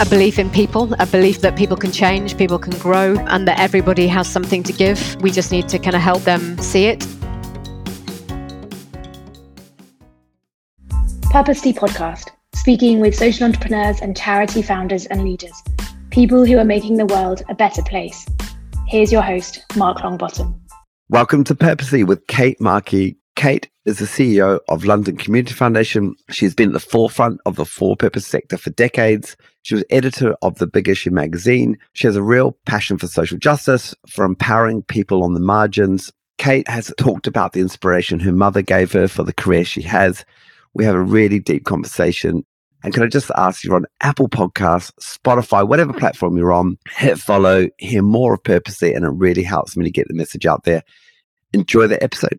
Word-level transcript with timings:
a 0.00 0.06
belief 0.06 0.38
in 0.38 0.48
people, 0.48 0.94
a 1.00 1.06
belief 1.06 1.40
that 1.40 1.56
people 1.56 1.76
can 1.76 1.90
change, 1.90 2.36
people 2.38 2.58
can 2.58 2.76
grow, 2.78 3.16
and 3.26 3.48
that 3.48 3.58
everybody 3.58 4.06
has 4.06 4.28
something 4.28 4.62
to 4.62 4.72
give. 4.72 5.16
We 5.22 5.32
just 5.32 5.50
need 5.50 5.68
to 5.70 5.78
kind 5.78 5.96
of 5.96 6.02
help 6.02 6.22
them 6.22 6.56
see 6.58 6.86
it. 6.86 7.00
Purposely 11.30 11.72
podcast, 11.72 12.28
speaking 12.54 13.00
with 13.00 13.14
social 13.14 13.46
entrepreneurs 13.46 14.00
and 14.00 14.16
charity 14.16 14.62
founders 14.62 15.06
and 15.06 15.24
leaders, 15.24 15.62
people 16.10 16.46
who 16.46 16.58
are 16.58 16.64
making 16.64 16.96
the 16.96 17.06
world 17.06 17.42
a 17.48 17.54
better 17.54 17.82
place. 17.82 18.24
Here's 18.86 19.10
your 19.10 19.22
host, 19.22 19.64
Mark 19.76 19.98
Longbottom. 19.98 20.54
Welcome 21.10 21.42
to 21.44 21.56
Purposely 21.56 22.04
with 22.04 22.24
Kate 22.28 22.60
Markey. 22.60 23.17
Kate 23.38 23.70
is 23.84 24.00
the 24.00 24.04
CEO 24.04 24.58
of 24.68 24.84
London 24.84 25.16
Community 25.16 25.54
Foundation. 25.54 26.16
She's 26.28 26.56
been 26.56 26.70
at 26.70 26.72
the 26.72 26.80
forefront 26.80 27.40
of 27.46 27.54
the 27.54 27.64
for 27.64 27.94
purpose 27.94 28.26
sector 28.26 28.58
for 28.58 28.70
decades. 28.70 29.36
She 29.62 29.76
was 29.76 29.84
editor 29.90 30.34
of 30.42 30.58
the 30.58 30.66
Big 30.66 30.88
Issue 30.88 31.12
magazine. 31.12 31.78
She 31.92 32.08
has 32.08 32.16
a 32.16 32.22
real 32.22 32.58
passion 32.66 32.98
for 32.98 33.06
social 33.06 33.38
justice, 33.38 33.94
for 34.08 34.24
empowering 34.24 34.82
people 34.82 35.22
on 35.22 35.34
the 35.34 35.40
margins. 35.40 36.12
Kate 36.38 36.66
has 36.66 36.92
talked 36.98 37.28
about 37.28 37.52
the 37.52 37.60
inspiration 37.60 38.18
her 38.18 38.32
mother 38.32 38.60
gave 38.60 38.90
her 38.90 39.06
for 39.06 39.22
the 39.22 39.32
career 39.32 39.64
she 39.64 39.82
has. 39.82 40.24
We 40.74 40.84
have 40.84 40.96
a 40.96 41.00
really 41.00 41.38
deep 41.38 41.64
conversation. 41.64 42.44
And 42.82 42.92
can 42.92 43.04
I 43.04 43.06
just 43.06 43.30
ask 43.36 43.62
you 43.62 43.72
on 43.72 43.86
Apple 44.00 44.28
Podcasts, 44.28 44.90
Spotify, 45.00 45.64
whatever 45.64 45.92
platform 45.92 46.36
you're 46.36 46.52
on, 46.52 46.76
hit 46.90 47.20
follow, 47.20 47.68
hear 47.78 48.02
more 48.02 48.34
of 48.34 48.42
Purposely, 48.42 48.94
and 48.94 49.04
it 49.04 49.10
really 49.10 49.44
helps 49.44 49.76
me 49.76 49.84
to 49.84 49.92
get 49.92 50.08
the 50.08 50.14
message 50.14 50.44
out 50.44 50.64
there. 50.64 50.82
Enjoy 51.52 51.86
the 51.86 52.02
episode. 52.02 52.36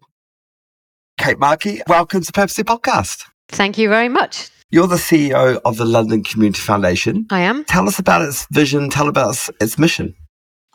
Kate 1.19 1.37
Markey, 1.37 1.81
welcome 1.85 2.21
to 2.21 2.31
Purposely 2.31 2.63
Podcast. 2.63 3.25
Thank 3.49 3.77
you 3.77 3.89
very 3.89 4.07
much. 4.07 4.49
You're 4.71 4.87
the 4.87 4.95
CEO 4.95 5.59
of 5.65 5.75
the 5.75 5.83
London 5.83 6.23
Community 6.23 6.61
Foundation. 6.61 7.25
I 7.29 7.41
am. 7.41 7.65
Tell 7.65 7.89
us 7.89 7.99
about 7.99 8.21
its 8.21 8.47
vision, 8.51 8.89
tell 8.89 9.09
about 9.09 9.49
its 9.59 9.77
mission. 9.77 10.15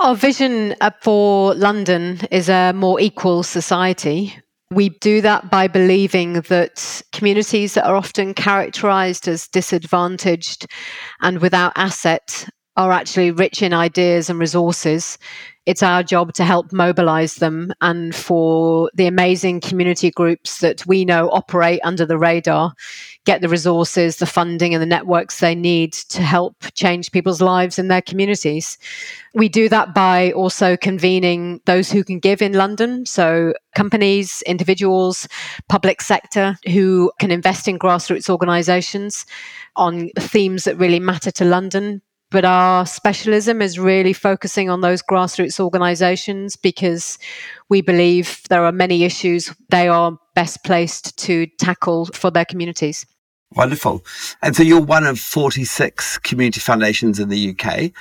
Our 0.00 0.14
vision 0.14 0.76
uh, 0.82 0.90
for 1.00 1.54
London 1.54 2.20
is 2.30 2.50
a 2.50 2.72
more 2.72 3.00
equal 3.00 3.42
society. 3.42 4.36
We 4.70 4.90
do 4.90 5.22
that 5.22 5.50
by 5.50 5.66
believing 5.66 6.34
that 6.34 7.00
communities 7.12 7.72
that 7.72 7.86
are 7.86 7.96
often 7.96 8.34
characterized 8.34 9.26
as 9.26 9.48
disadvantaged 9.48 10.66
and 11.22 11.38
without 11.38 11.72
asset 11.76 12.46
are 12.76 12.92
actually 12.92 13.30
rich 13.30 13.62
in 13.62 13.72
ideas 13.72 14.28
and 14.28 14.38
resources 14.38 15.16
it's 15.66 15.82
our 15.82 16.02
job 16.02 16.32
to 16.34 16.44
help 16.44 16.72
mobilize 16.72 17.36
them 17.36 17.72
and 17.80 18.14
for 18.14 18.90
the 18.94 19.06
amazing 19.06 19.60
community 19.60 20.10
groups 20.10 20.60
that 20.60 20.86
we 20.86 21.04
know 21.04 21.30
operate 21.30 21.80
under 21.84 22.04
the 22.04 22.18
radar 22.18 22.74
get 23.24 23.40
the 23.40 23.48
resources, 23.48 24.16
the 24.16 24.26
funding, 24.26 24.74
and 24.74 24.82
the 24.82 24.86
networks 24.86 25.40
they 25.40 25.54
need 25.54 25.92
to 25.92 26.22
help 26.22 26.56
change 26.74 27.10
people's 27.10 27.40
lives 27.40 27.78
in 27.78 27.88
their 27.88 28.02
communities. 28.02 28.78
We 29.34 29.48
do 29.48 29.68
that 29.70 29.94
by 29.94 30.32
also 30.32 30.76
convening 30.76 31.60
those 31.64 31.90
who 31.90 32.04
can 32.04 32.18
give 32.18 32.42
in 32.42 32.52
London. 32.52 33.06
So, 33.06 33.54
companies, 33.74 34.42
individuals, 34.42 35.26
public 35.68 36.02
sector 36.02 36.56
who 36.66 37.10
can 37.18 37.30
invest 37.30 37.66
in 37.66 37.78
grassroots 37.78 38.28
organizations 38.28 39.24
on 39.76 40.10
themes 40.18 40.64
that 40.64 40.76
really 40.76 41.00
matter 41.00 41.30
to 41.32 41.44
London 41.44 42.02
but 42.34 42.44
our 42.44 42.84
specialism 42.84 43.62
is 43.62 43.78
really 43.78 44.12
focusing 44.12 44.68
on 44.68 44.80
those 44.80 45.00
grassroots 45.04 45.60
organizations 45.60 46.56
because 46.56 47.16
we 47.68 47.80
believe 47.80 48.40
there 48.48 48.64
are 48.64 48.72
many 48.72 49.04
issues 49.04 49.54
they 49.68 49.86
are 49.86 50.18
best 50.34 50.64
placed 50.64 51.16
to 51.16 51.46
tackle 51.60 52.06
for 52.06 52.32
their 52.32 52.44
communities. 52.44 53.06
Wonderful. 53.52 54.04
And 54.42 54.56
so 54.56 54.64
you're 54.64 54.82
one 54.82 55.06
of 55.06 55.20
46 55.20 56.18
community 56.18 56.58
foundations 56.58 57.20
in 57.20 57.28
the 57.28 57.56
UK. 57.56 57.92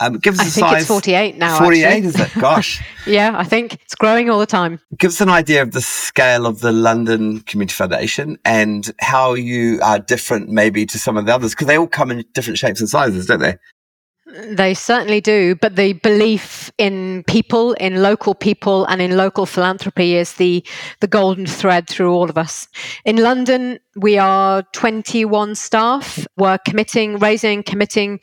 Um, 0.00 0.18
give 0.18 0.34
us 0.34 0.40
I 0.40 0.44
a 0.44 0.50
think 0.50 0.66
size. 0.66 0.80
it's 0.80 0.88
48 0.88 1.36
now. 1.36 1.58
48, 1.58 1.84
actually. 1.84 2.06
is 2.08 2.20
it? 2.20 2.40
Gosh. 2.40 2.82
yeah, 3.06 3.32
I 3.36 3.44
think 3.44 3.74
it's 3.74 3.94
growing 3.94 4.30
all 4.30 4.38
the 4.38 4.46
time. 4.46 4.80
Give 4.98 5.10
us 5.10 5.20
an 5.20 5.28
idea 5.28 5.60
of 5.60 5.72
the 5.72 5.82
scale 5.82 6.46
of 6.46 6.60
the 6.60 6.72
London 6.72 7.40
Community 7.40 7.74
Foundation 7.74 8.38
and 8.46 8.92
how 9.00 9.34
you 9.34 9.78
are 9.82 9.98
different 9.98 10.48
maybe 10.48 10.86
to 10.86 10.98
some 10.98 11.18
of 11.18 11.26
the 11.26 11.34
others, 11.34 11.52
because 11.52 11.66
they 11.66 11.76
all 11.78 11.86
come 11.86 12.10
in 12.10 12.24
different 12.32 12.58
shapes 12.58 12.80
and 12.80 12.88
sizes, 12.88 13.26
don't 13.26 13.40
they? 13.40 13.56
They 14.34 14.74
certainly 14.74 15.20
do, 15.20 15.54
but 15.54 15.76
the 15.76 15.92
belief 15.92 16.72
in 16.76 17.22
people, 17.28 17.74
in 17.74 18.02
local 18.02 18.34
people, 18.34 18.84
and 18.86 19.00
in 19.00 19.16
local 19.16 19.46
philanthropy 19.46 20.16
is 20.16 20.34
the 20.34 20.64
the 20.98 21.06
golden 21.06 21.46
thread 21.46 21.86
through 21.86 22.12
all 22.12 22.28
of 22.28 22.36
us. 22.36 22.66
In 23.04 23.18
London, 23.18 23.78
we 23.94 24.18
are 24.18 24.64
21 24.72 25.54
staff. 25.54 26.26
We're 26.36 26.58
committing, 26.58 27.18
raising, 27.20 27.62
committing 27.62 28.18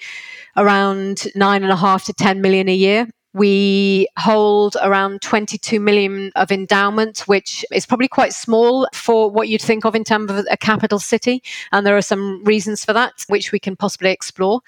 around 0.57 1.27
nine 1.33 1.63
and 1.63 1.71
a 1.71 1.77
half 1.77 2.03
to 2.05 2.13
10 2.13 2.41
million 2.41 2.67
a 2.67 2.75
year. 2.75 3.07
We 3.33 4.09
hold 4.17 4.75
around 4.83 5.21
22 5.21 5.79
million 5.79 6.33
of 6.35 6.51
endowment, 6.51 7.19
which 7.19 7.63
is 7.71 7.85
probably 7.85 8.09
quite 8.09 8.33
small 8.33 8.85
for 8.93 9.31
what 9.31 9.47
you'd 9.47 9.61
think 9.61 9.85
of 9.85 9.95
in 9.95 10.03
terms 10.03 10.29
of 10.29 10.45
a 10.51 10.57
capital 10.57 10.99
city. 10.99 11.41
And 11.71 11.85
there 11.85 11.95
are 11.95 12.01
some 12.01 12.43
reasons 12.43 12.83
for 12.83 12.91
that, 12.91 13.23
which 13.29 13.53
we 13.53 13.59
can 13.59 13.77
possibly 13.77 14.11
explore. 14.11 14.59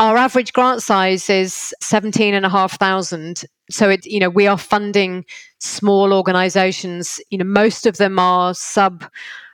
Our 0.00 0.16
average 0.16 0.52
grant 0.52 0.82
size 0.82 1.28
is 1.28 1.74
17,500. 1.80 3.42
So 3.68 3.90
it, 3.90 4.06
you 4.06 4.20
know, 4.20 4.30
we 4.30 4.46
are 4.46 4.56
funding 4.56 5.24
small 5.58 6.14
organizations. 6.14 7.20
You 7.30 7.38
know, 7.38 7.44
most 7.44 7.84
of 7.84 7.96
them 7.96 8.16
are 8.18 8.54
sub 8.54 9.04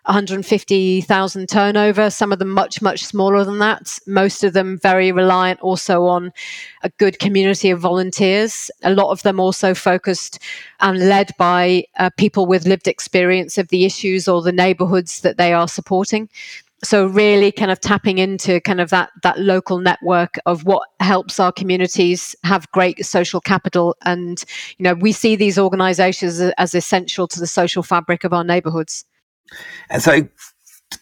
150,000 0.06 1.49
turnover, 1.49 2.10
some 2.10 2.31
of 2.31 2.38
them 2.38 2.50
much, 2.50 2.82
much 2.82 3.03
smaller 3.03 3.43
than 3.43 3.59
that. 3.60 3.99
Most 4.06 4.44
of 4.44 4.53
them 4.53 4.78
very 4.78 5.12
reliant 5.12 5.60
also 5.60 6.05
on 6.05 6.31
a 6.82 6.91
good 6.99 7.19
community 7.19 7.71
of 7.71 7.81
volunteers. 7.81 8.71
A 8.82 8.93
lot 8.93 9.11
of 9.12 9.22
them 9.22 9.41
also 9.41 9.72
focused 9.72 10.41
and 10.81 11.09
led 11.09 11.31
by 11.38 11.84
uh, 11.99 12.11
people 12.19 12.44
with 12.44 12.66
lived 12.66 12.87
experience 12.87 13.56
of 13.56 13.69
the 13.69 13.87
issues 13.87 14.28
or 14.28 14.43
the 14.43 14.53
neighborhoods 14.53 15.22
that 15.22 15.38
they 15.38 15.55
are 15.55 15.69
supporting 15.69 16.28
so 16.84 17.06
really 17.06 17.50
kind 17.50 17.71
of 17.71 17.81
tapping 17.81 18.19
into 18.19 18.61
kind 18.61 18.81
of 18.81 18.91
that 18.91 19.11
that 19.22 19.39
local 19.39 19.78
network 19.78 20.39
of 20.47 20.65
what 20.65 20.89
helps 21.00 21.41
our 21.41 21.53
communities 21.53 22.37
have 22.45 22.71
great 22.72 23.05
social 23.05 23.41
capital. 23.41 23.97
And 24.05 24.43
you 24.78 24.84
know 24.84 24.94
we 24.94 25.12
see 25.12 25.37
these 25.37 25.59
organizations 25.59 26.41
as, 26.41 26.53
as 26.59 26.75
essential 26.75 27.27
to 27.28 27.41
the 27.41 27.47
social 27.47 27.83
fabric 27.83 28.25
of 28.25 28.33
our 28.33 28.44
neighborhoods. 28.44 29.05
And 29.91 30.03
so 30.03 30.28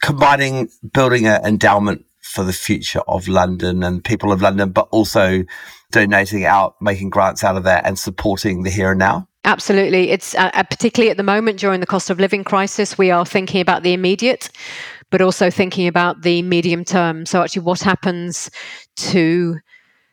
combining 0.00 0.68
building 0.92 1.26
an 1.26 1.44
endowment 1.44 2.06
for 2.20 2.44
the 2.44 2.52
future 2.52 3.00
of 3.08 3.28
london 3.28 3.82
and 3.82 4.02
people 4.02 4.32
of 4.32 4.40
london 4.40 4.70
but 4.70 4.88
also 4.90 5.44
donating 5.92 6.44
out 6.44 6.74
making 6.80 7.10
grants 7.10 7.44
out 7.44 7.56
of 7.56 7.62
that 7.64 7.86
and 7.86 7.98
supporting 7.98 8.64
the 8.64 8.70
here 8.70 8.90
and 8.90 8.98
now? 8.98 9.28
Absolutely. 9.44 10.10
It's 10.10 10.34
uh, 10.34 10.50
particularly 10.64 11.10
at 11.10 11.16
the 11.16 11.22
moment 11.22 11.58
during 11.58 11.80
the 11.80 11.86
cost 11.86 12.10
of 12.10 12.20
living 12.20 12.44
crisis, 12.44 12.96
we 12.96 13.10
are 13.10 13.26
thinking 13.26 13.60
about 13.60 13.82
the 13.82 13.92
immediate 13.92 14.50
but 15.12 15.20
also 15.20 15.50
thinking 15.50 15.86
about 15.86 16.22
the 16.22 16.42
medium 16.42 16.84
term. 16.84 17.24
So, 17.26 17.42
actually, 17.42 17.62
what 17.62 17.80
happens 17.80 18.50
to 18.96 19.58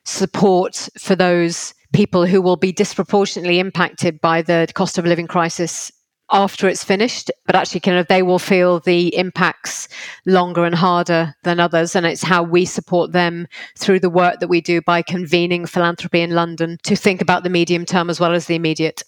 support 0.05 0.89
for 0.99 1.15
those 1.15 1.73
people 1.93 2.27
who 2.27 2.41
will 2.41 2.57
be 2.57 2.71
disproportionately 2.71 3.59
impacted 3.59 4.21
by 4.21 4.43
the 4.43 4.67
cost 4.75 4.99
of 4.99 5.05
living 5.05 5.25
crisis 5.25 5.91
after 6.31 6.67
it's 6.67 6.83
finished, 6.83 7.31
but 7.47 7.55
actually, 7.55 7.79
kind 7.79 7.97
of, 7.97 8.07
they 8.07 8.21
will 8.21 8.37
feel 8.37 8.81
the 8.81 9.15
impacts 9.15 9.87
longer 10.27 10.65
and 10.65 10.75
harder 10.75 11.33
than 11.43 11.59
others. 11.59 11.95
And 11.95 12.05
it's 12.05 12.21
how 12.21 12.43
we 12.43 12.65
support 12.65 13.13
them 13.13 13.47
through 13.77 14.01
the 14.01 14.11
work 14.11 14.41
that 14.41 14.49
we 14.49 14.61
do 14.61 14.81
by 14.81 15.01
convening 15.01 15.65
philanthropy 15.65 16.21
in 16.21 16.31
London 16.31 16.77
to 16.83 16.95
think 16.95 17.21
about 17.21 17.43
the 17.43 17.49
medium 17.49 17.85
term 17.85 18.09
as 18.09 18.19
well 18.19 18.33
as 18.33 18.45
the 18.45 18.55
immediate. 18.55 19.01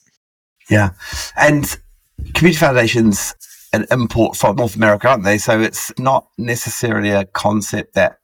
Yeah. 0.70 0.92
And 1.36 1.78
community 2.34 2.58
foundations 2.58 3.36
an 3.74 3.86
import 3.92 4.36
from 4.36 4.58
North 4.58 4.76
America, 4.76 5.08
aren't 5.08 5.24
they? 5.24 5.38
So 5.38 5.62
it's 5.62 5.92
not 5.98 6.28
necessarily 6.38 7.12
a 7.12 7.26
concept 7.26 7.94
that 7.96 8.20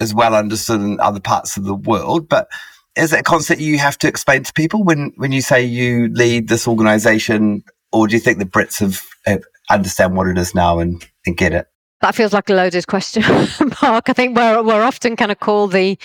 is 0.00 0.14
well 0.14 0.34
understood 0.34 0.80
in 0.80 1.00
other 1.00 1.20
parts 1.20 1.56
of 1.56 1.64
the 1.64 1.74
world, 1.74 2.28
but 2.28 2.48
is 2.96 3.12
it 3.12 3.20
a 3.20 3.24
concept 3.24 3.60
you 3.60 3.78
have 3.78 3.98
to 3.98 4.08
explain 4.08 4.42
to 4.42 4.52
people 4.52 4.82
when, 4.82 5.12
when 5.16 5.32
you 5.32 5.40
say 5.40 5.64
you 5.64 6.08
lead 6.08 6.48
this 6.48 6.66
organization, 6.66 7.62
or 7.92 8.08
do 8.08 8.14
you 8.14 8.20
think 8.20 8.38
the 8.38 8.44
Brits 8.44 8.80
have, 8.80 9.04
have 9.24 9.42
understand 9.70 10.16
what 10.16 10.28
it 10.28 10.38
is 10.38 10.54
now 10.54 10.78
and, 10.78 11.06
and 11.26 11.36
get 11.36 11.52
it? 11.52 11.66
That 12.00 12.14
feels 12.14 12.32
like 12.32 12.48
a 12.48 12.54
loaded 12.54 12.86
question, 12.86 13.22
Mark. 13.82 14.08
I 14.08 14.12
think 14.12 14.36
we're 14.36 14.62
we're 14.62 14.82
often 14.82 15.16
kind 15.16 15.32
of 15.32 15.40
called 15.40 15.72
the 15.72 15.98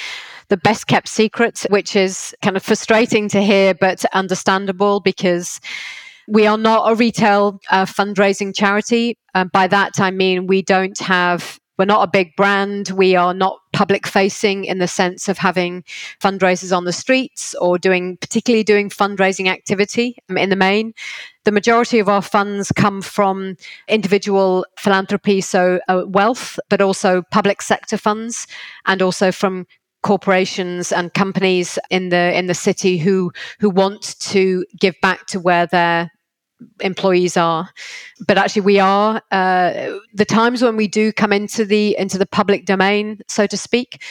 the 0.50 0.58
best 0.58 0.88
kept 0.88 1.08
secret, 1.08 1.66
which 1.70 1.96
is 1.96 2.36
kind 2.42 2.58
of 2.58 2.64
frustrating 2.64 3.30
to 3.30 3.42
hear, 3.42 3.76
but 3.76 4.04
understandable 4.14 5.00
because 5.00 5.60
we 6.28 6.48
are 6.48 6.58
not 6.58 6.92
a 6.92 6.96
retail 6.96 7.60
uh, 7.70 7.86
fundraising 7.86 8.56
charity. 8.56 9.18
Um, 9.36 9.50
by 9.52 9.68
that, 9.68 10.00
I 10.00 10.12
mean 10.12 10.48
we 10.48 10.62
don't 10.62 10.98
have 11.00 11.60
we're 11.78 11.86
not 11.86 12.08
a 12.08 12.12
big 12.12 12.36
brand. 12.36 12.90
We 12.90 13.16
are 13.16 13.34
not 13.34 13.60
public 13.72 14.06
facing 14.06 14.66
in 14.66 14.78
the 14.78 14.88
sense 14.88 15.28
of 15.28 15.40
having 15.40 15.84
fundraisers 16.22 16.76
on 16.76 16.86
the 16.86 16.94
streets 16.94 17.56
or 17.56 17.80
doing, 17.80 18.18
particularly 18.18 18.64
doing 18.64 18.90
fundraising 18.90 19.48
activity 19.48 20.16
in 20.30 20.50
the 20.50 20.56
main. 20.56 20.94
The 21.46 21.52
majority 21.52 21.98
of 21.98 22.08
our 22.08 22.22
funds 22.22 22.72
come 22.72 23.02
from 23.02 23.56
individual 23.88 24.66
philanthropy, 24.78 25.42
so 25.42 25.80
uh, 25.88 26.04
wealth, 26.06 26.60
but 26.70 26.80
also 26.80 27.24
public 27.32 27.62
sector 27.62 27.98
funds, 27.98 28.46
and 28.86 29.02
also 29.02 29.32
from 29.32 29.66
corporations 30.04 30.92
and 30.92 31.14
companies 31.14 31.80
in 31.90 32.10
the 32.10 32.38
in 32.38 32.46
the 32.46 32.54
city 32.54 32.98
who 32.98 33.32
who 33.60 33.70
want 33.70 34.20
to 34.20 34.66
give 34.80 34.96
back 35.02 35.26
to 35.28 35.40
where 35.40 35.66
their 35.66 36.12
employees 36.80 37.38
are. 37.38 37.70
But 38.28 38.38
actually 38.38 38.64
we 38.64 38.80
are 38.80 39.22
uh, 39.32 39.98
the 40.14 40.26
times 40.26 40.62
when 40.62 40.76
we 40.76 40.88
do 40.88 41.12
come 41.12 41.34
into 41.34 41.66
the 41.66 41.98
into 41.98 42.18
the 42.18 42.26
public 42.26 42.66
domain 42.66 43.20
so 43.28 43.48
to 43.48 43.58
speak 43.58 44.04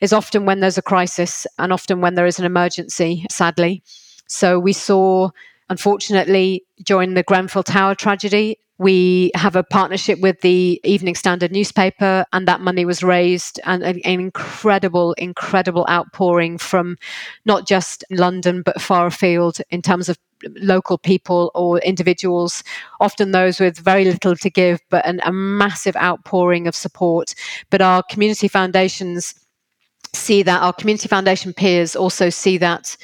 is 0.00 0.12
often 0.12 0.44
when 0.44 0.60
there's 0.60 0.78
a 0.78 0.82
crisis 0.82 1.46
and 1.58 1.72
often 1.72 2.00
when 2.00 2.14
there 2.14 2.26
is 2.26 2.38
an 2.38 2.44
emergency 2.44 3.26
sadly. 3.30 3.82
So 4.28 4.58
we 4.58 4.72
saw 4.72 5.30
unfortunately 5.68 6.64
during 6.84 7.14
the 7.14 7.22
grenfell 7.22 7.62
tower 7.62 7.94
tragedy 7.94 8.58
we 8.78 9.30
have 9.34 9.56
a 9.56 9.62
partnership 9.62 10.20
with 10.20 10.40
the 10.42 10.80
Evening 10.84 11.14
Standard 11.14 11.50
newspaper, 11.50 12.26
and 12.32 12.46
that 12.46 12.60
money 12.60 12.84
was 12.84 13.02
raised, 13.02 13.58
and 13.64 13.82
an, 13.82 14.00
an, 14.04 14.20
incredible, 14.20 15.14
incredible 15.14 15.86
outpouring 15.88 16.58
from 16.58 16.98
not 17.46 17.66
just 17.66 18.04
London 18.10 18.62
but 18.62 18.80
far 18.80 19.06
afield 19.06 19.58
in 19.70 19.80
terms 19.80 20.08
of 20.08 20.18
local 20.56 20.98
people 20.98 21.50
or 21.54 21.78
individuals, 21.78 22.62
often 23.00 23.32
those 23.32 23.60
with 23.60 23.78
very 23.78 24.04
little 24.04 24.36
to 24.36 24.50
give, 24.50 24.80
but 24.90 25.06
an, 25.06 25.20
a 25.24 25.32
massive 25.32 25.96
outpouring 25.96 26.66
of 26.66 26.74
support. 26.74 27.34
But 27.70 27.80
our 27.82 28.02
community 28.10 28.48
foundations 28.48 29.34
see 30.14 30.42
that, 30.42 30.62
our 30.62 30.72
community 30.72 31.08
foundation 31.08 31.52
peers 31.52 31.94
also 31.96 32.30
see 32.30 32.58
that 32.58 32.96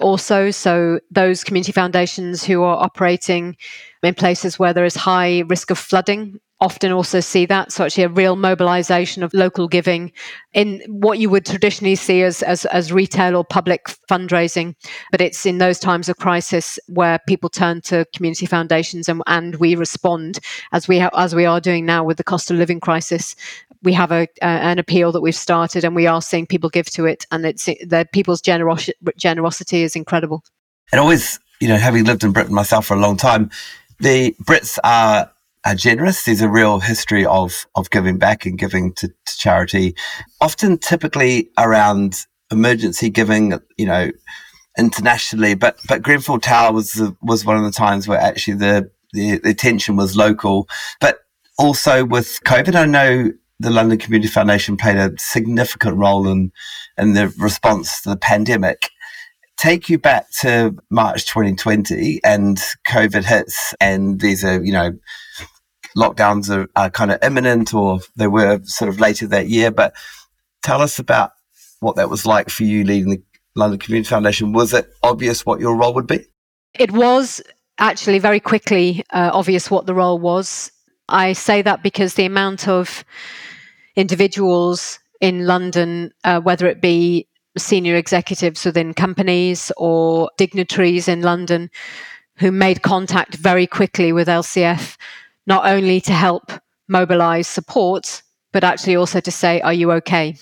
also. 0.00 0.50
So 0.50 1.00
those 1.10 1.44
community 1.44 1.72
foundations 1.72 2.44
who 2.44 2.62
are 2.62 2.82
operating 2.82 3.56
in 4.02 4.14
places 4.14 4.58
where 4.58 4.72
there 4.72 4.84
is 4.84 4.94
high 4.94 5.40
risk 5.48 5.70
of 5.70 5.78
flooding 5.78 6.40
often 6.60 6.90
also 6.90 7.20
see 7.20 7.46
that. 7.46 7.70
So 7.70 7.84
actually 7.84 8.04
a 8.04 8.08
real 8.08 8.34
mobilization 8.34 9.22
of 9.22 9.32
local 9.32 9.68
giving 9.68 10.12
in 10.52 10.82
what 10.88 11.18
you 11.18 11.30
would 11.30 11.46
traditionally 11.46 11.94
see 11.94 12.22
as, 12.22 12.42
as, 12.42 12.64
as 12.66 12.92
retail 12.92 13.36
or 13.36 13.44
public 13.44 13.86
fundraising. 14.10 14.74
But 15.12 15.20
it's 15.20 15.46
in 15.46 15.58
those 15.58 15.78
times 15.78 16.08
of 16.08 16.16
crisis 16.16 16.78
where 16.88 17.20
people 17.28 17.48
turn 17.48 17.80
to 17.82 18.06
community 18.14 18.46
foundations 18.46 19.08
and, 19.08 19.22
and 19.26 19.56
we 19.56 19.76
respond 19.76 20.40
as 20.72 20.88
we, 20.88 20.98
ha- 20.98 21.10
as 21.16 21.34
we 21.34 21.46
are 21.46 21.60
doing 21.60 21.86
now 21.86 22.02
with 22.02 22.16
the 22.16 22.24
cost 22.24 22.50
of 22.50 22.56
living 22.56 22.80
crisis. 22.80 23.36
We 23.82 23.92
have 23.92 24.10
a, 24.10 24.22
uh, 24.42 24.44
an 24.44 24.80
appeal 24.80 25.12
that 25.12 25.20
we've 25.20 25.36
started 25.36 25.84
and 25.84 25.94
we 25.94 26.08
are 26.08 26.20
seeing 26.20 26.46
people 26.46 26.70
give 26.70 26.90
to 26.90 27.06
it 27.06 27.24
and 27.30 27.46
it's 27.46 27.66
the 27.66 28.08
people's 28.12 28.42
generos- 28.42 28.90
generosity 29.16 29.82
is 29.82 29.94
incredible. 29.94 30.42
And 30.90 31.00
always, 31.00 31.38
you 31.60 31.68
know, 31.68 31.76
having 31.76 32.04
lived 32.04 32.24
in 32.24 32.32
Britain 32.32 32.54
myself 32.54 32.86
for 32.86 32.94
a 32.94 33.00
long 33.00 33.16
time, 33.16 33.50
the 34.00 34.34
Brits 34.44 34.78
are 34.82 35.30
are 35.64 35.74
generous. 35.74 36.24
There's 36.24 36.40
a 36.40 36.48
real 36.48 36.80
history 36.80 37.24
of 37.26 37.66
of 37.74 37.90
giving 37.90 38.18
back 38.18 38.46
and 38.46 38.58
giving 38.58 38.92
to, 38.94 39.08
to 39.08 39.38
charity, 39.38 39.94
often 40.40 40.78
typically 40.78 41.50
around 41.58 42.26
emergency 42.50 43.10
giving. 43.10 43.58
You 43.76 43.86
know, 43.86 44.10
internationally, 44.78 45.54
but 45.54 45.78
but 45.88 46.02
Grenfell 46.02 46.40
Tower 46.40 46.72
was 46.72 46.92
the, 46.92 47.16
was 47.20 47.44
one 47.44 47.56
of 47.56 47.64
the 47.64 47.72
times 47.72 48.06
where 48.06 48.20
actually 48.20 48.54
the, 48.54 48.90
the 49.12 49.38
the 49.38 49.50
attention 49.50 49.96
was 49.96 50.16
local, 50.16 50.68
but 51.00 51.18
also 51.58 52.04
with 52.04 52.40
COVID. 52.44 52.74
I 52.74 52.86
know 52.86 53.32
the 53.60 53.70
London 53.70 53.98
Community 53.98 54.28
Foundation 54.28 54.76
played 54.76 54.96
a 54.96 55.12
significant 55.18 55.96
role 55.96 56.28
in 56.28 56.52
in 56.96 57.14
the 57.14 57.28
response 57.38 58.02
to 58.02 58.10
the 58.10 58.16
pandemic 58.16 58.90
take 59.58 59.88
you 59.88 59.98
back 59.98 60.30
to 60.40 60.74
March 60.90 61.26
2020 61.26 62.20
and 62.24 62.58
COVID 62.86 63.24
hits 63.24 63.74
and 63.80 64.20
these 64.20 64.44
are, 64.44 64.62
you 64.62 64.72
know, 64.72 64.92
lockdowns 65.96 66.48
are, 66.48 66.68
are 66.76 66.90
kind 66.90 67.10
of 67.10 67.18
imminent 67.22 67.74
or 67.74 67.98
they 68.16 68.28
were 68.28 68.60
sort 68.64 68.88
of 68.88 69.00
later 69.00 69.26
that 69.26 69.48
year. 69.48 69.70
But 69.70 69.94
tell 70.62 70.80
us 70.80 70.98
about 70.98 71.32
what 71.80 71.96
that 71.96 72.08
was 72.08 72.24
like 72.24 72.50
for 72.50 72.62
you 72.62 72.84
leading 72.84 73.10
the 73.10 73.22
London 73.56 73.78
Community 73.78 74.08
Foundation. 74.08 74.52
Was 74.52 74.72
it 74.72 74.88
obvious 75.02 75.44
what 75.44 75.60
your 75.60 75.76
role 75.76 75.94
would 75.94 76.06
be? 76.06 76.24
It 76.74 76.92
was 76.92 77.42
actually 77.78 78.20
very 78.20 78.40
quickly 78.40 79.04
uh, 79.10 79.30
obvious 79.32 79.70
what 79.70 79.86
the 79.86 79.94
role 79.94 80.18
was. 80.18 80.70
I 81.08 81.32
say 81.32 81.62
that 81.62 81.82
because 81.82 82.14
the 82.14 82.26
amount 82.26 82.68
of 82.68 83.04
individuals 83.96 85.00
in 85.20 85.46
London, 85.46 86.12
uh, 86.22 86.40
whether 86.40 86.66
it 86.66 86.80
be 86.80 87.26
senior 87.56 87.96
executives 87.96 88.64
within 88.64 88.94
companies 88.94 89.72
or 89.76 90.30
dignitaries 90.36 91.08
in 91.08 91.22
London 91.22 91.70
who 92.38 92.52
made 92.52 92.82
contact 92.82 93.34
very 93.34 93.66
quickly 93.66 94.12
with 94.12 94.28
LCF, 94.28 94.96
not 95.46 95.66
only 95.66 96.00
to 96.02 96.12
help 96.12 96.52
mobilize 96.88 97.48
support, 97.48 98.22
but 98.52 98.64
actually 98.64 98.96
also 98.96 99.20
to 99.20 99.30
say, 99.30 99.60
Are 99.60 99.72
you 99.72 99.92
okay? 99.92 100.36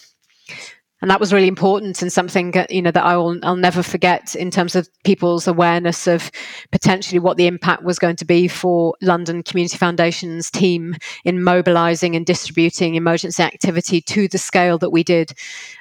And 1.02 1.10
that 1.10 1.20
was 1.20 1.32
really 1.32 1.48
important 1.48 2.00
and 2.00 2.12
something 2.12 2.54
you 2.70 2.80
know 2.80 2.90
that 2.90 3.04
I 3.04 3.16
will 3.16 3.38
I'll 3.42 3.56
never 3.56 3.82
forget 3.82 4.34
in 4.34 4.50
terms 4.50 4.74
of 4.74 4.88
people's 5.04 5.46
awareness 5.46 6.06
of 6.06 6.30
potentially 6.72 7.18
what 7.18 7.36
the 7.36 7.46
impact 7.46 7.82
was 7.82 7.98
going 7.98 8.16
to 8.16 8.24
be 8.24 8.48
for 8.48 8.94
London 9.02 9.42
Community 9.42 9.76
Foundation's 9.76 10.50
team 10.50 10.96
in 11.24 11.42
mobilizing 11.42 12.16
and 12.16 12.24
distributing 12.24 12.94
emergency 12.94 13.42
activity 13.42 14.00
to 14.02 14.28
the 14.28 14.38
scale 14.38 14.78
that 14.78 14.90
we 14.90 15.02
did. 15.02 15.32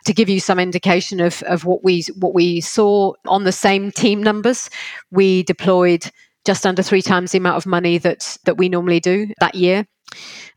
To 0.05 0.13
give 0.13 0.29
you 0.29 0.39
some 0.39 0.59
indication 0.59 1.19
of 1.19 1.41
of 1.43 1.65
what 1.65 1.83
we 1.83 2.03
what 2.17 2.33
we 2.33 2.61
saw 2.61 3.13
on 3.25 3.43
the 3.43 3.51
same 3.51 3.91
team 3.91 4.21
numbers 4.21 4.69
we 5.11 5.43
deployed 5.43 6.09
just 6.45 6.65
under 6.65 6.83
three 6.83 7.01
times 7.01 7.31
the 7.31 7.37
amount 7.37 7.57
of 7.57 7.65
money 7.65 7.97
that 7.97 8.37
that 8.45 8.57
we 8.57 8.69
normally 8.69 8.99
do 8.99 9.27
that 9.39 9.55
year 9.55 9.85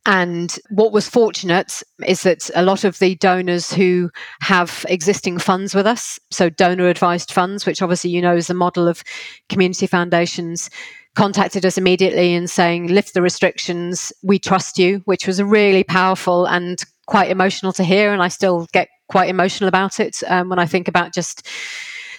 and 0.06 0.58
what 0.70 0.92
was 0.92 1.08
fortunate 1.08 1.82
is 2.06 2.22
that 2.22 2.50
a 2.54 2.62
lot 2.62 2.84
of 2.84 2.98
the 2.98 3.14
donors 3.16 3.72
who 3.72 4.10
have 4.40 4.86
existing 4.88 5.38
funds 5.38 5.74
with 5.74 5.86
us, 5.86 6.18
so 6.30 6.48
donor 6.48 6.88
advised 6.88 7.30
funds, 7.30 7.66
which 7.66 7.82
obviously 7.82 8.10
you 8.10 8.22
know 8.22 8.34
is 8.34 8.46
the 8.46 8.54
model 8.54 8.88
of 8.88 9.04
community 9.48 9.86
foundations, 9.86 10.70
contacted 11.14 11.66
us 11.66 11.76
immediately 11.76 12.34
and 12.34 12.48
saying, 12.48 12.86
lift 12.86 13.12
the 13.12 13.20
restrictions, 13.20 14.12
we 14.22 14.38
trust 14.38 14.78
you, 14.78 15.02
which 15.04 15.26
was 15.26 15.42
really 15.42 15.84
powerful 15.84 16.46
and 16.46 16.84
quite 17.06 17.30
emotional 17.30 17.72
to 17.72 17.84
hear. 17.84 18.12
And 18.12 18.22
I 18.22 18.28
still 18.28 18.66
get 18.72 18.88
quite 19.08 19.28
emotional 19.28 19.68
about 19.68 20.00
it 20.00 20.22
um, 20.28 20.48
when 20.48 20.58
I 20.58 20.66
think 20.66 20.88
about 20.88 21.12
just 21.12 21.46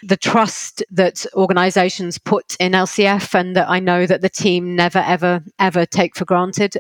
the 0.04 0.18
trust 0.18 0.84
that 0.92 1.26
organizations 1.34 2.18
put 2.18 2.56
in 2.60 2.74
LCF 2.74 3.34
and 3.34 3.56
that 3.56 3.70
I 3.70 3.80
know 3.80 4.06
that 4.06 4.22
the 4.22 4.30
team 4.30 4.76
never, 4.76 5.00
ever, 5.00 5.44
ever 5.60 5.86
take 5.86 6.16
for 6.16 6.26
granted 6.26 6.78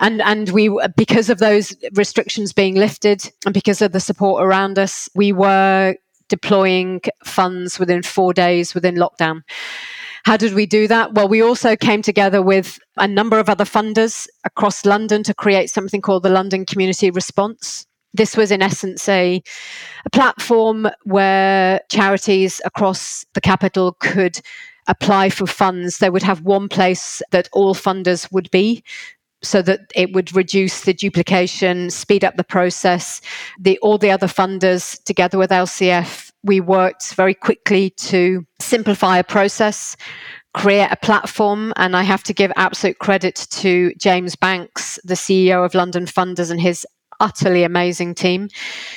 and 0.00 0.22
and 0.22 0.50
we 0.50 0.70
because 0.96 1.28
of 1.28 1.38
those 1.38 1.74
restrictions 1.94 2.52
being 2.52 2.74
lifted 2.74 3.30
and 3.44 3.52
because 3.52 3.82
of 3.82 3.92
the 3.92 4.00
support 4.00 4.44
around 4.44 4.78
us 4.78 5.08
we 5.14 5.32
were 5.32 5.96
deploying 6.28 7.00
funds 7.24 7.78
within 7.78 8.02
4 8.02 8.32
days 8.32 8.74
within 8.74 8.94
lockdown 8.94 9.42
how 10.24 10.36
did 10.36 10.52
we 10.52 10.66
do 10.66 10.86
that? 10.88 11.14
Well, 11.14 11.26
we 11.26 11.40
also 11.40 11.74
came 11.74 12.02
together 12.02 12.42
with 12.42 12.78
a 12.98 13.08
number 13.08 13.38
of 13.38 13.48
other 13.48 13.64
funders 13.64 14.26
across 14.44 14.84
London 14.84 15.22
to 15.22 15.32
create 15.32 15.70
something 15.70 16.02
called 16.02 16.22
the 16.22 16.28
London 16.28 16.66
Community 16.66 17.10
Response. 17.10 17.86
This 18.14 18.36
was, 18.36 18.50
in 18.50 18.62
essence, 18.62 19.08
a, 19.08 19.42
a 20.04 20.10
platform 20.10 20.88
where 21.04 21.80
charities 21.90 22.60
across 22.64 23.24
the 23.34 23.40
capital 23.40 23.96
could 24.00 24.40
apply 24.86 25.30
for 25.30 25.46
funds. 25.46 25.98
They 25.98 26.10
would 26.10 26.22
have 26.22 26.42
one 26.42 26.68
place 26.68 27.22
that 27.30 27.48
all 27.52 27.74
funders 27.74 28.32
would 28.32 28.50
be 28.50 28.82
so 29.42 29.62
that 29.62 29.92
it 29.94 30.12
would 30.12 30.34
reduce 30.34 30.82
the 30.82 30.92
duplication, 30.92 31.90
speed 31.90 32.24
up 32.24 32.36
the 32.36 32.44
process. 32.44 33.20
The, 33.60 33.78
all 33.78 33.98
the 33.98 34.10
other 34.10 34.26
funders, 34.26 35.02
together 35.04 35.38
with 35.38 35.50
LCF, 35.50 36.32
we 36.42 36.60
worked 36.60 37.14
very 37.14 37.34
quickly 37.34 37.90
to 37.90 38.44
simplify 38.58 39.18
a 39.18 39.24
process, 39.24 39.96
create 40.54 40.88
a 40.90 40.96
platform. 40.96 41.72
And 41.76 41.96
I 41.96 42.02
have 42.02 42.22
to 42.24 42.32
give 42.32 42.52
absolute 42.56 42.98
credit 42.98 43.46
to 43.50 43.92
James 43.96 44.34
Banks, 44.34 44.98
the 45.04 45.14
CEO 45.14 45.64
of 45.64 45.74
London 45.74 46.06
Funders, 46.06 46.50
and 46.50 46.60
his 46.60 46.86
utterly 47.20 47.64
amazing 47.64 48.14
team 48.14 48.48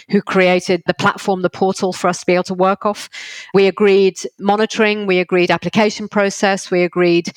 who 0.10 0.22
created 0.22 0.84
the 0.86 0.94
platform, 0.94 1.42
the 1.42 1.50
portal 1.50 1.94
for 1.94 2.08
us 2.08 2.20
to 2.20 2.25
be 2.25 2.34
able 2.34 2.44
to 2.44 2.54
work 2.54 2.86
off. 2.86 3.10
We 3.54 3.68
agreed 3.68 4.20
monitoring, 4.40 5.08
we 5.08 5.20
agreed 5.20 5.51
application 5.51 6.08
process, 6.08 6.72
we 6.72 6.84
agreed 6.84 7.32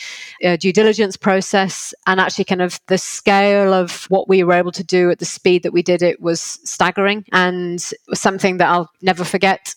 uh, 0.45 0.57
due 0.57 0.73
diligence 0.73 1.17
process, 1.17 1.95
and 2.07 2.21
actually, 2.21 2.45
kind 2.45 2.63
of 2.63 2.81
the 2.89 2.99
scale 2.99 3.73
of 3.73 4.05
what 4.05 4.29
we 4.29 4.45
were 4.45 4.55
able 4.55 4.73
to 4.73 4.85
do 4.85 5.11
at 5.11 5.19
the 5.19 5.25
speed 5.25 5.63
that 5.63 5.73
we 5.73 5.83
did 5.83 6.03
it 6.03 6.21
was 6.21 6.41
staggering 6.41 7.25
and 7.33 7.91
was 8.09 8.21
something 8.21 8.59
that 8.59 8.69
I'll 8.69 8.91
never 9.03 9.25
forget 9.25 9.75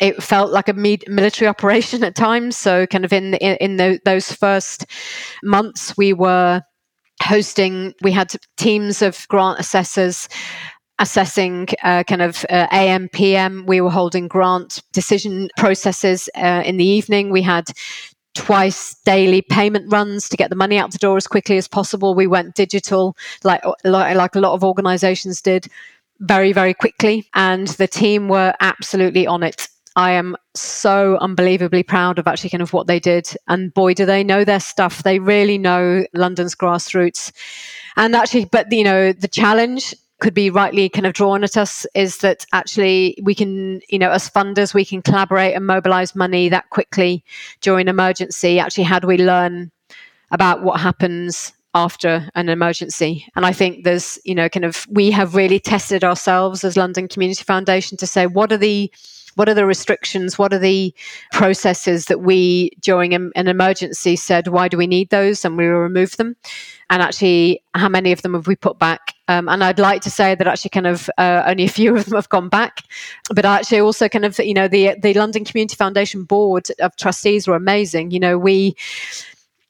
it 0.00 0.22
felt 0.22 0.52
like 0.52 0.68
a 0.68 0.74
military 0.74 1.48
operation 1.48 2.04
at 2.04 2.14
times. 2.14 2.56
So, 2.56 2.86
kind 2.86 3.04
of 3.04 3.12
in 3.12 3.34
in, 3.34 3.56
in 3.56 3.76
the, 3.76 4.00
those 4.04 4.32
first 4.32 4.86
months, 5.42 5.96
we 5.96 6.12
were 6.12 6.62
hosting, 7.22 7.94
we 8.02 8.12
had 8.12 8.32
teams 8.56 9.02
of 9.02 9.26
grant 9.28 9.58
assessors 9.60 10.28
assessing 10.98 11.68
uh, 11.84 12.02
kind 12.04 12.22
of 12.22 12.44
uh, 12.50 12.66
AM, 12.72 13.08
PM. 13.08 13.64
We 13.66 13.80
were 13.80 13.90
holding 13.90 14.28
grant 14.28 14.82
decision 14.92 15.48
processes 15.56 16.28
uh, 16.36 16.62
in 16.64 16.76
the 16.76 16.84
evening. 16.84 17.30
We 17.30 17.42
had 17.42 17.70
twice 18.34 18.94
daily 19.04 19.42
payment 19.42 19.92
runs 19.92 20.28
to 20.28 20.36
get 20.36 20.50
the 20.50 20.56
money 20.56 20.78
out 20.78 20.92
the 20.92 20.98
door 20.98 21.16
as 21.16 21.26
quickly 21.26 21.56
as 21.56 21.68
possible. 21.68 22.14
We 22.14 22.26
went 22.26 22.54
digital, 22.54 23.16
like 23.44 23.62
like, 23.84 24.16
like 24.16 24.34
a 24.34 24.40
lot 24.40 24.54
of 24.54 24.64
organisations 24.64 25.40
did. 25.40 25.68
very, 26.20 26.52
very 26.52 26.74
quickly, 26.74 27.28
and 27.34 27.68
the 27.68 27.86
team 27.86 28.28
were 28.28 28.54
absolutely 28.60 29.26
on 29.26 29.42
it. 29.42 29.68
I 29.98 30.12
am 30.12 30.36
so 30.54 31.18
unbelievably 31.20 31.82
proud 31.82 32.20
of 32.20 32.28
actually 32.28 32.50
kind 32.50 32.62
of 32.62 32.72
what 32.72 32.86
they 32.86 33.00
did. 33.00 33.36
And 33.48 33.74
boy, 33.74 33.94
do 33.94 34.06
they 34.06 34.22
know 34.22 34.44
their 34.44 34.60
stuff. 34.60 35.02
They 35.02 35.18
really 35.18 35.58
know 35.58 36.06
London's 36.14 36.54
grassroots. 36.54 37.32
And 37.96 38.14
actually, 38.14 38.44
but 38.44 38.70
you 38.70 38.84
know, 38.84 39.12
the 39.12 39.26
challenge 39.26 39.96
could 40.20 40.34
be 40.34 40.50
rightly 40.50 40.88
kind 40.88 41.04
of 41.04 41.14
drawn 41.14 41.42
at 41.42 41.56
us 41.56 41.84
is 41.96 42.18
that 42.18 42.46
actually 42.52 43.18
we 43.24 43.34
can, 43.34 43.80
you 43.88 43.98
know, 43.98 44.12
as 44.12 44.30
funders, 44.30 44.72
we 44.72 44.84
can 44.84 45.02
collaborate 45.02 45.56
and 45.56 45.66
mobilize 45.66 46.14
money 46.14 46.48
that 46.48 46.70
quickly 46.70 47.24
during 47.60 47.88
emergency. 47.88 48.60
Actually, 48.60 48.84
how 48.84 49.00
do 49.00 49.08
we 49.08 49.18
learn 49.18 49.72
about 50.30 50.62
what 50.62 50.78
happens 50.78 51.52
after 51.74 52.28
an 52.34 52.48
emergency. 52.48 53.26
And 53.36 53.44
I 53.44 53.52
think 53.52 53.84
there's, 53.84 54.18
you 54.24 54.34
know, 54.34 54.48
kind 54.48 54.64
of 54.64 54.86
we 54.90 55.10
have 55.10 55.34
really 55.34 55.60
tested 55.60 56.02
ourselves 56.02 56.64
as 56.64 56.76
London 56.76 57.08
Community 57.08 57.44
Foundation 57.44 57.96
to 57.98 58.06
say 58.06 58.26
what 58.26 58.52
are 58.52 58.56
the 58.56 58.92
what 59.38 59.48
are 59.48 59.54
the 59.54 59.64
restrictions? 59.64 60.36
What 60.36 60.52
are 60.52 60.58
the 60.58 60.92
processes 61.30 62.06
that 62.06 62.22
we, 62.22 62.70
during 62.80 63.14
an 63.14 63.30
emergency, 63.36 64.16
said, 64.16 64.48
why 64.48 64.66
do 64.66 64.76
we 64.76 64.88
need 64.88 65.10
those? 65.10 65.44
And 65.44 65.56
we 65.56 65.68
will 65.68 65.78
remove 65.78 66.16
them. 66.16 66.34
And 66.90 67.00
actually, 67.00 67.62
how 67.72 67.88
many 67.88 68.10
of 68.10 68.22
them 68.22 68.34
have 68.34 68.48
we 68.48 68.56
put 68.56 68.80
back? 68.80 69.14
Um, 69.28 69.48
and 69.48 69.62
I'd 69.62 69.78
like 69.78 70.02
to 70.02 70.10
say 70.10 70.34
that 70.34 70.46
actually, 70.48 70.70
kind 70.70 70.88
of, 70.88 71.08
uh, 71.18 71.44
only 71.46 71.64
a 71.64 71.68
few 71.68 71.96
of 71.96 72.06
them 72.06 72.16
have 72.16 72.28
gone 72.30 72.48
back. 72.48 72.82
But 73.32 73.44
actually, 73.44 73.78
also, 73.78 74.08
kind 74.08 74.24
of, 74.24 74.36
you 74.40 74.54
know, 74.54 74.66
the 74.66 74.96
the 75.00 75.14
London 75.14 75.44
Community 75.44 75.76
Foundation 75.76 76.24
board 76.24 76.68
of 76.80 76.96
trustees 76.96 77.46
were 77.46 77.54
amazing. 77.54 78.10
You 78.10 78.18
know, 78.18 78.38
we 78.38 78.74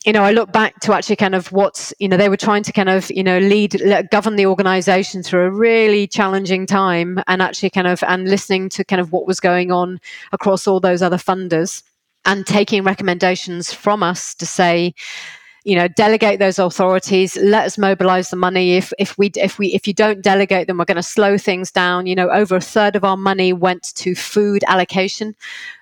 you 0.08 0.14
know, 0.14 0.22
I 0.22 0.32
look 0.32 0.52
back 0.52 0.80
to 0.80 0.94
actually 0.94 1.16
kind 1.16 1.34
of 1.34 1.52
what's, 1.52 1.92
you 1.98 2.08
know, 2.08 2.16
they 2.16 2.30
were 2.30 2.36
trying 2.38 2.62
to 2.62 2.72
kind 2.72 2.88
of, 2.88 3.10
you 3.10 3.22
know, 3.22 3.36
lead, 3.40 3.78
govern 4.10 4.36
the 4.36 4.46
organization 4.46 5.22
through 5.22 5.42
a 5.42 5.50
really 5.50 6.06
challenging 6.06 6.64
time 6.64 7.22
and 7.26 7.42
actually 7.42 7.68
kind 7.68 7.86
of, 7.86 8.02
and 8.04 8.26
listening 8.26 8.70
to 8.70 8.84
kind 8.84 9.00
of 9.00 9.12
what 9.12 9.26
was 9.26 9.38
going 9.38 9.70
on 9.70 10.00
across 10.32 10.66
all 10.66 10.80
those 10.80 11.02
other 11.02 11.18
funders 11.18 11.82
and 12.24 12.46
taking 12.46 12.84
recommendations 12.84 13.70
from 13.70 14.02
us 14.02 14.34
to 14.36 14.46
say, 14.46 14.94
you 15.68 15.74
know 15.74 15.86
delegate 15.86 16.38
those 16.38 16.58
authorities 16.58 17.36
let 17.36 17.66
us 17.66 17.76
mobilize 17.76 18.30
the 18.30 18.36
money. 18.36 18.76
If 18.78 18.90
if 18.98 19.18
we 19.18 19.26
if 19.34 19.58
we 19.58 19.66
if 19.74 19.86
you 19.86 19.92
don't 19.92 20.22
delegate 20.22 20.66
them 20.66 20.78
we're 20.78 20.86
going 20.86 20.96
to 20.96 21.02
slow 21.02 21.36
things 21.36 21.70
down. 21.70 22.06
You 22.06 22.14
know 22.14 22.30
over 22.30 22.56
a 22.56 22.60
third 22.60 22.96
of 22.96 23.04
our 23.04 23.18
money 23.18 23.52
went 23.52 23.94
to 23.96 24.14
food 24.14 24.64
allocation. 24.66 25.34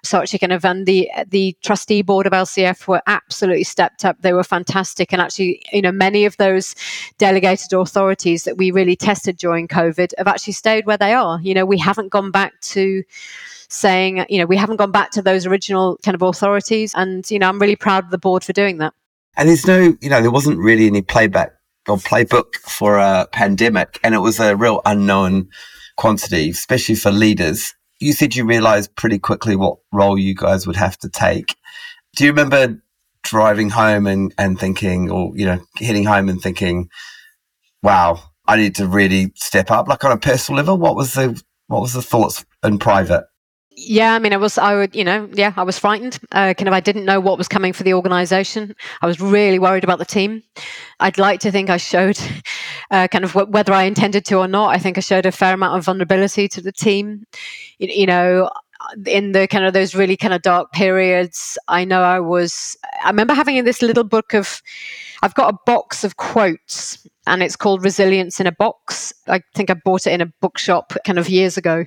So 0.02 0.18
actually 0.20 0.40
kind 0.40 0.52
of 0.52 0.64
and 0.64 0.86
the 0.86 1.08
the 1.28 1.56
trustee 1.62 2.02
board 2.02 2.26
of 2.26 2.32
lcf 2.32 2.88
were 2.88 3.00
absolutely 3.06 3.62
stepped 3.62 4.04
up. 4.04 4.20
They 4.22 4.32
were 4.32 4.42
fantastic. 4.42 5.12
And 5.12 5.22
actually 5.22 5.62
you 5.72 5.82
know 5.82 5.92
many 5.92 6.24
of 6.24 6.36
those 6.36 6.74
delegated 7.18 7.72
authorities 7.72 8.42
that 8.42 8.56
we 8.56 8.72
really 8.72 8.96
tested 8.96 9.36
during 9.36 9.68
covid 9.68 10.12
have 10.18 10.26
actually 10.26 10.54
stayed 10.54 10.86
where 10.86 10.98
they 10.98 11.12
are. 11.12 11.40
You 11.40 11.54
know 11.54 11.64
we 11.64 11.78
haven't 11.78 12.08
gone 12.08 12.32
back 12.32 12.60
to 12.72 13.04
saying 13.68 14.26
you 14.28 14.40
know 14.40 14.46
we 14.46 14.56
haven't 14.56 14.78
gone 14.78 14.90
back 14.90 15.12
to 15.12 15.22
those 15.22 15.46
original 15.46 15.96
kind 15.98 16.16
of 16.16 16.22
authorities. 16.22 16.92
And 16.96 17.30
you 17.30 17.38
know 17.38 17.48
i'm 17.48 17.60
really 17.60 17.76
proud 17.76 18.02
of 18.02 18.10
the 18.10 18.18
board 18.18 18.42
for 18.42 18.52
doing 18.52 18.78
that 18.78 18.92
and 19.36 19.48
there's 19.48 19.66
no, 19.66 19.96
you 20.00 20.08
know, 20.08 20.20
there 20.20 20.30
wasn't 20.30 20.58
really 20.58 20.86
any 20.86 21.02
playback 21.02 21.52
or 21.88 21.96
playbook 21.96 22.56
for 22.56 22.98
a 22.98 23.28
pandemic. 23.32 24.00
And 24.02 24.14
it 24.14 24.18
was 24.18 24.40
a 24.40 24.56
real 24.56 24.82
unknown 24.84 25.48
quantity, 25.96 26.50
especially 26.50 26.94
for 26.94 27.10
leaders. 27.10 27.74
You 28.00 28.12
said 28.12 28.34
you 28.34 28.44
realized 28.44 28.94
pretty 28.96 29.18
quickly 29.18 29.56
what 29.56 29.78
role 29.92 30.18
you 30.18 30.34
guys 30.34 30.66
would 30.66 30.76
have 30.76 30.98
to 30.98 31.08
take. 31.08 31.54
Do 32.16 32.24
you 32.24 32.30
remember 32.30 32.82
driving 33.22 33.70
home 33.70 34.06
and, 34.06 34.34
and 34.38 34.58
thinking, 34.58 35.10
or, 35.10 35.32
you 35.36 35.46
know, 35.46 35.60
heading 35.78 36.04
home 36.04 36.28
and 36.28 36.40
thinking, 36.40 36.88
wow, 37.82 38.20
I 38.46 38.56
need 38.56 38.74
to 38.76 38.86
really 38.86 39.32
step 39.34 39.70
up, 39.70 39.88
like 39.88 40.04
on 40.04 40.12
a 40.12 40.18
personal 40.18 40.56
level? 40.56 40.78
What 40.78 40.96
was 40.96 41.14
the, 41.14 41.40
what 41.66 41.82
was 41.82 41.92
the 41.92 42.02
thoughts 42.02 42.44
in 42.62 42.78
private? 42.78 43.24
Yeah, 43.78 44.14
I 44.14 44.18
mean, 44.18 44.32
I 44.32 44.38
was, 44.38 44.56
I 44.56 44.74
would, 44.74 44.96
you 44.96 45.04
know, 45.04 45.28
yeah, 45.34 45.52
I 45.54 45.62
was 45.62 45.78
frightened. 45.78 46.18
Uh, 46.32 46.54
kind 46.54 46.66
of, 46.66 46.72
I 46.72 46.80
didn't 46.80 47.04
know 47.04 47.20
what 47.20 47.36
was 47.36 47.46
coming 47.46 47.74
for 47.74 47.82
the 47.82 47.92
organization. 47.92 48.74
I 49.02 49.06
was 49.06 49.20
really 49.20 49.58
worried 49.58 49.84
about 49.84 49.98
the 49.98 50.06
team. 50.06 50.42
I'd 50.98 51.18
like 51.18 51.40
to 51.40 51.50
think 51.50 51.68
I 51.68 51.76
showed, 51.76 52.18
uh, 52.90 53.06
kind 53.08 53.22
of, 53.22 53.34
w- 53.34 53.52
whether 53.52 53.74
I 53.74 53.82
intended 53.82 54.24
to 54.26 54.38
or 54.38 54.48
not, 54.48 54.70
I 54.74 54.78
think 54.78 54.96
I 54.96 55.02
showed 55.02 55.26
a 55.26 55.32
fair 55.32 55.52
amount 55.52 55.76
of 55.76 55.84
vulnerability 55.84 56.48
to 56.48 56.62
the 56.62 56.72
team. 56.72 57.26
You, 57.78 57.88
you 57.88 58.06
know, 58.06 58.50
in 59.06 59.32
the 59.32 59.46
kind 59.46 59.66
of 59.66 59.74
those 59.74 59.94
really 59.94 60.16
kind 60.16 60.32
of 60.32 60.40
dark 60.40 60.72
periods, 60.72 61.58
I 61.68 61.84
know 61.84 62.00
I 62.02 62.18
was, 62.18 62.78
I 63.04 63.10
remember 63.10 63.34
having 63.34 63.56
in 63.56 63.66
this 63.66 63.82
little 63.82 64.04
book 64.04 64.32
of, 64.32 64.62
I've 65.22 65.34
got 65.34 65.52
a 65.52 65.58
box 65.66 66.02
of 66.02 66.16
quotes 66.16 67.06
and 67.26 67.42
it's 67.42 67.56
called 67.56 67.84
Resilience 67.84 68.40
in 68.40 68.46
a 68.46 68.52
Box. 68.52 69.12
I 69.26 69.42
think 69.54 69.70
I 69.70 69.74
bought 69.74 70.06
it 70.06 70.12
in 70.12 70.20
a 70.20 70.32
bookshop 70.40 70.92
kind 71.04 71.18
of 71.18 71.28
years 71.28 71.56
ago, 71.56 71.84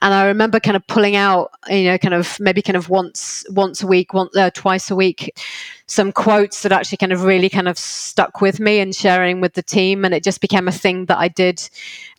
and 0.00 0.14
I 0.14 0.26
remember 0.26 0.58
kind 0.60 0.76
of 0.76 0.86
pulling 0.86 1.16
out, 1.16 1.50
you 1.68 1.84
know, 1.84 1.98
kind 1.98 2.14
of 2.14 2.38
maybe 2.40 2.62
kind 2.62 2.76
of 2.76 2.88
once 2.88 3.44
once 3.50 3.82
a 3.82 3.86
week, 3.86 4.14
once 4.14 4.34
uh, 4.36 4.50
twice 4.54 4.90
a 4.90 4.96
week, 4.96 5.38
some 5.86 6.10
quotes 6.12 6.62
that 6.62 6.72
actually 6.72 6.98
kind 6.98 7.12
of 7.12 7.24
really 7.24 7.50
kind 7.50 7.68
of 7.68 7.78
stuck 7.78 8.40
with 8.40 8.60
me 8.60 8.80
and 8.80 8.94
sharing 8.94 9.40
with 9.40 9.54
the 9.54 9.62
team, 9.62 10.04
and 10.04 10.14
it 10.14 10.24
just 10.24 10.40
became 10.40 10.68
a 10.68 10.72
thing 10.72 11.06
that 11.06 11.18
I 11.18 11.28
did, 11.28 11.68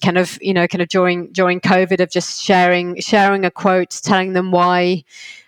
kind 0.04 0.18
of 0.18 0.38
you 0.42 0.54
know, 0.54 0.68
kind 0.68 0.82
of 0.82 0.90
during 0.90 1.32
during 1.32 1.60
COVID 1.60 2.00
of 2.00 2.12
just 2.12 2.42
sharing 2.42 3.00
sharing 3.02 3.46
a 3.46 3.52
quote, 3.52 4.00
telling 4.04 4.34
them 4.34 4.52
why. 4.52 5.04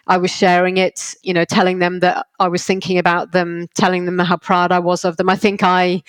I 0.07 0.17
was 0.17 0.31
sharing 0.31 0.75
it, 0.77 1.15
you 1.21 1.33
know, 1.33 1.45
telling 1.45 1.79
them 1.79 1.99
that 1.99 2.25
I 2.39 2.49
was 2.49 2.65
thinking 2.65 2.97
about 2.97 3.31
them, 3.31 3.69
telling 3.75 4.05
them 4.05 4.19
how 4.19 4.35
proud 4.35 4.71
I 4.71 4.79
was 4.79 5.05
of 5.05 5.15
them. 5.15 5.29
I 5.29 5.37
think 5.37 5.61
I 5.63 6.01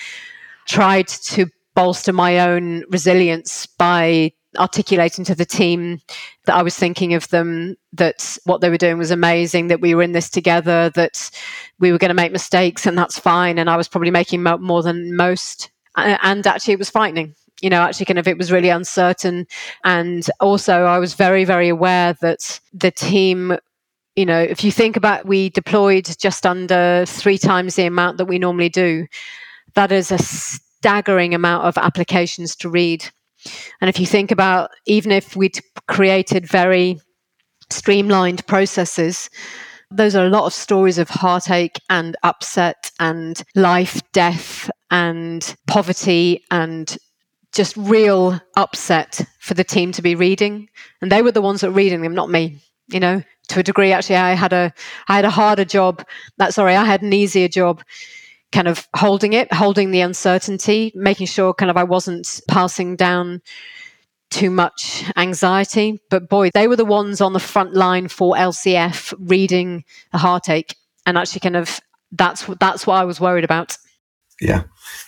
tried 0.67 1.09
to 1.09 1.47
bolster 1.75 2.13
my 2.13 2.39
own 2.41 2.85
resilience 2.91 3.67
by 3.67 4.33
articulating 4.59 5.25
to 5.25 5.35
the 5.35 5.47
team 5.47 5.99
that 6.45 6.55
I 6.55 6.63
was 6.63 6.77
thinking 6.77 7.15
of 7.15 7.29
them, 7.29 7.77
that 7.95 8.37
what 8.45 8.61
they 8.61 8.69
were 8.69 8.77
doing 8.77 8.99
was 8.99 9.11
amazing, 9.11 9.69
that 9.69 9.81
we 9.81 9.95
were 9.95 10.03
in 10.03 10.13
this 10.13 10.29
together, 10.29 10.91
that 10.91 11.31
we 11.79 11.91
were 11.93 11.99
going 11.99 12.11
to 12.11 12.15
make 12.15 12.33
mistakes, 12.33 12.87
and 12.87 12.97
that's 12.97 13.19
fine. 13.19 13.59
And 13.59 13.71
I 13.71 13.77
was 13.77 13.89
probably 13.89 14.11
making 14.11 14.43
more 14.43 14.83
than 14.83 15.17
most. 15.17 15.71
And 15.97 16.47
actually, 16.47 16.75
it 16.75 16.79
was 16.79 16.91
frightening. 16.91 17.35
You 17.61 17.71
know, 17.71 17.81
actually, 17.81 18.07
kind 18.07 18.19
of, 18.19 18.29
it 18.29 18.39
was 18.39 18.53
really 18.53 18.71
uncertain. 18.71 19.47
And 19.85 20.29
also, 20.41 20.85
I 20.85 20.99
was 20.99 21.15
very, 21.15 21.45
very 21.45 21.69
aware 21.69 22.15
that 22.21 22.61
the 22.73 22.91
team 22.91 23.57
you 24.17 24.27
know, 24.27 24.41
if 24.41 24.63
you 24.63 24.71
think 24.71 24.97
about 24.97 25.25
we 25.25 25.49
deployed 25.49 26.07
just 26.19 26.45
under 26.45 27.05
three 27.07 27.39
times 27.39 27.77
the 27.77 27.87
amount 27.87 28.19
that 28.19 28.27
we 28.27 28.39
normally 28.39 28.69
do, 28.69 29.07
that 29.75 29.93
is 29.93 30.11
a 30.11 30.19
staggering 30.19 31.35
amount 31.35 31.65
of 31.65 31.79
applications 31.79 32.57
to 32.57 32.69
read. 32.69 33.05
And 33.81 33.89
if 33.89 33.99
you 33.99 34.07
think 34.07 34.31
about 34.31 34.71
even 34.87 35.13
if 35.13 35.37
we'd 35.37 35.61
created 35.89 36.47
very 36.47 37.01
streamlined 37.71 38.47
processes, 38.47 39.31
those 39.91 40.15
are 40.17 40.27
a 40.27 40.31
lot 40.31 40.47
of 40.47 40.53
stories 40.53 40.99
of 40.99 41.09
heartache 41.09 41.79
and 41.91 42.17
upset 42.23 42.91
and 42.99 43.43
life, 43.55 44.01
death 44.13 44.71
and 44.91 45.55
poverty 45.67 46.43
and 46.51 46.97
just 47.53 47.77
real 47.77 48.41
upset 48.57 49.21
for 49.41 49.55
the 49.55 49.65
team 49.65 49.93
to 49.93 50.03
be 50.03 50.15
reading. 50.15 50.69
And 51.03 51.13
they 51.13 51.23
were 51.23 51.33
the 51.33 51.43
ones 51.43 51.61
that 51.61 51.69
were 51.69 51.77
reading 51.77 52.01
them, 52.03 52.15
not 52.15 52.31
me. 52.31 52.59
You 52.89 53.01
know, 53.01 53.23
to 53.49 53.61
a 53.61 53.63
degree, 53.63 53.93
actually, 53.93 54.17
I 54.17 54.33
had 54.33 54.53
a 54.53 54.73
I 55.09 55.17
had 55.17 55.25
a 55.25 55.31
harder 55.31 55.65
job. 55.65 56.05
That 56.39 56.55
sorry, 56.55 56.75
I 56.75 56.85
had 56.85 57.03
an 57.03 57.13
easier 57.13 57.49
job 57.49 57.83
kind 58.53 58.69
of 58.69 58.87
holding 58.95 59.33
it, 59.33 59.53
holding 59.53 59.91
the 59.91 60.01
uncertainty, 60.03 60.93
making 60.95 61.27
sure 61.27 61.55
kind 61.55 61.71
of 61.71 61.77
I 61.77 61.85
wasn't 61.85 62.41
passing 62.49 62.97
down 62.97 63.43
too 64.31 64.51
much 64.51 65.05
anxiety. 65.17 66.01
But 66.11 66.29
boy, 66.29 66.51
they 66.53 66.69
were 66.69 66.77
the 66.77 66.85
ones 66.85 67.21
on 67.21 67.33
the 67.33 67.41
front 67.41 67.75
line 67.75 68.09
for 68.09 68.35
LCF 68.35 69.15
reading 69.19 69.85
the 70.13 70.19
heartache. 70.19 70.77
And 71.07 71.19
actually 71.19 71.41
kind 71.41 71.57
of 71.57 71.81
that's 72.13 72.47
that's 72.61 72.87
what 72.87 72.97
I 72.97 73.05
was 73.05 73.21
worried 73.21 73.45
about. 73.45 73.77
Yeah. 74.41 74.65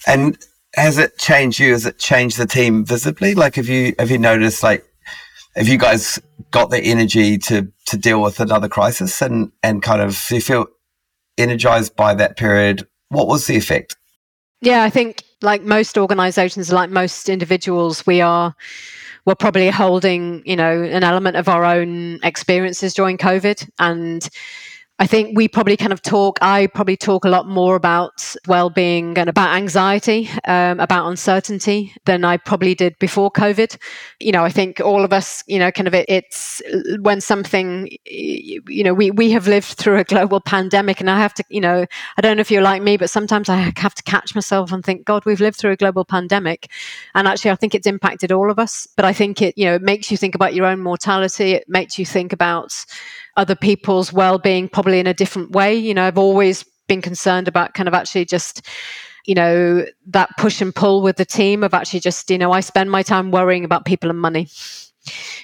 And 0.07 0.39
has 0.75 0.99
it 0.99 1.19
changed 1.19 1.59
you? 1.59 1.73
Has 1.73 1.87
it 1.87 1.99
changed 1.99 2.39
the 2.39 2.47
team 2.47 2.85
visibly? 2.85 3.35
Like 3.35 3.57
have 3.57 3.69
you 3.69 3.95
have 3.99 4.11
you 4.11 4.19
noticed 4.19 4.63
like 4.63 4.85
have 5.55 5.69
you 5.69 5.79
guys 5.79 6.19
got 6.51 6.71
the 6.71 6.81
energy 6.81 7.39
to 7.39 7.71
to 7.87 7.97
deal 7.97 8.21
with 8.21 8.41
another 8.41 8.69
crisis 8.69 9.23
and 9.23 9.53
and 9.63 9.83
kind 9.83 10.01
of 10.01 10.25
do 10.29 10.37
you 10.37 10.41
feel 10.41 10.67
energized 11.39 11.95
by 11.97 12.15
that 12.15 12.37
period 12.37 12.87
what 13.09 13.27
was 13.27 13.47
the 13.47 13.57
effect? 13.57 13.97
Yeah, 14.61 14.83
I 14.83 14.91
think 14.91 15.23
like 15.43 15.63
most 15.63 15.99
organizations, 15.99 16.73
like 16.73 16.91
most 16.91 17.29
individuals, 17.29 18.07
we 18.07 18.21
are 18.21 18.55
we're 19.27 19.35
probably 19.35 19.71
holding, 19.71 20.43
you 20.45 20.57
know, 20.57 20.83
an 20.83 21.03
element 21.03 21.37
of 21.37 21.49
our 21.49 21.65
own 21.65 22.19
experiences 22.23 22.93
during 22.95 23.17
COVID. 23.17 23.69
And 23.79 24.29
I 25.01 25.09
think 25.09 25.37
we 25.37 25.49
probably 25.49 25.77
kind 25.77 25.93
of 25.93 26.03
talk, 26.03 26.39
I 26.41 26.69
probably 26.69 26.97
talk 26.97 27.25
a 27.25 27.29
lot 27.29 27.49
more 27.49 27.75
about 27.75 28.37
well 28.47 28.71
being 28.71 29.19
and 29.19 29.29
about 29.29 29.57
anxiety, 29.57 30.31
um, 30.47 30.79
about 30.79 31.09
uncertainty 31.09 31.93
than 32.05 32.25
I 32.25 32.37
probably 32.37 32.77
did 32.77 32.97
before 33.01 33.29
COVID. 33.33 33.77
You 34.21 34.31
know, 34.31 34.45
I 34.45 34.51
think 34.51 34.81
all 34.81 35.05
of 35.05 35.13
us, 35.13 35.43
you 35.49 35.59
know, 35.59 35.73
kind 35.73 35.89
of 35.89 35.95
it, 35.95 36.07
it's 36.09 36.63
when 37.01 37.21
something, 37.21 37.89
you 38.05 38.85
know, 38.85 38.95
we, 38.95 39.11
we 39.11 39.33
have 39.33 39.49
lived 39.49 39.67
through 39.67 39.99
a 39.99 40.05
global 40.05 40.41
pandemic 40.41 41.01
and 41.01 41.11
I 41.11 41.19
have 41.19 41.35
to, 41.35 41.45
you 41.49 41.61
know, 41.61 41.87
I 42.17 42.21
don't 42.21 42.37
know 42.37 42.43
if 42.43 42.53
you're 42.53 42.63
like 42.63 42.81
me, 42.81 42.97
but 42.97 43.11
sometimes 43.11 43.49
I 43.49 43.73
have 43.77 43.97
to 43.97 44.03
catch 44.05 44.33
myself 44.37 44.71
and 44.71 44.85
think, 44.85 45.05
God, 45.05 45.25
we've 45.27 45.41
lived 45.41 45.57
through 45.57 45.73
a 45.73 45.77
global 45.77 46.05
pandemic. 46.05 46.71
And 47.17 47.27
actually, 47.27 47.51
I 47.51 47.57
think 47.57 47.75
it's 47.75 47.89
impacted 47.89 48.31
all 48.31 48.49
of 48.49 48.61
us. 48.61 48.87
But 48.95 49.05
I 49.05 49.13
think 49.13 49.43
it, 49.43 49.59
you 49.59 49.65
know, 49.65 49.75
it 49.75 49.83
makes 49.83 50.13
you 50.13 50.17
think 50.17 50.37
about 50.37 50.55
your 50.55 50.67
own 50.67 50.79
mortality. 50.79 51.51
It 51.51 51.65
makes 51.69 51.99
you 51.99 52.07
think 52.07 52.33
about, 52.33 52.73
other 53.37 53.55
people's 53.55 54.13
well-being 54.13 54.69
probably 54.69 54.99
in 54.99 55.07
a 55.07 55.15
different 55.15 55.51
way 55.53 55.75
you 55.75 55.95
know 55.95 56.05
i've 56.05 56.19
always 56.19 56.65
been 56.89 57.03
concerned 57.03 57.49
about 57.49 57.75
kind 57.75 57.89
of 57.89 57.95
actually 57.95 58.25
just 58.25 58.67
you 59.27 59.35
know 59.35 59.85
that 60.07 60.29
push 60.39 60.61
and 60.61 60.75
pull 60.75 61.03
with 61.03 61.17
the 61.17 61.25
team 61.25 61.63
of 61.63 61.75
actually 61.75 62.01
just 62.01 62.31
you 62.31 62.39
know 62.39 62.53
i 62.53 62.61
spend 62.61 62.91
my 62.91 63.03
time 63.03 63.31
worrying 63.31 63.65
about 63.65 63.85
people 63.85 64.11
and 64.11 64.21
money 64.21 64.49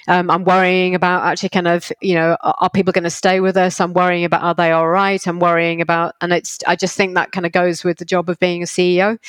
um, 0.07 0.29
I'm 0.29 0.43
worrying 0.43 0.95
about 0.95 1.23
actually 1.23 1.49
kind 1.49 1.67
of, 1.67 1.91
you 2.01 2.15
know, 2.15 2.35
are, 2.41 2.55
are 2.59 2.69
people 2.69 2.93
going 2.93 3.03
to 3.03 3.09
stay 3.09 3.39
with 3.39 3.57
us? 3.57 3.79
I'm 3.79 3.93
worrying 3.93 4.25
about 4.25 4.43
are 4.43 4.55
they 4.55 4.71
all 4.71 4.87
right? 4.87 5.25
I'm 5.27 5.39
worrying 5.39 5.81
about, 5.81 6.15
and 6.21 6.33
it's, 6.33 6.59
I 6.67 6.75
just 6.75 6.97
think 6.97 7.15
that 7.15 7.31
kind 7.31 7.45
of 7.45 7.51
goes 7.51 7.83
with 7.83 7.97
the 7.97 8.05
job 8.05 8.29
of 8.29 8.39
being 8.39 8.63
a 8.63 8.65
CEO. 8.65 9.19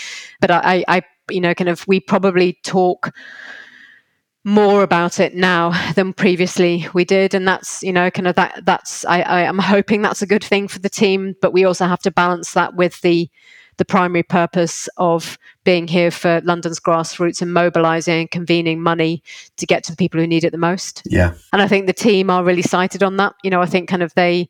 But 0.40 0.50
I, 0.50 0.84
I, 0.88 1.02
you 1.30 1.40
know, 1.40 1.54
kind 1.54 1.68
of, 1.68 1.86
we 1.86 2.00
probably 2.00 2.54
talk 2.62 3.14
more 4.44 4.82
about 4.82 5.20
it 5.20 5.34
now 5.34 5.70
than 5.94 6.12
previously 6.12 6.86
we 6.94 7.04
did 7.04 7.34
and 7.34 7.46
that's 7.46 7.82
you 7.82 7.92
know 7.92 8.10
kind 8.10 8.26
of 8.26 8.34
that 8.34 8.60
that's 8.64 9.04
I, 9.04 9.20
I 9.20 9.40
am 9.42 9.58
hoping 9.58 10.02
that's 10.02 10.22
a 10.22 10.26
good 10.26 10.42
thing 10.42 10.68
for 10.68 10.80
the 10.80 10.88
team 10.88 11.36
but 11.40 11.52
we 11.52 11.64
also 11.64 11.86
have 11.86 12.00
to 12.00 12.10
balance 12.10 12.52
that 12.52 12.74
with 12.74 13.00
the 13.02 13.30
the 13.78 13.84
primary 13.84 14.22
purpose 14.22 14.88
of 14.96 15.38
being 15.64 15.88
here 15.88 16.10
for 16.10 16.40
London's 16.44 16.78
grassroots 16.78 17.40
and 17.40 17.52
mobilizing 17.52 18.20
and 18.20 18.30
convening 18.30 18.82
money 18.82 19.22
to 19.56 19.66
get 19.66 19.82
to 19.84 19.92
the 19.92 19.96
people 19.96 20.20
who 20.20 20.26
need 20.26 20.44
it 20.44 20.52
the 20.52 20.58
most. 20.58 21.02
Yeah. 21.06 21.34
And 21.52 21.62
I 21.62 21.68
think 21.68 21.86
the 21.86 21.92
team 21.92 22.28
are 22.30 22.44
really 22.44 22.62
sighted 22.62 23.02
on 23.02 23.16
that. 23.16 23.34
You 23.42 23.50
know, 23.50 23.62
I 23.62 23.66
think 23.66 23.88
kind 23.88 24.02
of 24.02 24.12
they 24.14 24.48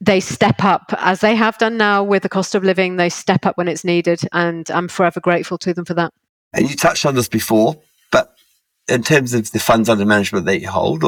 they 0.00 0.20
step 0.20 0.62
up 0.62 0.92
as 0.98 1.20
they 1.20 1.34
have 1.34 1.56
done 1.58 1.78
now 1.78 2.04
with 2.04 2.22
the 2.22 2.28
cost 2.28 2.54
of 2.54 2.62
living, 2.62 2.96
they 2.96 3.08
step 3.08 3.46
up 3.46 3.56
when 3.56 3.68
it's 3.68 3.84
needed 3.84 4.20
and 4.32 4.70
I'm 4.70 4.88
forever 4.88 5.20
grateful 5.20 5.56
to 5.58 5.72
them 5.72 5.86
for 5.86 5.94
that. 5.94 6.12
And 6.52 6.68
you 6.68 6.76
touched 6.76 7.06
on 7.06 7.14
this 7.14 7.28
before, 7.28 7.76
but 8.10 8.36
in 8.88 9.02
terms 9.02 9.34
of 9.34 9.50
the 9.52 9.58
funds 9.58 9.88
under 9.88 10.04
management 10.04 10.46
that 10.46 10.60
you 10.60 10.68
hold 10.68 11.04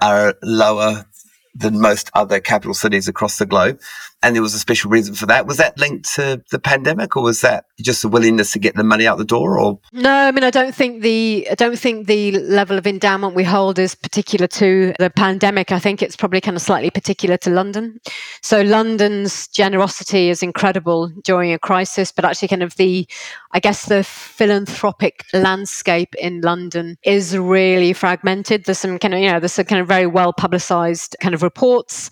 are 0.00 0.34
lower 0.42 1.06
than 1.54 1.80
most 1.80 2.10
other 2.14 2.40
capital 2.40 2.74
cities 2.74 3.08
across 3.08 3.38
the 3.38 3.46
globe. 3.46 3.80
And 4.24 4.34
there 4.34 4.42
was 4.42 4.54
a 4.54 4.58
special 4.58 4.90
reason 4.90 5.14
for 5.14 5.26
that. 5.26 5.46
Was 5.46 5.58
that 5.58 5.78
linked 5.78 6.14
to 6.14 6.42
the 6.50 6.58
pandemic 6.58 7.14
or 7.14 7.22
was 7.22 7.42
that 7.42 7.66
just 7.78 8.02
a 8.04 8.08
willingness 8.08 8.52
to 8.52 8.58
get 8.58 8.74
the 8.74 8.82
money 8.82 9.06
out 9.06 9.18
the 9.18 9.24
door 9.24 9.58
or 9.58 9.78
No, 9.92 10.10
I 10.10 10.32
mean 10.32 10.44
I 10.44 10.50
don't 10.50 10.74
think 10.74 11.02
the 11.02 11.46
I 11.50 11.54
don't 11.54 11.78
think 11.78 12.06
the 12.06 12.32
level 12.32 12.78
of 12.78 12.86
endowment 12.86 13.34
we 13.34 13.44
hold 13.44 13.78
is 13.78 13.94
particular 13.94 14.46
to 14.46 14.94
the 14.98 15.10
pandemic. 15.10 15.72
I 15.72 15.78
think 15.78 16.00
it's 16.00 16.16
probably 16.16 16.40
kind 16.40 16.56
of 16.56 16.62
slightly 16.62 16.88
particular 16.88 17.36
to 17.36 17.50
London. 17.50 18.00
So 18.40 18.62
London's 18.62 19.46
generosity 19.48 20.30
is 20.30 20.42
incredible 20.42 21.08
during 21.22 21.52
a 21.52 21.58
crisis, 21.58 22.10
but 22.10 22.24
actually 22.24 22.48
kind 22.48 22.62
of 22.62 22.76
the 22.76 23.06
I 23.52 23.60
guess 23.60 23.84
the 23.86 24.04
philanthropic 24.04 25.26
landscape 25.34 26.14
in 26.14 26.40
London 26.40 26.96
is 27.04 27.36
really 27.36 27.92
fragmented. 27.92 28.64
There's 28.64 28.78
some 28.78 28.98
kind 28.98 29.12
of, 29.12 29.20
you 29.20 29.30
know, 29.30 29.38
there's 29.38 29.52
some 29.52 29.66
kind 29.66 29.82
of 29.82 29.86
very 29.86 30.06
well 30.06 30.32
publicized 30.32 31.14
kind 31.20 31.34
of 31.34 31.42
reports 31.42 32.08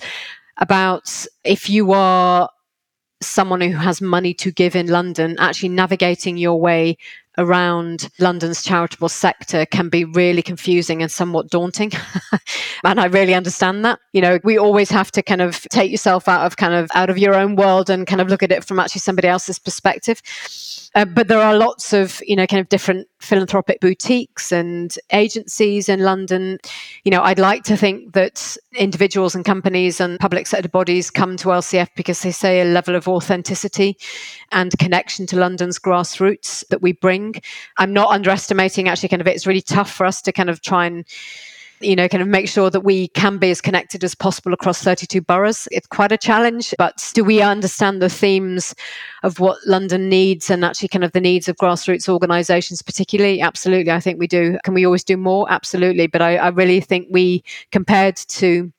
about 0.59 1.27
if 1.45 1.69
you 1.69 1.93
are 1.93 2.49
someone 3.21 3.61
who 3.61 3.77
has 3.77 4.01
money 4.01 4.35
to 4.35 4.51
give 4.51 4.75
in 4.77 4.89
London, 4.89 5.37
actually 5.39 5.69
navigating 5.69 6.37
your 6.37 6.61
way 6.61 6.97
around 7.39 8.11
London's 8.19 8.63
charitable 8.63 9.09
sector 9.09 9.65
can 9.65 9.89
be 9.89 10.05
really 10.05 10.43
confusing 10.43 11.01
and 11.01 11.11
somewhat 11.11 11.49
daunting. 11.49 11.91
and 12.85 13.01
I 13.01 13.07
really 13.07 13.35
understand 13.35 13.85
that. 13.85 14.01
You 14.13 14.21
know, 14.21 14.39
we 14.45 14.59
always 14.59 14.91
have 14.91 15.11
to 15.13 15.23
kind 15.23 15.41
of 15.41 15.63
take 15.71 15.91
yourself 15.91 16.29
out 16.29 16.45
of 16.45 16.57
kind 16.57 16.75
of 16.75 16.91
out 16.95 17.09
of 17.09 17.19
your 17.19 17.35
own 17.35 17.57
world 17.57 17.89
and 17.89 18.07
kind 18.07 18.21
of 18.21 18.29
look 18.29 18.43
at 18.43 18.53
it 18.53 18.65
from 18.65 18.79
actually 18.79 19.01
somebody 19.01 19.29
else's 19.29 19.59
perspective. 19.59 20.21
Uh, 20.95 21.07
but 21.07 21.29
there 21.29 21.41
are 21.41 21.57
lots 21.57 21.95
of, 21.95 22.21
you 22.27 22.37
know, 22.37 22.47
kind 22.47 22.61
of 22.61 22.69
different 22.69 23.09
philanthropic 23.23 23.81
boutiques 23.81 24.53
and 24.53 24.97
agencies 25.13 25.89
in 25.89 26.01
London. 26.01 26.59
You 27.05 27.11
know, 27.11 27.23
I'd 27.23 27.39
like 27.39 27.63
to 27.65 27.77
think 27.77 28.13
that 28.13 28.57
individuals 28.75 29.35
and 29.35 29.45
companies 29.45 30.01
and 30.01 30.19
public 30.19 30.47
sector 30.47 30.69
bodies 30.69 31.11
come 31.11 31.37
to 31.39 31.49
LCF 31.49 31.89
because 31.95 32.21
they 32.23 32.33
say 32.33 32.61
a 32.61 32.65
level 32.65 32.95
of 32.95 33.09
authenticity 33.09 33.97
and 34.51 34.77
connection 34.79 35.27
to 35.27 35.37
London's 35.37 35.79
grassroots 35.79 36.67
that 36.69 36.83
we 36.83 36.93
bring. 36.93 37.35
I'm 37.79 37.93
not 37.93 38.11
underestimating 38.11 38.89
actually 38.89 39.09
kind 39.11 39.23
of 39.23 39.29
it's 39.29 39.47
really 39.47 39.63
tough 39.63 39.91
for 39.91 40.05
us 40.05 40.21
to 40.23 40.33
kind 40.33 40.51
of 40.51 40.61
try 40.61 40.87
and 40.87 41.07
you 41.83 41.97
know, 41.97 42.09
kind 42.09 42.23
of 42.23 42.29
make 42.29 42.49
sure 42.49 42.71
that 42.71 42.81
we 42.81 43.09
can 43.09 43.39
be 43.39 43.51
as 43.51 43.61
connected 43.61 44.03
as 44.05 44.15
possible 44.15 44.53
across 44.53 44.83
32 44.83 45.21
boroughs. 45.21 45.69
It's 45.71 45.87
quite 45.87 46.13
a 46.13 46.19
challenge, 46.19 46.75
but 46.79 47.11
do 47.15 47.25
we 47.25 47.41
understand 47.43 48.01
the 48.01 48.09
themes 48.09 48.75
of 49.23 49.41
what 49.41 49.59
London 49.67 50.09
needs 50.09 50.51
and 50.51 50.65
actually 50.65 50.89
kind 50.89 51.05
of 51.05 51.13
the 51.13 51.21
needs 51.21 51.49
of 51.49 51.57
grassroots 51.57 52.09
organisations, 52.09 52.83
particularly? 52.83 53.41
Absolutely, 53.41 53.93
I 53.93 54.01
think 54.01 54.19
we 54.19 54.27
do. 54.27 54.59
Can 54.65 54.75
we 54.75 54.85
always 54.85 55.05
do 55.05 55.17
more? 55.17 55.47
Absolutely, 55.51 56.07
but 56.07 56.23
I, 56.23 56.37
I 56.37 56.49
really 56.49 56.81
think 56.81 57.09
we, 57.11 57.45
compared 57.71 58.17
to 58.17 58.73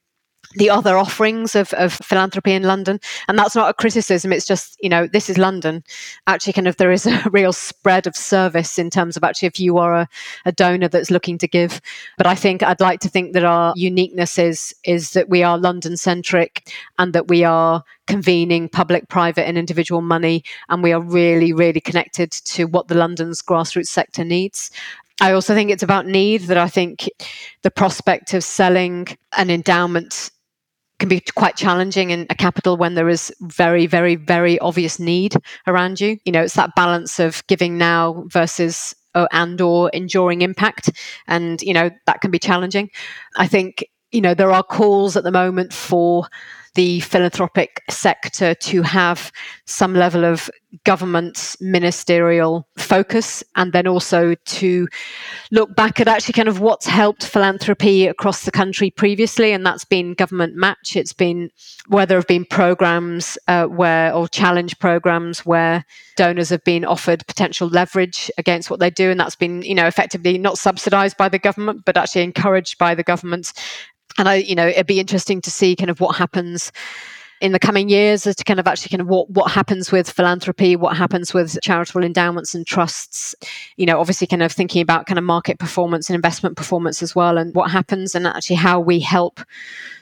the 0.56 0.70
other 0.70 0.98
offerings 0.98 1.56
of, 1.56 1.74
of 1.74 1.94
philanthropy 1.94 2.54
in 2.54 2.64
London. 2.64 3.00
And 3.28 3.38
that's 3.38 3.56
not 3.56 3.70
a 3.70 3.74
criticism, 3.74 4.32
it's 4.32 4.46
just, 4.46 4.78
you 4.82 4.90
know, 4.90 5.08
this 5.08 5.30
is 5.30 5.38
London. 5.38 5.84
Actually, 6.28 6.54
kind 6.54 6.68
of 6.68 6.78
there 6.78 6.92
is 6.92 7.06
a 7.06 7.24
real 7.32 7.54
spread 7.54 8.08
of 8.08 8.16
service 8.16 8.78
in 8.78 8.90
terms 8.90 9.18
of 9.18 9.24
actually 9.24 9.48
if 9.48 9.60
you 9.60 9.78
are 9.78 9.94
a, 9.96 10.10
a 10.46 10.52
donor 10.52 10.88
that's 10.88 11.12
looking 11.12 11.38
to 11.40 11.48
give. 11.48 11.82
But 12.18 12.28
I 12.28 12.36
think 12.36 12.64
I'd 12.64 12.82
like 12.82 13.00
to 13.02 13.10
think 13.10 13.34
that 13.34 13.44
our 13.44 13.74
uniqueness 13.76 14.38
is, 14.38 14.76
is 14.84 15.12
that 15.12 15.30
we 15.30 15.44
are 15.44 15.58
London 15.58 15.98
centric 15.98 16.72
and 17.00 17.14
that 17.14 17.28
we 17.28 17.44
are 17.44 17.84
convening 18.08 18.70
public, 18.70 19.08
private, 19.08 19.48
and 19.48 19.58
individual 19.58 20.02
money. 20.02 20.44
And 20.70 20.84
we 20.84 20.92
are 20.92 21.02
really, 21.02 21.54
really 21.54 21.82
connected 21.82 22.32
to 22.32 22.66
what 22.66 22.88
the 22.88 22.96
London's 22.96 23.42
grassroots 23.42 23.88
sector 23.88 24.24
needs. 24.24 24.72
I 25.22 25.32
also 25.32 25.54
think 25.54 25.70
it's 25.70 25.84
about 25.84 26.06
need 26.06 26.42
that 26.44 26.58
I 26.58 26.68
think 26.68 27.10
the 27.62 27.72
prospect 27.72 28.34
of 28.34 28.44
selling 28.44 29.08
an 29.38 29.50
endowment 29.50 30.32
can 31.04 31.10
be 31.10 31.20
quite 31.36 31.58
challenging 31.58 32.12
in 32.12 32.26
a 32.30 32.36
capital 32.36 32.78
when 32.78 32.94
there 32.94 33.10
is 33.10 33.30
very, 33.42 33.86
very, 33.88 34.16
very 34.16 34.58
obvious 34.60 35.00
need 35.00 35.36
around 35.68 36.00
you. 36.00 36.18
You 36.24 36.32
know, 36.32 36.44
it's 36.44 36.54
that 36.54 36.76
balance 36.76 37.20
of 37.20 37.46
giving 37.48 37.78
now 37.78 38.24
versus 38.28 38.96
uh, 39.14 39.28
and 39.34 39.60
or 39.60 39.90
enduring 39.90 40.44
impact, 40.44 40.92
and 41.28 41.62
you 41.62 41.74
know 41.74 41.90
that 42.06 42.22
can 42.22 42.32
be 42.32 42.40
challenging. 42.40 42.90
I 43.36 43.48
think 43.48 43.86
you 44.14 44.22
know 44.22 44.34
there 44.34 44.52
are 44.52 44.64
calls 44.64 45.18
at 45.18 45.26
the 45.26 45.32
moment 45.32 45.74
for 45.74 46.26
the 46.76 47.00
philanthropic 47.02 47.84
sector 47.90 48.56
to 48.56 48.82
have 48.82 49.32
some 49.66 49.94
level 49.94 50.26
of 50.26 50.50
government 50.86 51.56
ministerial 51.62 52.68
focus 52.78 53.44
and 53.56 53.74
then 53.74 53.86
also 53.86 54.34
to 54.46 54.88
look 55.52 55.76
back 55.76 56.00
at 56.00 56.08
actually 56.08 56.34
kind 56.34 56.50
of 56.50 56.60
what's 56.60 56.88
helped 56.88 57.24
philanthropy 57.24 58.08
across 58.08 58.44
the 58.44 58.52
country 58.52 58.90
previously 58.90 59.52
and 59.52 59.66
that's 59.66 59.86
been 59.86 60.16
government 60.16 60.56
match. 60.56 60.96
It's 60.96 61.14
been 61.14 61.52
where 61.90 62.08
there 62.08 62.18
have 62.18 62.28
been 62.28 62.46
programs 62.46 63.38
uh, 63.48 63.66
where 63.66 64.14
or 64.14 64.28
challenge 64.28 64.80
programs 64.80 65.46
where 65.46 65.86
donors 66.16 66.50
have 66.50 66.64
been 66.64 66.86
offered 66.86 67.26
potential 67.28 67.68
leverage 67.68 68.32
against 68.40 68.72
what 68.72 68.80
they 68.80 68.90
do 68.90 69.12
and 69.12 69.20
that's 69.20 69.36
been 69.36 69.62
you 69.62 69.76
know 69.76 69.88
effectively 69.88 70.38
not 70.38 70.58
subsidized 70.58 71.18
by 71.18 71.30
the 71.30 71.40
government 71.40 71.84
but 71.86 71.98
actually 71.98 72.24
encouraged 72.24 72.78
by 72.78 72.96
the 72.96 73.04
government 73.04 73.54
and 74.18 74.30
I, 74.30 74.36
you 74.36 74.56
know, 74.56 74.68
it'd 74.68 74.88
be 74.88 75.00
interesting 75.00 75.42
to 75.42 75.52
see 75.52 75.76
kind 75.76 75.90
of 75.90 76.00
what 76.00 76.16
happens 76.16 76.72
in 77.42 77.52
the 77.52 77.60
coming 77.60 77.90
years 77.90 78.26
as 78.26 78.38
to 78.38 78.44
kind 78.46 78.60
of 78.60 78.68
actually 78.68 78.90
kind 78.90 79.02
of 79.02 79.08
what, 79.08 79.30
what 79.30 79.52
happens 79.52 79.92
with 79.92 80.10
philanthropy, 80.10 80.78
what 80.78 80.96
happens 80.96 81.34
with 81.34 81.60
charitable 81.62 82.04
endowments 82.04 82.56
and 82.56 82.66
trusts, 82.66 83.36
you 83.76 83.86
know, 83.86 84.00
obviously 84.00 84.26
kind 84.26 84.42
of 84.42 84.52
thinking 84.52 84.82
about 84.82 85.08
kind 85.08 85.18
of 85.18 85.26
market 85.26 85.60
performance 85.60 86.10
and 86.10 86.16
investment 86.16 86.56
performance 86.56 87.04
as 87.04 87.14
well, 87.14 87.38
and 87.38 87.54
what 87.54 87.70
happens 87.70 88.16
and 88.16 88.26
actually 88.26 88.56
how 88.56 88.80
we 88.80 89.00
help 89.00 89.42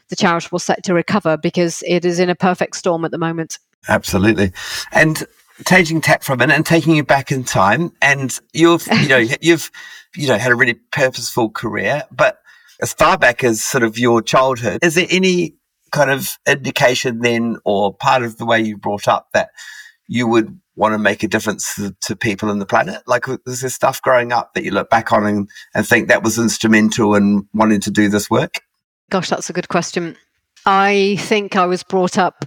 the 0.10 0.16
charitable 0.16 0.60
sector 0.60 0.94
recover 0.94 1.36
because 1.36 1.84
it 1.88 2.06
is 2.06 2.20
in 2.20 2.30
a 2.30 2.36
perfect 2.36 2.76
storm 2.76 3.04
at 3.06 3.12
the 3.12 3.18
moment. 3.18 3.58
Absolutely. 3.88 4.52
And 4.92 5.26
changing 5.66 6.02
tack 6.02 6.22
for 6.22 6.34
a 6.34 6.38
minute 6.38 6.56
and 6.56 6.66
taking 6.66 6.96
you 6.96 7.04
back 7.04 7.32
in 7.32 7.44
time 7.44 7.92
and 8.02 8.40
you've, 8.54 8.86
you 8.88 9.08
know, 9.08 9.18
you've, 9.42 9.72
you 10.16 10.28
know, 10.28 10.38
had 10.38 10.52
a 10.52 10.56
really 10.56 10.76
purposeful 10.76 11.50
career, 11.50 12.04
but 12.12 12.41
as 12.82 12.94
far 12.94 13.18
back 13.18 13.44
as 13.44 13.62
sort 13.62 13.84
of 13.84 13.98
your 13.98 14.22
childhood, 14.22 14.80
is 14.84 14.96
there 14.96 15.08
any 15.10 15.56
kind 15.92 16.10
of 16.10 16.38
indication 16.48 17.20
then 17.20 17.58
or 17.66 17.94
part 17.94 18.24
of 18.24 18.38
the 18.38 18.46
way 18.46 18.62
you 18.62 18.78
brought 18.78 19.08
up 19.08 19.28
that 19.34 19.50
you 20.08 20.28
would 20.28 20.60
want 20.76 20.94
to 20.94 20.98
make 20.98 21.22
a 21.22 21.28
difference 21.28 21.76
to, 21.76 21.96
to 22.02 22.16
people 22.16 22.50
in 22.50 22.60
the 22.60 22.66
planet? 22.66 23.02
Like, 23.06 23.26
is 23.46 23.62
there 23.62 23.70
stuff 23.70 24.02
growing 24.02 24.32
up 24.32 24.54
that 24.54 24.64
you 24.64 24.72
look 24.72 24.90
back 24.90 25.12
on 25.12 25.26
and, 25.26 25.50
and 25.76 25.88
think 25.88 26.08
that 26.08 26.24
was 26.24 26.40
instrumental 26.40 27.16
in 27.16 27.48
wanting 27.54 27.82
to 27.82 27.92
do 27.92 28.10
this 28.10 28.30
work? 28.30 28.62
Gosh, 29.10 29.30
that's 29.30 29.50
a 29.50 29.54
good 29.54 29.70
question. 29.70 30.18
I 30.66 31.18
think 31.20 31.56
I 31.56 31.66
was 31.66 31.84
brought 31.84 32.18
up 32.18 32.46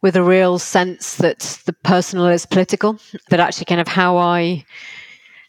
with 0.00 0.16
a 0.16 0.22
real 0.22 0.58
sense 0.58 1.16
that 1.16 1.60
the 1.66 1.72
personal 1.72 2.26
is 2.26 2.46
political, 2.46 2.98
that 3.30 3.40
actually 3.40 3.64
kind 3.64 3.80
of 3.80 3.88
how 3.88 4.16
I 4.16 4.64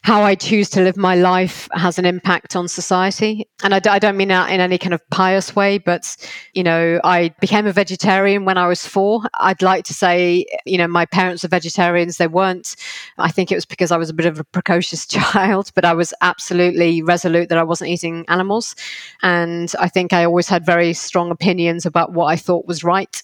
how 0.02 0.22
I 0.22 0.34
choose 0.34 0.70
to 0.70 0.80
live 0.80 0.96
my 0.96 1.14
life 1.14 1.68
has 1.72 1.98
an 1.98 2.06
impact 2.06 2.56
on 2.56 2.68
society. 2.68 3.46
And 3.62 3.74
I, 3.74 3.80
I, 3.86 3.98
don't 3.98 4.16
mean 4.16 4.28
that 4.28 4.50
in 4.50 4.58
any 4.58 4.78
kind 4.78 4.94
of 4.94 5.10
pious 5.10 5.54
way, 5.54 5.76
but, 5.76 6.16
you 6.54 6.62
know, 6.62 7.00
I 7.04 7.34
became 7.40 7.66
a 7.66 7.72
vegetarian 7.72 8.46
when 8.46 8.56
I 8.56 8.66
was 8.66 8.86
four. 8.86 9.22
I'd 9.34 9.60
like 9.60 9.84
to 9.84 9.94
say, 9.94 10.46
you 10.64 10.78
know, 10.78 10.88
my 10.88 11.04
parents 11.04 11.42
were 11.42 11.50
vegetarians. 11.50 12.16
They 12.16 12.28
weren't. 12.28 12.76
I 13.18 13.30
think 13.30 13.52
it 13.52 13.56
was 13.56 13.66
because 13.66 13.92
I 13.92 13.98
was 13.98 14.08
a 14.08 14.14
bit 14.14 14.24
of 14.24 14.40
a 14.40 14.44
precocious 14.44 15.06
child, 15.06 15.70
but 15.74 15.84
I 15.84 15.92
was 15.92 16.14
absolutely 16.22 17.02
resolute 17.02 17.50
that 17.50 17.58
I 17.58 17.64
wasn't 17.64 17.90
eating 17.90 18.24
animals. 18.28 18.74
And 19.22 19.70
I 19.78 19.88
think 19.88 20.14
I 20.14 20.24
always 20.24 20.48
had 20.48 20.64
very 20.64 20.94
strong 20.94 21.30
opinions 21.30 21.84
about 21.84 22.12
what 22.12 22.26
I 22.26 22.36
thought 22.36 22.66
was 22.66 22.82
right. 22.82 23.22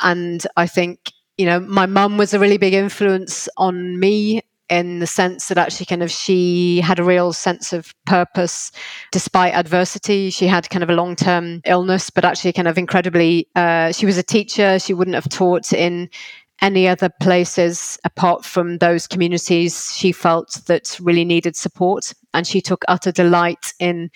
And 0.00 0.46
I 0.56 0.68
think 0.68 1.10
you 1.36 1.46
know, 1.46 1.58
my 1.58 1.84
mum 1.84 2.16
was 2.16 2.32
a 2.32 2.38
really 2.38 2.58
big 2.58 2.74
influence 2.74 3.48
on 3.56 3.98
me 3.98 4.40
in 4.68 4.98
the 4.98 5.06
sense 5.06 5.48
that 5.48 5.58
actually 5.58 5.86
kind 5.86 6.02
of 6.02 6.10
she 6.10 6.80
had 6.80 6.98
a 6.98 7.04
real 7.04 7.32
sense 7.32 7.72
of 7.72 7.94
purpose 8.06 8.72
despite 9.12 9.54
adversity. 9.54 10.30
She 10.30 10.46
had 10.46 10.70
kind 10.70 10.82
of 10.82 10.90
a 10.90 10.94
long 10.94 11.16
term 11.16 11.60
illness, 11.64 12.10
but 12.10 12.24
actually 12.24 12.52
kind 12.52 12.68
of 12.68 12.78
incredibly, 12.78 13.48
uh, 13.54 13.92
she 13.92 14.06
was 14.06 14.18
a 14.18 14.22
teacher. 14.22 14.78
She 14.78 14.94
wouldn't 14.94 15.14
have 15.14 15.28
taught 15.28 15.72
in 15.72 16.08
any 16.62 16.88
other 16.88 17.10
places 17.20 17.98
apart 18.04 18.44
from 18.44 18.78
those 18.78 19.06
communities 19.06 19.92
she 19.94 20.12
felt 20.12 20.60
that 20.66 20.98
really 21.00 21.24
needed 21.24 21.56
support. 21.56 22.12
And 22.32 22.46
she 22.46 22.60
took 22.60 22.84
utter 22.88 23.12
delight 23.12 23.72
in 23.78 24.10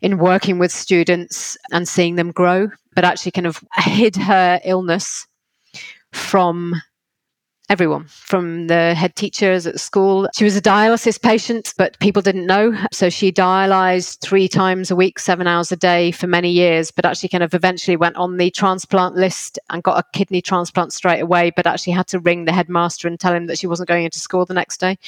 in 0.00 0.18
working 0.18 0.58
with 0.58 0.70
students 0.70 1.56
and 1.72 1.88
seeing 1.88 2.14
them 2.14 2.30
grow, 2.30 2.68
but 2.94 3.04
actually 3.04 3.32
kind 3.32 3.48
of 3.48 3.62
hid 3.76 4.14
her 4.14 4.60
illness 4.64 5.26
from 6.12 6.74
everyone 7.68 8.04
from 8.08 8.66
the 8.66 8.94
head 8.94 9.14
teachers 9.14 9.66
at 9.66 9.78
school. 9.78 10.26
She 10.34 10.44
was 10.44 10.56
a 10.56 10.62
dialysis 10.62 11.20
patient, 11.20 11.74
but 11.76 11.98
people 11.98 12.22
didn't 12.22 12.46
know. 12.46 12.74
So 12.92 13.10
she 13.10 13.30
dialyzed 13.30 14.20
three 14.20 14.48
times 14.48 14.90
a 14.90 14.96
week, 14.96 15.18
seven 15.18 15.46
hours 15.46 15.70
a 15.70 15.76
day 15.76 16.10
for 16.10 16.26
many 16.26 16.50
years, 16.50 16.90
but 16.90 17.04
actually 17.04 17.28
kind 17.28 17.44
of 17.44 17.52
eventually 17.52 17.96
went 17.96 18.16
on 18.16 18.38
the 18.38 18.50
transplant 18.50 19.16
list 19.16 19.58
and 19.68 19.82
got 19.82 19.98
a 19.98 20.04
kidney 20.16 20.40
transplant 20.40 20.94
straight 20.94 21.20
away, 21.20 21.50
but 21.54 21.66
actually 21.66 21.92
had 21.92 22.06
to 22.08 22.18
ring 22.18 22.46
the 22.46 22.52
headmaster 22.52 23.06
and 23.06 23.20
tell 23.20 23.34
him 23.34 23.46
that 23.46 23.58
she 23.58 23.66
wasn't 23.66 23.88
going 23.88 24.04
into 24.04 24.18
school 24.18 24.46
the 24.46 24.54
next 24.54 24.80
day. 24.80 24.98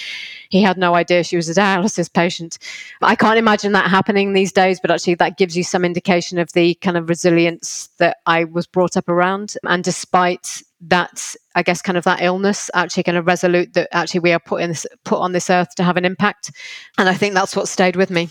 He 0.51 0.61
had 0.61 0.77
no 0.77 0.95
idea 0.95 1.25
she 1.25 1.37
was 1.37 1.49
a 1.49 1.55
dialysis 1.55 2.13
patient. 2.13 2.59
I 3.01 3.17
can't 3.17 3.39
imagine 3.39 3.73
that 3.73 3.91
happening 3.91 4.35
these 4.35 4.53
days, 4.53 4.81
but 4.81 4.91
actually 4.91 5.15
that 5.15 5.39
gives 5.39 5.57
you 5.57 5.65
some 5.65 5.85
indication 5.85 6.39
of 6.39 6.53
the 6.53 6.75
kind 6.75 6.99
of 6.99 7.09
resilience 7.09 7.89
that 7.99 8.19
I 8.27 8.45
was 8.45 8.67
brought 8.67 8.99
up 8.99 9.09
around. 9.09 9.55
And 9.65 9.83
despite 9.83 10.63
that 10.83 11.35
I 11.55 11.63
guess 11.63 11.83
kind 11.83 11.99
of 11.99 12.05
that 12.05 12.23
illness 12.23 12.71
actually 12.75 13.03
kind 13.03 13.19
of 13.19 13.27
resolute 13.27 13.75
that 13.75 13.89
actually 13.93 14.21
we 14.21 14.33
are 14.33 14.41
put 14.41 14.63
in 14.63 14.71
this, 14.71 14.87
put 15.05 15.19
on 15.19 15.33
this 15.33 15.51
earth 15.51 15.75
to 15.77 15.83
have 15.83 15.97
an 15.97 16.05
impact, 16.05 16.53
and 16.99 17.09
I 17.09 17.15
think 17.15 17.35
that's 17.35 17.55
what 17.55 17.69
stayed 17.69 17.97
with 17.97 18.11
me 18.11 18.29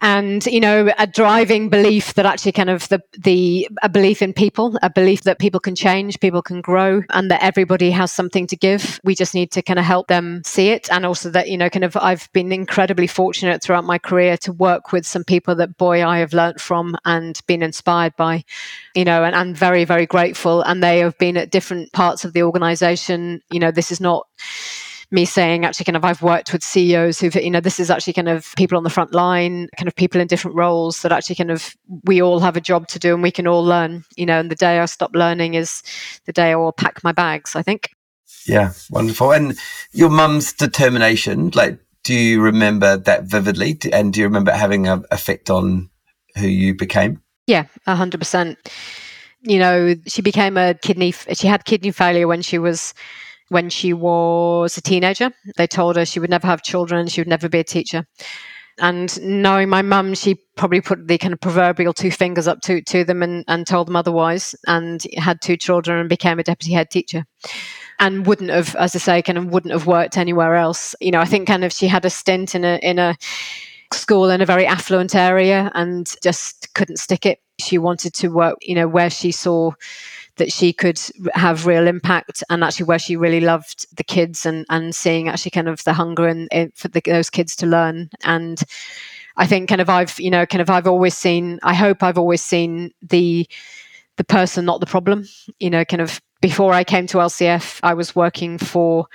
and 0.00 0.46
you 0.46 0.60
know 0.60 0.90
a 0.98 1.06
driving 1.06 1.68
belief 1.68 2.14
that 2.14 2.26
actually 2.26 2.52
kind 2.52 2.70
of 2.70 2.88
the 2.88 3.00
the 3.18 3.68
a 3.82 3.88
belief 3.88 4.22
in 4.22 4.32
people 4.32 4.78
a 4.82 4.90
belief 4.90 5.22
that 5.22 5.38
people 5.38 5.58
can 5.58 5.74
change 5.74 6.20
people 6.20 6.42
can 6.42 6.60
grow 6.60 7.02
and 7.10 7.30
that 7.30 7.42
everybody 7.42 7.90
has 7.90 8.12
something 8.12 8.46
to 8.46 8.56
give. 8.56 9.00
We 9.04 9.14
just 9.14 9.34
need 9.34 9.50
to 9.52 9.62
kind 9.62 9.78
of 9.78 9.84
help 9.84 10.08
them 10.08 10.42
see 10.44 10.68
it. 10.68 10.90
And 10.92 11.04
also 11.04 11.30
that 11.30 11.48
you 11.48 11.56
know 11.56 11.68
kind 11.68 11.84
of 11.84 11.96
I've 11.96 12.28
been 12.32 12.52
incredibly 12.52 13.06
fortunate 13.06 13.62
throughout 13.62 13.84
my 13.84 13.98
career 13.98 14.36
to 14.38 14.52
work 14.52 14.92
with 14.92 15.06
some 15.06 15.24
people 15.24 15.54
that 15.56 15.76
boy 15.76 16.04
I 16.04 16.18
have 16.18 16.32
learnt 16.32 16.60
from 16.60 16.96
and 17.04 17.40
been 17.46 17.62
inspired 17.62 18.14
by 18.16 18.44
you 18.94 19.04
know 19.04 19.24
and, 19.24 19.34
and 19.34 19.56
very 19.56 19.84
very 19.84 20.06
grateful. 20.06 20.62
And 20.62 20.82
they 20.82 21.00
have 21.00 21.18
been 21.18 21.36
at 21.36 21.50
different 21.50 21.92
parts 21.92 22.24
of 22.24 22.32
the 22.32 22.42
organization. 22.42 23.40
You 23.50 23.58
know 23.60 23.70
this 23.70 23.90
is 23.90 24.00
not 24.00 24.26
me 25.10 25.24
saying 25.24 25.64
actually 25.64 25.84
kind 25.84 25.96
of 25.96 26.04
I've 26.04 26.22
worked 26.22 26.52
with 26.52 26.62
CEOs 26.62 27.20
who've 27.20 27.34
you 27.34 27.50
know 27.50 27.60
this 27.60 27.80
is 27.80 27.90
actually 27.90 28.12
kind 28.12 28.28
of 28.28 28.54
people 28.56 28.76
on 28.76 28.84
the 28.84 28.90
front 28.90 29.14
line, 29.14 29.68
kind 29.76 29.88
of 29.88 29.94
people 29.94 30.20
in 30.20 30.26
different 30.26 30.56
roles 30.56 31.02
that 31.02 31.12
actually 31.12 31.36
kind 31.36 31.50
of 31.50 31.74
we 32.04 32.20
all 32.20 32.40
have 32.40 32.56
a 32.56 32.60
job 32.60 32.88
to 32.88 32.98
do 32.98 33.14
and 33.14 33.22
we 33.22 33.30
can 33.30 33.46
all 33.46 33.64
learn. 33.64 34.04
You 34.16 34.26
know, 34.26 34.38
and 34.38 34.50
the 34.50 34.56
day 34.56 34.78
I 34.78 34.84
stop 34.86 35.12
learning 35.14 35.54
is 35.54 35.82
the 36.26 36.32
day 36.32 36.52
I 36.52 36.56
will 36.56 36.72
pack 36.72 37.02
my 37.02 37.12
bags. 37.12 37.56
I 37.56 37.62
think. 37.62 37.90
Yeah, 38.46 38.72
wonderful. 38.90 39.32
And 39.32 39.58
your 39.92 40.10
mum's 40.10 40.52
determination, 40.52 41.50
like, 41.54 41.78
do 42.04 42.14
you 42.14 42.40
remember 42.40 42.96
that 42.96 43.24
vividly? 43.24 43.78
And 43.92 44.12
do 44.12 44.20
you 44.20 44.26
remember 44.26 44.52
having 44.52 44.86
an 44.86 45.04
effect 45.10 45.50
on 45.50 45.90
who 46.36 46.46
you 46.46 46.74
became? 46.74 47.22
Yeah, 47.46 47.64
hundred 47.86 48.18
percent. 48.18 48.58
You 49.42 49.58
know, 49.58 49.94
she 50.06 50.20
became 50.20 50.56
a 50.56 50.74
kidney. 50.74 51.12
She 51.12 51.46
had 51.46 51.64
kidney 51.64 51.92
failure 51.92 52.26
when 52.26 52.42
she 52.42 52.58
was 52.58 52.92
when 53.48 53.70
she 53.70 53.92
was 53.92 54.76
a 54.76 54.82
teenager. 54.82 55.30
They 55.56 55.66
told 55.66 55.96
her 55.96 56.04
she 56.04 56.20
would 56.20 56.30
never 56.30 56.46
have 56.46 56.62
children, 56.62 57.08
she 57.08 57.20
would 57.20 57.28
never 57.28 57.48
be 57.48 57.60
a 57.60 57.64
teacher. 57.64 58.06
And 58.80 59.20
knowing 59.22 59.68
my 59.68 59.82
mum, 59.82 60.14
she 60.14 60.36
probably 60.56 60.80
put 60.80 61.08
the 61.08 61.18
kind 61.18 61.34
of 61.34 61.40
proverbial 61.40 61.92
two 61.92 62.10
fingers 62.10 62.46
up 62.46 62.60
to, 62.62 62.80
to 62.82 63.04
them 63.04 63.22
and, 63.22 63.44
and 63.48 63.66
told 63.66 63.88
them 63.88 63.96
otherwise, 63.96 64.54
and 64.66 65.04
had 65.16 65.40
two 65.40 65.56
children 65.56 65.98
and 65.98 66.08
became 66.08 66.38
a 66.38 66.44
deputy 66.44 66.74
head 66.74 66.90
teacher. 66.90 67.24
And 67.98 68.26
wouldn't 68.26 68.50
have, 68.50 68.76
as 68.76 68.94
I 68.94 69.00
say, 69.00 69.22
kind 69.22 69.38
of 69.38 69.46
wouldn't 69.46 69.72
have 69.72 69.88
worked 69.88 70.16
anywhere 70.16 70.54
else. 70.54 70.94
You 71.00 71.10
know, 71.10 71.18
I 71.18 71.24
think 71.24 71.48
kind 71.48 71.64
of 71.64 71.72
she 71.72 71.88
had 71.88 72.04
a 72.04 72.10
stint 72.10 72.54
in 72.54 72.64
a 72.64 72.76
in 72.76 73.00
a 73.00 73.16
school 73.92 74.30
in 74.30 74.40
a 74.40 74.46
very 74.46 74.66
affluent 74.66 75.14
area 75.14 75.70
and 75.74 76.14
just 76.22 76.72
couldn't 76.74 76.98
stick 76.98 77.26
it. 77.26 77.40
She 77.60 77.78
wanted 77.78 78.14
to 78.14 78.28
work, 78.28 78.58
you 78.60 78.74
know, 78.74 78.88
where 78.88 79.10
she 79.10 79.32
saw 79.32 79.72
that 80.38 80.52
she 80.52 80.72
could 80.72 81.00
have 81.34 81.66
real 81.66 81.86
impact 81.86 82.42
and 82.48 82.64
actually 82.64 82.86
where 82.86 82.98
she 82.98 83.16
really 83.16 83.40
loved 83.40 83.86
the 83.96 84.04
kids 84.04 84.46
and, 84.46 84.64
and 84.70 84.94
seeing 84.94 85.28
actually 85.28 85.50
kind 85.50 85.68
of 85.68 85.84
the 85.84 85.92
hunger 85.92 86.26
and 86.26 86.48
for 86.74 86.88
the, 86.88 87.00
those 87.04 87.28
kids 87.28 87.54
to 87.56 87.66
learn 87.66 88.08
and 88.24 88.62
I 89.36 89.46
think 89.46 89.68
kind 89.68 89.80
of 89.80 89.88
I've 89.88 90.18
you 90.18 90.30
know 90.30 90.46
kind 90.46 90.60
of 90.60 90.68
I've 90.68 90.86
always 90.86 91.16
seen 91.16 91.60
I 91.62 91.74
hope 91.74 92.02
I've 92.02 92.18
always 92.18 92.42
seen 92.42 92.92
the 93.02 93.48
the 94.16 94.24
person 94.24 94.64
not 94.64 94.80
the 94.80 94.86
problem 94.86 95.26
you 95.60 95.70
know 95.70 95.84
kind 95.84 96.00
of 96.02 96.20
before 96.40 96.72
I 96.72 96.84
came 96.84 97.06
to 97.08 97.18
LCF 97.18 97.80
I 97.82 97.94
was 97.94 98.16
working 98.16 98.58
for 98.58 99.06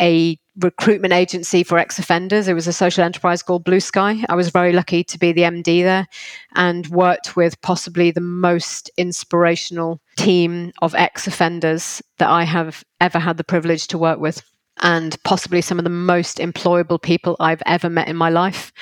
a 0.00 0.38
recruitment 0.60 1.12
agency 1.12 1.62
for 1.62 1.78
ex 1.78 1.98
offenders. 1.98 2.48
It 2.48 2.54
was 2.54 2.66
a 2.66 2.72
social 2.72 3.04
enterprise 3.04 3.42
called 3.42 3.64
Blue 3.64 3.80
Sky. 3.80 4.24
I 4.28 4.34
was 4.34 4.50
very 4.50 4.72
lucky 4.72 5.04
to 5.04 5.18
be 5.18 5.32
the 5.32 5.42
MD 5.42 5.82
there 5.82 6.06
and 6.54 6.86
worked 6.88 7.36
with 7.36 7.60
possibly 7.62 8.10
the 8.10 8.20
most 8.20 8.90
inspirational 8.96 10.00
team 10.16 10.72
of 10.82 10.94
ex 10.94 11.26
offenders 11.26 12.02
that 12.18 12.28
I 12.28 12.44
have 12.44 12.84
ever 13.00 13.18
had 13.18 13.36
the 13.36 13.44
privilege 13.44 13.86
to 13.88 13.98
work 13.98 14.18
with. 14.18 14.42
And 14.80 15.20
possibly 15.24 15.60
some 15.60 15.78
of 15.78 15.84
the 15.84 15.90
most 15.90 16.38
employable 16.38 17.02
people 17.02 17.34
I've 17.40 17.62
ever 17.66 17.90
met 17.90 18.06
in 18.06 18.14
my 18.14 18.30
life. 18.30 18.72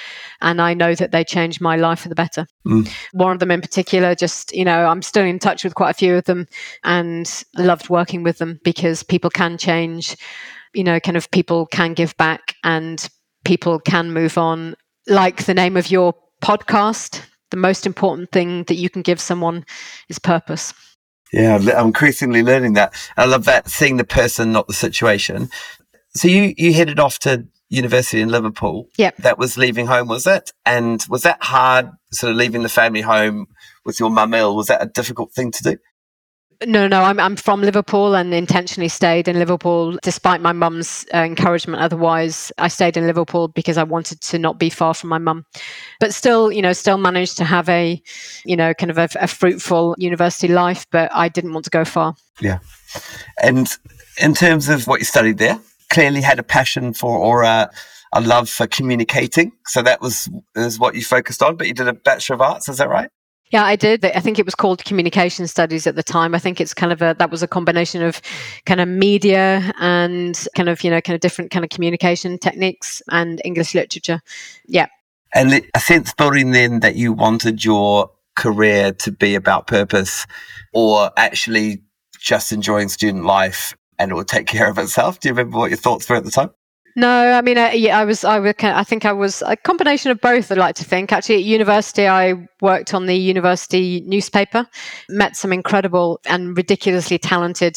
And 0.43 0.61
I 0.61 0.75
know 0.75 0.95
that 0.95 1.11
they 1.11 1.25
changed 1.25 1.63
my 1.63 1.77
life 1.77 2.01
for 2.01 2.11
the 2.11 2.15
better. 2.15 2.47
Mm. 2.67 2.87
One 3.13 3.33
of 3.33 3.39
them 3.39 3.51
in 3.51 3.63
particular, 3.63 4.15
just, 4.15 4.55
you 4.55 4.63
know, 4.63 4.85
I'm 4.85 5.01
still 5.01 5.25
in 5.25 5.39
touch 5.39 5.65
with 5.65 5.75
quite 5.75 5.89
a 5.89 5.95
few 5.95 6.15
of 6.15 6.25
them 6.25 6.49
and 6.85 7.45
loved 7.57 7.89
working 7.89 8.23
with 8.23 8.37
them 8.37 8.61
because 8.63 9.03
people 9.03 9.31
can 9.31 9.57
change 9.57 10.19
you 10.77 10.85
know, 10.85 11.01
kind 11.01 11.17
of 11.17 11.31
people 11.31 11.67
can 11.67 11.95
give 11.95 12.17
back 12.17 12.55
and 12.63 13.09
people 13.45 13.81
can 13.81 14.13
move 14.13 14.37
on. 14.37 14.77
Like 15.07 15.45
the 15.45 15.55
name 15.55 15.77
of 15.77 15.91
your 15.91 16.15
podcast, 16.43 17.23
the 17.51 17.57
most 17.57 17.87
important 17.87 18.31
thing 18.31 18.65
that 18.65 18.75
you 18.75 18.91
can 18.91 19.03
give 19.03 19.21
someone 19.21 19.65
is 20.09 20.19
purpose. 20.19 20.75
Yeah, 21.33 21.57
I'm 21.57 21.89
increasingly 21.89 22.43
learning 22.43 22.75
that. 22.75 22.95
I 23.17 23.25
love 23.25 23.45
that 23.47 23.69
seeing 23.69 23.97
the 23.97 24.05
person, 24.05 24.53
not 24.53 24.67
the 24.67 24.75
situation. 24.75 25.49
So 26.15 26.29
you 26.29 26.55
you 26.57 26.73
headed 26.73 27.01
off 27.01 27.19
to 27.21 27.47
university 27.69 28.21
in 28.21 28.29
Liverpool. 28.29 28.89
Yeah, 28.97 29.11
that 29.19 29.39
was 29.39 29.59
leaving 29.59 29.87
home, 29.87 30.09
was 30.09 30.27
it? 30.27 30.53
And 30.65 31.05
was 31.09 31.23
that 31.23 31.43
hard? 31.43 31.91
Sort 32.13 32.31
of 32.31 32.37
leaving 32.37 32.63
the 32.63 32.69
family 32.69 33.01
home 33.01 33.47
with 33.85 33.99
your 33.99 34.11
mum 34.11 34.35
ill. 34.35 34.57
Was 34.57 34.69
that 34.69 34.83
a 34.83 34.87
difficult 34.87 35.33
thing 35.33 35.51
to 35.53 35.63
do? 35.63 35.77
No, 36.65 36.89
no, 36.89 37.03
I'm 37.03 37.21
I'm 37.21 37.37
from 37.37 37.61
Liverpool 37.61 38.15
and 38.15 38.33
intentionally 38.33 38.89
stayed 38.89 39.29
in 39.29 39.39
Liverpool 39.39 39.99
despite 40.03 40.41
my 40.41 40.53
mum's 40.53 41.05
uh, 41.13 41.19
encouragement. 41.19 41.83
Otherwise, 41.83 42.51
I 42.57 42.69
stayed 42.69 42.97
in 42.97 43.07
Liverpool 43.07 43.49
because 43.49 43.77
I 43.77 43.83
wanted 43.83 44.21
to 44.23 44.39
not 44.39 44.59
be 44.59 44.71
far 44.71 44.95
from 44.95 45.11
my 45.11 45.19
mum, 45.19 45.45
but 46.01 46.15
still, 46.15 46.51
you 46.51 46.63
know, 46.63 46.73
still 46.73 46.97
managed 46.97 47.37
to 47.39 47.45
have 47.45 47.69
a, 47.69 48.03
you 48.45 48.57
know, 48.57 48.73
kind 48.73 48.91
of 48.91 48.97
a, 48.97 49.09
a 49.21 49.27
fruitful 49.27 49.97
university 49.99 50.49
life. 50.49 50.87
But 50.91 51.11
I 51.13 51.29
didn't 51.29 51.53
want 51.53 51.65
to 51.65 51.71
go 51.71 51.85
far. 51.85 52.15
Yeah, 52.41 52.61
and 53.43 53.69
in 54.23 54.33
terms 54.33 54.69
of 54.69 54.87
what 54.87 55.01
you 55.01 55.05
studied 55.05 55.39
there, 55.39 55.61
clearly 55.91 56.23
had 56.23 56.39
a 56.39 56.43
passion 56.43 56.95
for 56.95 57.19
or 57.19 57.43
a, 57.43 57.71
a 58.15 58.21
love 58.23 58.49
for 58.49 58.67
communicating. 58.67 59.53
So 59.67 59.83
that 59.83 60.01
was 60.01 60.31
is 60.55 60.79
what 60.79 60.95
you 60.95 61.03
focused 61.03 61.43
on. 61.43 61.57
But 61.57 61.67
you 61.67 61.75
did 61.75 61.89
a 61.89 61.93
bachelor 61.93 62.35
of 62.35 62.41
arts, 62.41 62.69
is 62.69 62.79
that 62.79 62.89
right? 62.89 63.11
Yeah, 63.51 63.65
I 63.65 63.77
did. 63.77 64.05
I 64.05 64.21
think 64.21 64.39
it 64.39 64.45
was 64.45 64.57
called 64.57 64.85
communication 64.85 65.47
studies 65.47 65.87
at 65.87 65.95
the 65.95 66.03
time. 66.03 66.35
I 66.35 66.39
think 66.39 66.61
it's 66.61 66.75
kind 66.75 66.93
of 66.93 67.01
a 67.01 67.15
that 67.19 67.31
was 67.31 67.43
a 67.43 67.49
combination 67.49 68.03
of 68.03 68.21
kind 68.65 68.81
of 68.81 68.89
media 68.89 69.73
and 69.79 70.37
kind 70.57 70.69
of 70.69 70.83
you 70.83 70.91
know 70.91 71.01
kind 71.01 71.15
of 71.15 71.21
different 71.21 71.51
kind 71.51 71.65
of 71.65 71.71
communication 71.71 72.39
techniques 72.39 73.03
and 73.11 73.41
English 73.45 73.75
literature. 73.75 74.21
Yeah. 74.67 74.87
And 75.35 75.63
a 75.75 75.81
sense 75.81 76.13
building 76.15 76.53
then 76.53 76.81
that 76.81 76.97
you 76.97 77.13
wanted 77.13 77.65
your 77.65 78.11
career 78.37 78.93
to 78.93 79.13
be 79.13 79.35
about 79.35 79.67
purpose 79.67 80.27
or 80.73 81.11
actually 81.17 81.83
just 82.19 82.53
enjoying 82.53 82.89
student 82.89 83.25
life 83.25 83.77
and 83.99 84.11
it 84.11 84.15
will 84.15 84.25
take 84.25 84.47
care 84.47 84.69
of 84.69 84.79
itself? 84.79 85.21
Do 85.21 85.29
you 85.29 85.35
remember 85.35 85.59
what 85.59 85.71
your 85.71 85.79
thoughts 85.79 86.09
were 86.09 86.17
at 86.17 86.25
the 86.25 86.31
time? 86.31 86.51
No, 86.99 87.33
I 87.33 87.43
mean, 87.43 87.59
uh, 87.59 87.73
yeah, 87.75 87.99
I 87.99 88.07
was, 88.07 88.25
I, 88.25 88.41
would, 88.41 88.65
I 88.65 88.83
think 88.83 89.05
I 89.05 89.13
was 89.13 89.43
a 89.47 89.55
combination 89.55 90.11
of 90.11 90.19
both. 90.19 90.51
I'd 90.51 90.57
like 90.57 90.77
to 90.77 90.85
think. 90.85 91.13
Actually, 91.13 91.35
at 91.35 91.45
university, 91.45 92.09
I 92.09 92.49
worked 92.63 92.95
on 92.95 93.05
the 93.05 93.15
university 93.15 94.01
newspaper, 94.07 94.67
met 95.11 95.37
some 95.37 95.53
incredible 95.53 96.23
and 96.25 96.57
ridiculously 96.57 97.19
talented 97.19 97.77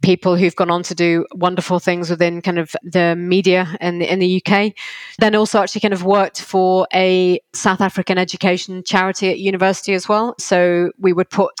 people 0.00 0.36
who've 0.36 0.56
gone 0.56 0.70
on 0.70 0.82
to 0.84 0.94
do 0.94 1.26
wonderful 1.34 1.78
things 1.78 2.08
within 2.08 2.40
kind 2.40 2.58
of 2.58 2.74
the 2.82 3.14
media 3.14 3.76
in 3.82 3.98
the, 3.98 4.10
in 4.10 4.20
the 4.20 4.42
UK. 4.42 4.72
Then 5.18 5.34
also 5.34 5.60
actually 5.60 5.82
kind 5.82 5.92
of 5.92 6.04
worked 6.04 6.40
for 6.40 6.86
a 6.94 7.38
South 7.52 7.82
African 7.82 8.16
education 8.16 8.82
charity 8.84 9.28
at 9.28 9.38
university 9.38 9.92
as 9.92 10.08
well. 10.08 10.34
So 10.38 10.92
we 10.98 11.12
would 11.12 11.28
put 11.28 11.52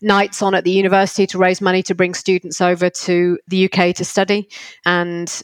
nights 0.00 0.40
on 0.40 0.54
at 0.54 0.64
the 0.64 0.70
university 0.70 1.26
to 1.26 1.36
raise 1.36 1.60
money 1.60 1.82
to 1.82 1.94
bring 1.94 2.14
students 2.14 2.62
over 2.62 2.88
to 2.88 3.38
the 3.48 3.70
UK 3.70 3.94
to 3.96 4.04
study. 4.06 4.48
And 4.86 5.42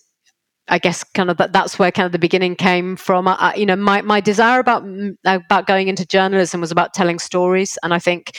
I 0.69 0.79
guess 0.79 1.05
kind 1.05 1.31
of 1.31 1.37
that, 1.37 1.53
that's 1.53 1.79
where 1.79 1.91
kind 1.91 2.07
of 2.07 2.13
the 2.13 2.19
beginning 2.19 2.57
came 2.57 2.97
from. 2.97 3.29
I, 3.29 3.55
you 3.55 3.67
know, 3.67 3.77
my, 3.77 4.01
my 4.01 4.21
desire 4.21 4.61
about 4.61 4.85
about 5.25 5.67
going 5.67 5.89
into 5.89 6.07
journalism 6.07 6.61
was 6.61 6.71
about 6.73 6.95
telling 6.95 7.19
stories, 7.19 7.79
and 7.83 7.93
I 7.93 7.99
think 7.99 8.39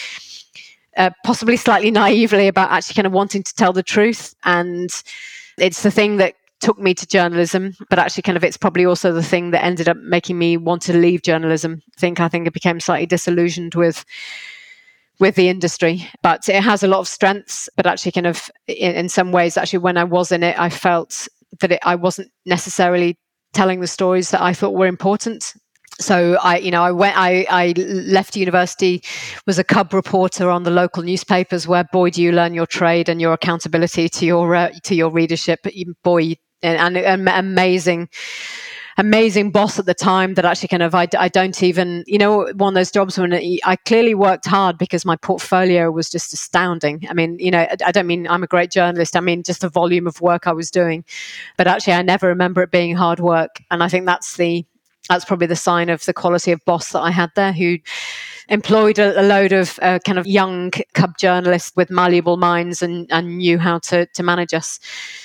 uh, 0.98 1.12
possibly 1.24 1.58
slightly 1.58 1.92
naively 1.92 2.48
about 2.48 2.72
actually 2.72 2.96
kind 2.96 3.08
of 3.08 3.14
wanting 3.14 3.44
to 3.44 3.54
tell 3.54 3.74
the 3.74 3.84
truth. 3.84 4.34
And 4.44 4.90
it's 5.58 5.84
the 5.84 5.92
thing 5.92 6.18
that 6.18 6.36
took 6.62 6.80
me 6.80 6.94
to 6.96 7.06
journalism, 7.06 7.76
but 7.90 8.00
actually 8.00 8.24
kind 8.24 8.38
of 8.38 8.44
it's 8.44 8.58
probably 8.58 8.86
also 8.86 9.12
the 9.12 9.24
thing 9.24 9.52
that 9.52 9.64
ended 9.64 9.88
up 9.88 9.98
making 9.98 10.38
me 10.38 10.58
want 10.58 10.82
to 10.84 10.94
leave 10.94 11.22
journalism. 11.22 11.82
I 11.96 12.00
think 12.00 12.20
I 12.20 12.28
think 12.28 12.48
I 12.48 12.50
became 12.50 12.80
slightly 12.80 13.06
disillusioned 13.06 13.76
with 13.76 14.04
with 15.20 15.36
the 15.36 15.48
industry, 15.48 16.08
but 16.22 16.50
it 16.50 16.62
has 16.62 16.84
a 16.84 16.88
lot 16.88 17.00
of 17.00 17.08
strengths. 17.08 17.70
But 17.76 17.86
actually, 17.86 18.14
kind 18.14 18.28
of 18.28 18.50
in, 18.68 18.96
in 18.96 19.10
some 19.10 19.32
ways, 19.32 19.58
actually, 19.58 19.80
when 19.80 19.98
I 19.98 20.04
was 20.04 20.32
in 20.32 20.44
it, 20.44 20.60
I 20.60 20.70
felt 20.70 21.28
that 21.60 21.74
it, 21.74 21.80
I 21.84 21.96
wasn't 21.96 22.32
necessarily 22.46 23.18
telling 23.54 23.80
the 23.80 23.88
stories 23.88 24.32
that 24.32 24.42
I 24.42 24.54
thought 24.54 24.74
were 24.74 24.88
important. 24.88 25.54
So 26.00 26.38
I, 26.44 26.58
you 26.58 26.72
know, 26.72 26.84
I 26.84 26.92
went, 26.92 27.18
I, 27.18 27.46
I 27.50 27.74
left 27.78 28.36
university, 28.36 29.02
was 29.48 29.58
a 29.58 29.64
cub 29.64 29.94
reporter 29.94 30.50
on 30.50 30.64
the 30.64 30.72
local 30.72 31.04
newspapers. 31.04 31.68
Where 31.68 31.86
boy, 31.86 32.10
do 32.10 32.22
you 32.22 32.34
learn 32.34 32.54
your 32.54 32.66
trade 32.66 33.08
and 33.08 33.22
your 33.22 33.32
accountability 33.32 34.10
to 34.10 34.26
your 34.26 34.56
uh, 34.56 34.72
to 34.84 34.96
your 34.96 35.10
readership. 35.10 35.66
Boy, 36.04 36.36
and, 36.62 36.98
and 36.98 37.30
amazing 37.30 38.10
amazing 38.98 39.52
boss 39.52 39.78
at 39.78 39.86
the 39.86 39.94
time 39.94 40.36
that 40.36 40.46
actually 40.46 40.70
kind 40.70 40.84
of 40.84 40.96
I, 40.96 41.08
I 41.18 41.28
don't 41.28 41.62
even 41.62 42.04
you 42.08 42.18
know 42.18 42.52
one 42.54 42.70
of 42.70 42.76
those 42.76 42.92
jobs 42.92 43.18
when 43.18 43.34
I 43.34 43.76
clearly 43.86 44.16
worked 44.16 44.46
hard 44.46 44.78
because 44.78 45.06
my 45.06 45.16
portfolio 45.18 45.92
was 45.92 46.10
just 46.10 46.34
astounding. 46.34 47.06
I 47.10 47.14
mean, 47.14 47.38
you 47.40 47.52
know, 47.52 47.68
I 47.86 47.92
don't 47.92 48.08
mean 48.08 48.28
I'm 48.28 48.44
a 48.44 48.48
great 48.48 48.72
journalist. 48.72 49.16
I 49.16 49.20
mean 49.20 49.44
just 49.44 49.62
the 49.62 49.70
volume 49.70 50.08
of 50.08 50.22
work 50.22 50.48
I 50.48 50.54
was 50.54 50.72
doing, 50.72 51.04
but 51.58 51.68
actually 51.68 51.94
I 51.94 52.02
never 52.02 52.28
remember 52.28 52.62
it 52.62 52.72
being 52.72 52.96
hard 52.96 53.20
work, 53.20 53.62
and 53.70 53.84
I 53.84 53.90
think 53.90 54.06
that's 54.06 54.38
the 54.38 54.66
that's 55.10 55.26
probably 55.26 55.48
the 55.48 55.56
sign 55.56 55.90
of 55.90 56.04
the 56.06 56.14
quality 56.14 56.52
of 56.52 56.64
boss 56.66 56.92
that 56.92 57.02
I 57.02 57.12
had 57.12 57.32
there 57.36 57.54
who 57.54 57.78
employed 58.50 59.00
a, 59.00 59.20
a 59.20 59.24
load 59.24 59.52
of 59.52 59.80
uh, 59.82 60.00
kind 60.06 60.20
of 60.20 60.28
young 60.28 60.72
cub 60.94 61.18
journalists 61.18 61.72
with 61.76 61.90
malleable 61.90 62.38
minds 62.38 62.82
and, 62.82 63.08
and 63.12 63.38
knew 63.38 63.58
how 63.58 63.80
to, 63.80 64.06
to 64.08 64.24
manage 64.24 64.54
us. 64.54 64.80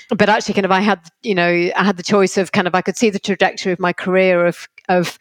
But 0.08 0.28
actually, 0.28 0.54
kind 0.54 0.64
of, 0.64 0.72
I 0.72 0.80
had, 0.80 1.00
you 1.22 1.34
know, 1.34 1.48
I 1.48 1.84
had 1.84 1.96
the 1.96 2.02
choice 2.02 2.36
of 2.36 2.52
kind 2.52 2.66
of, 2.66 2.74
I 2.74 2.82
could 2.82 2.96
see 2.96 3.10
the 3.10 3.18
trajectory 3.18 3.72
of 3.72 3.78
my 3.78 3.92
career 3.92 4.46
of, 4.46 4.68
of, 4.88 5.18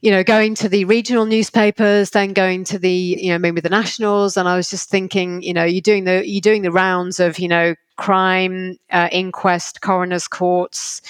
you 0.00 0.12
know, 0.12 0.22
going 0.22 0.54
to 0.54 0.68
the 0.68 0.84
regional 0.84 1.26
newspapers, 1.26 2.10
then 2.10 2.32
going 2.32 2.64
to 2.64 2.78
the, 2.78 2.90
you 2.90 3.30
know, 3.30 3.38
maybe 3.38 3.60
the 3.60 3.68
nationals, 3.68 4.36
and 4.36 4.48
I 4.48 4.56
was 4.56 4.70
just 4.70 4.88
thinking, 4.88 5.42
you 5.42 5.52
know, 5.52 5.64
you're 5.64 5.80
doing 5.80 6.04
the 6.04 6.22
you're 6.24 6.40
doing 6.40 6.62
the 6.62 6.70
rounds 6.70 7.18
of, 7.18 7.38
you 7.40 7.48
know, 7.48 7.74
crime, 7.96 8.78
uh, 8.92 9.08
inquest, 9.10 9.80
coroner's 9.80 10.28
courts, 10.28 11.02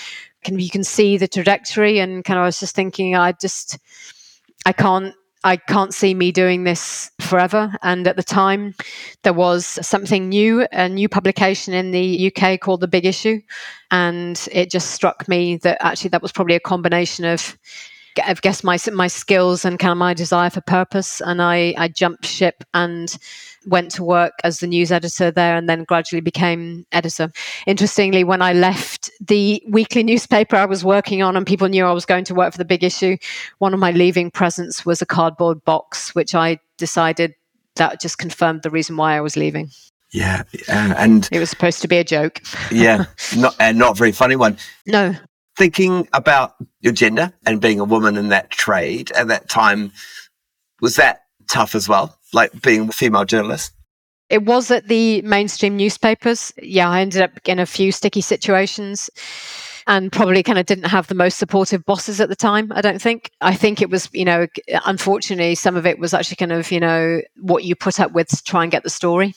can 0.42 0.58
you 0.58 0.70
can 0.70 0.84
see 0.84 1.18
the 1.18 1.28
trajectory, 1.28 1.98
and 1.98 2.24
kind 2.24 2.38
of 2.38 2.42
I 2.42 2.46
was 2.46 2.60
just 2.60 2.74
thinking, 2.74 3.14
I 3.14 3.32
just, 3.32 3.78
I 4.64 4.72
can't 4.72 5.14
I 5.44 5.56
can't 5.56 5.94
see 5.94 6.14
me 6.14 6.32
doing 6.32 6.64
this 6.64 7.10
forever. 7.20 7.72
And 7.82 8.06
at 8.08 8.16
the 8.16 8.22
time, 8.22 8.74
there 9.22 9.32
was 9.32 9.64
something 9.66 10.28
new, 10.28 10.66
a 10.72 10.88
new 10.88 11.08
publication 11.08 11.74
in 11.74 11.92
the 11.92 12.32
UK 12.32 12.60
called 12.60 12.80
The 12.80 12.88
Big 12.88 13.06
Issue. 13.06 13.40
And 13.90 14.48
it 14.50 14.70
just 14.70 14.90
struck 14.90 15.28
me 15.28 15.56
that 15.58 15.78
actually 15.80 16.10
that 16.10 16.22
was 16.22 16.32
probably 16.32 16.56
a 16.56 16.60
combination 16.60 17.24
of 17.24 17.56
I 18.24 18.34
guess 18.34 18.64
my 18.64 18.78
my 18.92 19.06
skills 19.06 19.64
and 19.64 19.78
kind 19.78 19.92
of 19.92 19.98
my 19.98 20.14
desire 20.14 20.50
for 20.50 20.60
purpose, 20.60 21.20
and 21.20 21.40
I 21.40 21.74
I 21.78 21.88
jumped 21.88 22.26
ship 22.26 22.64
and 22.74 23.16
went 23.66 23.90
to 23.92 24.04
work 24.04 24.32
as 24.44 24.60
the 24.60 24.66
news 24.66 24.90
editor 24.90 25.30
there, 25.30 25.56
and 25.56 25.68
then 25.68 25.84
gradually 25.84 26.20
became 26.20 26.86
editor. 26.92 27.30
Interestingly, 27.66 28.24
when 28.24 28.42
I 28.42 28.52
left 28.52 28.97
the 29.20 29.62
weekly 29.68 30.02
newspaper 30.02 30.56
I 30.56 30.66
was 30.66 30.84
working 30.84 31.22
on, 31.22 31.36
and 31.36 31.46
people 31.46 31.68
knew 31.68 31.84
I 31.84 31.92
was 31.92 32.06
going 32.06 32.24
to 32.24 32.34
work 32.34 32.52
for 32.52 32.58
the 32.58 32.64
big 32.64 32.84
issue, 32.84 33.16
one 33.58 33.74
of 33.74 33.80
my 33.80 33.90
leaving 33.90 34.30
presents 34.30 34.86
was 34.86 35.02
a 35.02 35.06
cardboard 35.06 35.64
box, 35.64 36.14
which 36.14 36.34
I 36.34 36.58
decided 36.76 37.34
that 37.76 38.00
just 38.00 38.18
confirmed 38.18 38.62
the 38.62 38.70
reason 38.70 38.96
why 38.96 39.16
I 39.16 39.20
was 39.20 39.36
leaving. 39.36 39.70
Yeah, 40.12 40.44
uh, 40.68 40.94
and 40.96 41.28
it 41.30 41.38
was 41.38 41.50
supposed 41.50 41.82
to 41.82 41.88
be 41.88 41.98
a 41.98 42.04
joke. 42.04 42.40
yeah, 42.70 43.04
not 43.36 43.54
and 43.60 43.78
not 43.78 43.92
a 43.92 43.94
very 43.94 44.12
funny 44.12 44.36
one. 44.36 44.56
No, 44.86 45.14
thinking 45.58 46.08
about 46.12 46.54
your 46.80 46.92
gender 46.92 47.32
and 47.44 47.60
being 47.60 47.80
a 47.80 47.84
woman 47.84 48.16
in 48.16 48.28
that 48.28 48.48
trade 48.48 49.10
at 49.12 49.28
that 49.28 49.48
time, 49.48 49.92
was 50.80 50.96
that 50.96 51.22
tough 51.50 51.74
as 51.74 51.88
well? 51.88 52.16
Like 52.32 52.62
being 52.62 52.88
a 52.88 52.92
female 52.92 53.24
journalist? 53.24 53.72
It 54.30 54.44
was 54.44 54.70
at 54.70 54.88
the 54.88 55.22
mainstream 55.22 55.76
newspapers. 55.76 56.52
Yeah, 56.62 56.88
I 56.88 57.00
ended 57.00 57.22
up 57.22 57.32
in 57.46 57.58
a 57.58 57.66
few 57.66 57.92
sticky 57.92 58.20
situations 58.20 59.08
and 59.86 60.12
probably 60.12 60.42
kind 60.42 60.58
of 60.58 60.66
didn't 60.66 60.84
have 60.84 61.06
the 61.06 61.14
most 61.14 61.38
supportive 61.38 61.84
bosses 61.86 62.20
at 62.20 62.28
the 62.28 62.36
time, 62.36 62.70
I 62.74 62.82
don't 62.82 63.00
think. 63.00 63.30
I 63.40 63.54
think 63.54 63.80
it 63.80 63.88
was, 63.88 64.10
you 64.12 64.24
know, 64.24 64.46
unfortunately, 64.84 65.54
some 65.54 65.76
of 65.76 65.86
it 65.86 65.98
was 65.98 66.12
actually 66.12 66.36
kind 66.36 66.52
of, 66.52 66.70
you 66.70 66.78
know, 66.78 67.22
what 67.40 67.64
you 67.64 67.74
put 67.74 67.98
up 67.98 68.12
with 68.12 68.28
to 68.28 68.42
try 68.44 68.62
and 68.62 68.70
get 68.70 68.82
the 68.82 68.90
story 68.90 69.34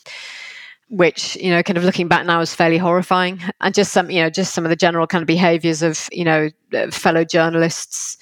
which 0.91 1.37
you 1.37 1.49
know 1.49 1.63
kind 1.63 1.77
of 1.77 1.85
looking 1.85 2.09
back 2.09 2.25
now 2.25 2.41
is 2.41 2.53
fairly 2.53 2.77
horrifying 2.77 3.41
and 3.61 3.73
just 3.73 3.93
some 3.93 4.11
you 4.11 4.21
know 4.21 4.29
just 4.29 4.53
some 4.53 4.65
of 4.65 4.69
the 4.69 4.75
general 4.75 5.07
kind 5.07 5.21
of 5.21 5.25
behaviors 5.25 5.81
of 5.81 6.09
you 6.11 6.25
know 6.25 6.49
uh, 6.73 6.91
fellow 6.91 7.23
journalists 7.23 8.17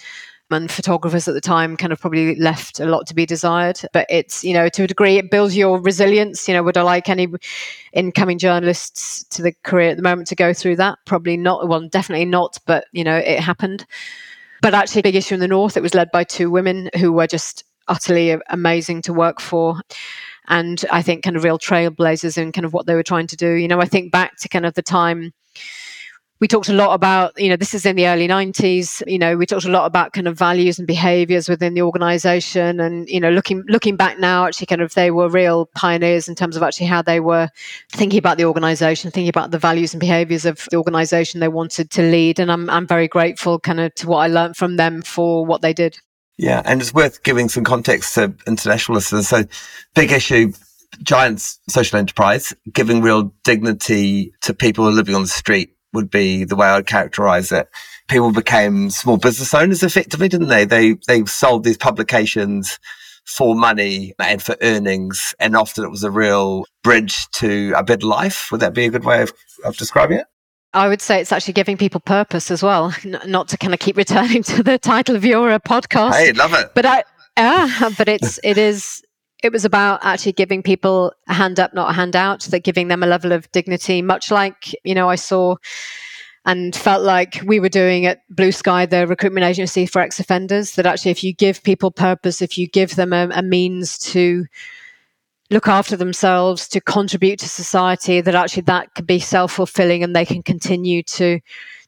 and 0.51 0.71
photographers 0.71 1.27
at 1.27 1.33
the 1.33 1.41
time 1.41 1.77
kind 1.77 1.93
of 1.93 1.99
probably 1.99 2.35
left 2.35 2.79
a 2.79 2.85
lot 2.85 3.05
to 3.07 3.15
be 3.15 3.25
desired. 3.25 3.79
But 3.93 4.07
it's 4.09 4.43
you 4.43 4.53
know 4.53 4.69
to 4.69 4.83
a 4.83 4.88
degree 4.88 5.17
it 5.17 5.31
builds 5.31 5.55
your 5.55 5.79
resilience. 5.79 6.47
You 6.47 6.53
know 6.53 6.63
would 6.63 6.77
i 6.77 6.81
like 6.81 7.09
any 7.09 7.27
incoming 7.93 8.38
journalists 8.38 9.23
to 9.29 9.41
the 9.41 9.53
career 9.63 9.91
at 9.91 9.97
the 9.97 10.03
moment 10.03 10.27
to 10.29 10.35
go 10.35 10.53
through 10.53 10.77
that? 10.77 10.99
Probably 11.05 11.38
not. 11.38 11.67
Well 11.67 11.88
definitely 11.88 12.25
not 12.25 12.57
but 12.65 12.85
you 12.91 13.03
know 13.03 13.17
it 13.17 13.39
happened. 13.39 13.85
But 14.62 14.73
actually 14.73 15.03
big 15.03 15.15
issue 15.15 15.35
in 15.35 15.39
the 15.39 15.47
north 15.47 15.77
it 15.77 15.83
was 15.83 15.93
led 15.93 16.12
by 16.12 16.23
two 16.23 16.49
women 16.49 16.89
who 16.97 17.13
were 17.13 17.27
just 17.27 17.63
utterly 17.88 18.38
amazing 18.49 19.01
to 19.03 19.13
work 19.13 19.39
for. 19.39 19.81
And 20.47 20.83
I 20.91 21.01
think 21.03 21.23
kind 21.23 21.35
of 21.35 21.43
real 21.43 21.59
trailblazers 21.59 22.38
in 22.38 22.51
kind 22.51 22.65
of 22.65 22.73
what 22.73 22.88
they 22.88 22.95
were 22.95 23.03
trying 23.03 23.27
to 23.27 23.35
do. 23.35 23.53
You 23.53 23.67
know, 23.67 23.79
I 23.79 23.85
think 23.85 24.12
back 24.12 24.38
to 24.38 24.49
kind 24.49 24.65
of 24.65 24.73
the 24.73 24.81
time 24.81 25.31
we 26.39 26.47
talked 26.47 26.69
a 26.69 26.73
lot 26.73 26.93
about, 26.93 27.38
you 27.39 27.49
know, 27.49 27.58
this 27.58 27.73
is 27.73 27.86
in 27.86 27.97
the 27.97 28.08
early 28.08 28.28
90s, 28.28 29.04
you 29.06 29.19
know, 29.19 29.36
we 29.36 29.45
talked 29.45 29.65
a 29.65 29.71
lot 29.71 29.86
about 29.86 30.13
kind 30.13 30.28
of 30.28 30.38
values 30.38 30.80
and 30.80 30.88
behaviors 30.88 31.49
within 31.49 31.73
the 31.73 31.82
organization. 31.82 32.80
And, 32.80 33.10
you 33.10 33.19
know, 33.19 33.30
looking 33.30 33.63
looking 33.67 33.97
back 33.97 34.19
now, 34.19 34.45
actually 34.45 34.67
kind 34.67 34.82
of 34.82 34.93
they 34.93 35.12
were 35.12 35.28
real 35.28 35.65
pioneers 35.75 36.30
in 36.30 36.36
terms 36.36 36.56
of 36.56 36.63
actually 36.63 36.88
how 36.88 37.02
they 37.02 37.19
were 37.19 37.49
thinking 37.91 38.19
about 38.19 38.38
the 38.38 38.45
organization, 38.45 39.12
thinking 39.12 39.30
about 39.30 39.52
the 39.52 39.60
values 39.60 39.93
and 39.93 39.99
behaviors 39.99 40.45
of 40.45 40.65
the 40.71 40.78
organization 40.78 41.41
they 41.41 41.49
wanted 41.49 41.91
to 41.91 42.02
lead. 42.04 42.39
And 42.39 42.52
I'm 42.52 42.69
I'm 42.69 42.88
very 42.88 43.10
grateful 43.10 43.60
kind 43.60 43.82
of 43.82 43.93
to 43.95 44.08
what 44.08 44.19
I 44.19 44.28
learned 44.28 44.56
from 44.56 44.78
them 44.78 45.02
for 45.02 45.45
what 45.45 45.62
they 45.62 45.73
did. 45.73 45.99
Yeah, 46.38 46.62
and 46.63 46.80
it's 46.80 46.93
worth 46.93 47.23
giving 47.23 47.49
some 47.49 47.65
context 47.65 48.15
to 48.15 48.34
international 48.47 48.95
listeners. 48.95 49.28
So, 49.28 49.43
big 49.93 50.13
issue, 50.13 50.54
giant 51.04 51.41
social 51.67 51.99
enterprise, 51.99 52.54
giving 52.71 53.02
real 53.02 53.34
dignity 53.43 54.32
to 54.43 54.54
people 54.54 54.89
living 54.89 55.15
on 55.15 55.23
the 55.23 55.28
street 55.28 55.75
would 55.93 56.10
be 56.10 56.43
the 56.43 56.56
way 56.56 56.67
I'd 56.67 56.88
characterize 56.88 57.52
it. 57.52 57.69
People 58.08 58.32
became 58.32 58.89
small 58.89 59.17
business 59.17 59.54
owners 59.54 59.84
effectively, 59.84 60.28
didn't 60.28 60.47
they? 60.47 60.65
They 60.65 60.95
they 61.08 61.25
sold 61.25 61.63
these 61.63 61.78
publications 61.78 62.80
for 63.25 63.56
money 63.56 64.13
and 64.19 64.41
for 64.41 64.56
earnings, 64.62 65.36
and 65.39 65.56
often 65.56 65.84
it 65.84 65.91
was 65.91 66.04
a 66.04 66.12
real 66.12 66.65
bridge 66.84 67.30
to 67.32 67.73
a 67.75 67.84
better 67.84 68.08
life. 68.08 68.49
Would 68.52 68.62
that 68.62 68.73
be 68.73 68.86
a 68.86 68.89
good 68.89 69.06
way 69.06 69.21
of, 69.21 69.32
of 69.63 69.78
describing 69.78 70.19
it? 70.19 70.25
I 70.73 70.88
would 70.88 71.02
say 71.02 71.19
it's 71.19 71.32
actually 71.32 71.54
giving 71.54 71.78
people 71.78 71.99
purpose 71.99 72.52
as 72.52 72.62
well, 72.62 72.93
N- 73.04 73.19
not 73.25 73.47
to 73.49 73.58
kind 73.58 73.73
of 73.73 73.80
keep 73.80 73.97
returning 73.97 74.43
to 74.54 74.63
the 74.63 74.78
title 74.78 75.15
of 75.15 75.25
your 75.25 75.52
uh, 75.52 75.60
podcast. 75.60 76.13
Hey, 76.13 76.34
love 76.34 76.54
it. 76.54 76.71
But 76.75 76.86
I, 76.86 77.04
yeah, 77.38 77.89
but 77.97 78.08
it's 78.08 78.39
it 78.43 78.58
is 78.58 79.04
it 79.41 79.52
was 79.52 79.65
about 79.65 79.99
actually 80.04 80.34
giving 80.34 80.62
people 80.62 81.13
a 81.28 81.34
hand 81.34 81.60
up, 81.60 81.73
not 81.73 81.89
a 81.89 81.93
hand 81.93 82.15
out. 82.15 82.41
That 82.41 82.63
giving 82.63 82.89
them 82.89 83.04
a 83.04 83.08
level 83.08 83.32
of 83.32 83.52
dignity, 83.52 84.02
much 84.02 84.32
like 84.32 84.75
you 84.84 84.93
know 84.93 85.10
I 85.10 85.15
saw 85.15 85.56
and 86.45 86.75
felt 86.75 87.04
like 87.04 87.41
we 87.45 87.60
were 87.60 87.69
doing 87.69 88.06
at 88.06 88.21
Blue 88.30 88.52
Sky, 88.52 88.86
the 88.86 89.06
recruitment 89.08 89.45
agency 89.45 89.86
for 89.86 90.02
ex 90.02 90.19
offenders, 90.19 90.75
that 90.75 90.86
actually, 90.86 91.12
if 91.12 91.23
you 91.23 91.34
give 91.34 91.63
people 91.63 91.91
purpose, 91.91 92.41
if 92.41 92.58
you 92.58 92.67
give 92.67 92.95
them 92.95 93.13
a, 93.13 93.30
a 93.34 93.41
means 93.41 93.97
to 93.99 94.45
look 95.52 95.67
after 95.67 95.95
themselves, 95.95 96.67
to 96.69 96.82
contribute 96.82 97.39
to 97.39 97.49
society, 97.49 98.21
that 98.21 98.36
actually 98.36 98.63
that 98.63 98.93
could 98.95 99.08
be 99.08 99.19
self 99.19 99.54
fulfilling 99.54 100.04
and 100.04 100.15
they 100.15 100.25
can 100.25 100.43
continue 100.43 101.04
to 101.04 101.39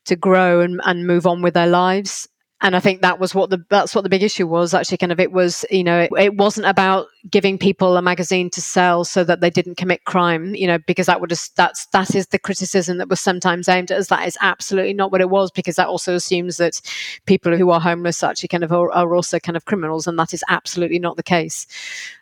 to 0.05 0.15
grow 0.15 0.61
and, 0.61 0.81
and 0.85 1.05
move 1.05 1.27
on 1.27 1.41
with 1.41 1.53
their 1.53 1.67
lives 1.67 2.27
and 2.63 2.75
I 2.75 2.79
think 2.79 3.01
that 3.01 3.19
was 3.19 3.33
what 3.33 3.49
the 3.49 3.63
that's 3.69 3.95
what 3.95 4.03
the 4.03 4.09
big 4.09 4.21
issue 4.21 4.45
was 4.45 4.73
actually 4.73 4.97
kind 4.97 5.11
of 5.11 5.19
it 5.19 5.31
was 5.31 5.65
you 5.71 5.83
know 5.83 6.01
it, 6.01 6.11
it, 6.17 6.35
wasn't 6.35 6.67
about 6.67 7.07
giving 7.29 7.57
people 7.57 7.97
a 7.97 8.01
magazine 8.01 8.49
to 8.51 8.61
sell 8.61 9.03
so 9.03 9.23
that 9.23 9.41
they 9.41 9.49
didn't 9.49 9.75
commit 9.75 10.05
crime 10.05 10.53
you 10.55 10.67
know 10.67 10.77
because 10.85 11.07
that 11.07 11.19
would 11.19 11.29
just, 11.29 11.55
that's 11.55 11.87
that 11.87 12.15
is 12.15 12.27
the 12.27 12.39
criticism 12.39 12.97
that 12.97 13.09
was 13.09 13.19
sometimes 13.19 13.67
aimed 13.67 13.91
at 13.91 13.97
us. 13.97 14.07
That 14.07 14.27
is 14.27 14.37
absolutely 14.41 14.93
not 14.93 15.11
what 15.11 15.21
it 15.21 15.29
was 15.29 15.51
because 15.51 15.75
that 15.75 15.87
also 15.87 16.15
assumes 16.15 16.57
that 16.57 16.81
people 17.25 17.57
who 17.57 17.71
are 17.71 17.79
homeless 17.79 18.23
actually 18.23 18.49
kind 18.49 18.63
of 18.63 18.71
are, 18.71 18.91
are 18.91 19.15
also 19.15 19.39
kind 19.39 19.57
of 19.57 19.65
criminals 19.65 20.07
and 20.07 20.17
that 20.19 20.33
is 20.33 20.43
absolutely 20.49 20.99
not 20.99 21.17
the 21.17 21.23
case. 21.23 21.67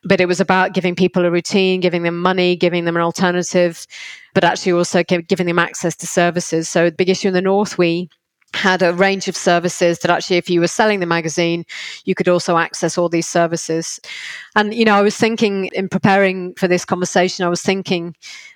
But 0.04 0.22
it 0.22 0.28
was 0.28 0.40
about 0.40 0.74
giving 0.74 0.96
people 0.96 1.26
a 1.26 1.32
routine 1.32 1.82
giving 1.82 2.04
them 2.04 2.18
money 2.18 2.56
giving 2.56 2.86
them 2.86 2.96
an 2.96 3.02
alternative 3.02 3.86
but 4.34 4.44
actually 4.44 4.72
also 4.72 5.04
giving 5.04 5.48
them 5.48 5.60
access 5.60 5.96
to 5.98 6.08
services. 6.08 6.70
So 6.70 6.86
the 6.86 6.96
big 6.96 7.10
issue 7.10 7.28
in 7.28 7.34
the 7.34 7.42
north 7.42 7.78
we 7.78 8.10
had 8.54 8.82
a 8.82 8.94
range 8.94 9.28
of 9.28 9.36
services 9.36 10.00
that 10.00 10.12
actually 10.12 10.38
if 10.38 10.50
you 10.50 10.60
were 10.60 10.68
selling 10.68 11.00
the 11.00 11.06
magazine 11.06 11.66
you 12.06 12.16
could 12.16 12.28
also 12.28 12.58
access 12.58 12.98
all 12.98 13.10
these 13.10 13.28
services. 13.28 14.00
And 14.56 14.74
you 14.74 14.86
know 14.86 14.96
i 14.96 15.02
was 15.02 15.16
thinking 15.16 15.66
in 15.74 15.90
preparing 15.90 16.54
for 16.56 16.68
this 16.68 16.86
conversation 16.86 17.46
i 17.46 17.50
was 17.50 17.62
thinking 17.62 18.16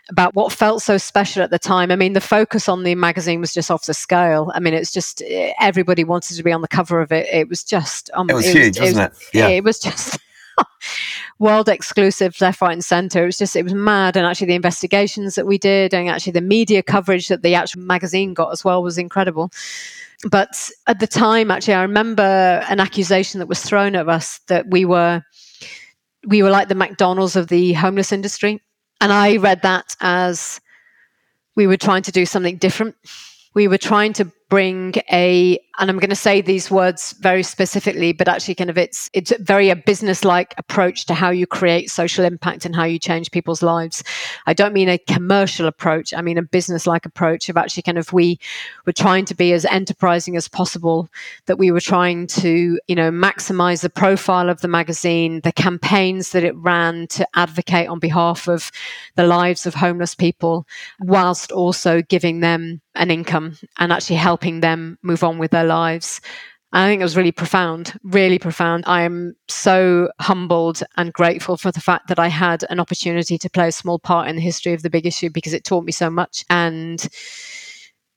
about 0.10 0.36
what 0.36 0.52
felt 0.52 0.82
so 0.82 0.98
special 0.98 1.42
at 1.42 1.50
the 1.50 1.60
time. 1.60 1.92
I 1.92 1.96
mean 1.96 2.14
the 2.14 2.22
focus 2.22 2.68
on 2.68 2.84
the 2.84 2.96
magazine 2.96 3.40
was 3.40 3.54
just 3.54 3.72
off 3.72 3.86
the 3.86 3.94
scale. 3.94 4.52
I 4.54 4.60
mean 4.60 4.74
it's 4.74 4.92
just 4.92 5.22
everybody 5.60 6.04
wanted 6.04 6.36
to 6.36 6.44
be 6.44 6.52
on 6.52 6.62
the 6.62 6.68
cover 6.68 7.00
of 7.02 7.12
it. 7.12 7.28
It 7.32 7.48
was 7.48 7.64
just 7.64 8.10
um, 8.14 8.30
it 8.30 8.34
was 8.34 8.46
it 8.46 8.56
huge 8.56 8.80
was, 8.80 8.92
wasn't 8.92 9.14
it, 9.14 9.18
it? 9.34 9.38
yeah. 9.38 9.48
it 9.48 9.64
was 9.64 9.80
just 9.80 10.20
world 11.40 11.70
exclusive 11.70 12.40
left 12.42 12.62
right 12.62 12.74
and 12.74 12.84
center. 12.84 13.24
It 13.24 13.28
was 13.28 13.38
just 13.38 13.56
it 13.56 13.64
was 13.64 13.74
mad. 13.74 14.16
And 14.16 14.26
actually 14.26 14.48
the 14.48 14.56
investigations 14.56 15.36
that 15.36 15.48
we 15.48 15.58
did 15.58 15.94
and 15.94 16.10
actually 16.10 16.34
the 16.34 16.42
media 16.42 16.84
coverage 16.84 17.28
that 17.28 17.42
the 17.42 17.56
actual 17.56 17.82
magazine 17.82 18.34
got 18.34 18.52
as 18.52 18.64
well 18.64 18.84
was 18.84 18.98
incredible. 18.98 19.52
But 20.30 20.70
at 20.88 21.00
the 21.00 21.08
time 21.08 21.52
actually 21.52 21.74
i 21.74 21.82
remember 21.82 22.24
an 22.70 22.80
accusation 22.80 23.40
that 23.40 23.48
was 23.48 23.62
thrown 23.62 23.96
at 23.96 24.08
us 24.08 24.40
that 24.48 24.68
we 24.70 24.86
were 24.86 25.22
we 26.26 26.42
were 26.42 26.50
like 26.50 26.70
the 26.70 26.76
mcdonald's 26.76 27.36
of 27.36 27.48
the 27.48 27.74
homeless 27.74 28.12
industry. 28.12 28.62
And 29.02 29.12
i 29.12 29.36
read 29.38 29.64
that 29.64 29.96
as 30.00 30.62
we 31.56 31.68
were 31.68 31.78
trying 31.78 32.04
to 32.04 32.12
do 32.12 32.26
something 32.26 32.58
different. 32.58 32.96
We 33.54 33.68
were 33.68 33.78
trying 33.78 34.14
to 34.14 34.32
bring 34.50 34.96
a 35.12 35.60
and 35.80 35.90
i'm 35.90 35.98
going 35.98 36.10
to 36.10 36.16
say 36.16 36.42
these 36.42 36.70
words 36.70 37.14
very 37.20 37.44
specifically 37.44 38.14
but 38.14 38.28
actually 38.28 38.54
kind 38.56 38.70
of 38.70 38.78
it's 38.78 39.10
it's 39.14 39.34
very 39.40 39.70
a 39.70 39.76
business 39.76 40.24
like 40.24 40.54
approach 40.58 41.06
to 41.06 41.14
how 41.14 41.30
you 41.30 41.48
create 41.48 41.90
social 41.90 42.24
impact 42.26 42.66
and 42.66 42.76
how 42.76 42.84
you 42.84 43.00
change 43.00 43.32
people's 43.32 43.64
lives. 43.64 44.04
I 44.46 44.54
don't 44.54 44.74
mean 44.74 44.90
a 44.90 44.98
commercial 44.98 45.68
approach 45.68 46.14
i 46.14 46.22
mean 46.22 46.38
a 46.38 46.44
business 46.44 46.86
like 46.86 47.06
approach 47.06 47.50
of 47.50 47.58
actually 47.58 47.84
kind 47.84 47.98
of 47.98 48.14
we 48.14 48.40
were 48.86 48.94
trying 48.94 49.26
to 49.26 49.36
be 49.36 49.54
as 49.54 49.66
enterprising 49.66 50.36
as 50.36 50.48
possible 50.48 51.10
that 51.46 51.58
we 51.58 51.72
were 51.72 51.82
trying 51.82 52.28
to 52.28 52.80
you 52.88 52.96
know 52.96 53.12
maximize 53.12 53.82
the 53.82 53.90
profile 53.90 54.50
of 54.50 54.62
the 54.62 54.68
magazine 54.68 55.42
the 55.42 55.52
campaigns 55.52 56.32
that 56.32 56.44
it 56.44 56.56
ran 56.58 57.08
to 57.08 57.28
advocate 57.36 57.88
on 57.88 58.00
behalf 58.00 58.48
of 58.48 58.72
the 59.16 59.26
lives 59.26 59.66
of 59.66 59.74
homeless 59.74 60.14
people 60.14 60.68
whilst 61.00 61.52
also 61.52 62.02
giving 62.02 62.42
them 62.42 62.82
an 62.96 63.10
income 63.10 63.58
and 63.78 63.92
actually 63.92 64.16
helping 64.16 64.60
them 64.60 64.98
move 65.02 65.24
on 65.24 65.40
with 65.40 65.52
their 65.52 65.63
lives. 65.66 66.22
I 66.74 66.88
think 66.88 67.02
it 67.02 67.06
was 67.06 67.16
really 67.16 67.32
profound, 67.32 68.00
really 68.04 68.40
profound. 68.40 68.84
I 68.88 69.04
am 69.04 69.36
so 69.48 70.10
humbled 70.20 70.82
and 70.98 71.14
grateful 71.14 71.56
for 71.56 71.72
the 71.72 71.80
fact 71.80 72.08
that 72.08 72.18
I 72.18 72.30
had 72.30 72.66
an 72.70 72.80
opportunity 72.80 73.38
to 73.38 73.50
play 73.50 73.68
a 73.68 73.72
small 73.72 74.00
part 74.00 74.28
in 74.28 74.36
the 74.36 74.42
history 74.42 74.74
of 74.74 74.82
the 74.82 74.90
big 74.90 75.06
issue 75.06 75.30
because 75.30 75.54
it 75.54 75.64
taught 75.64 75.86
me 75.86 75.92
so 75.92 76.10
much. 76.10 76.44
And 76.50 77.08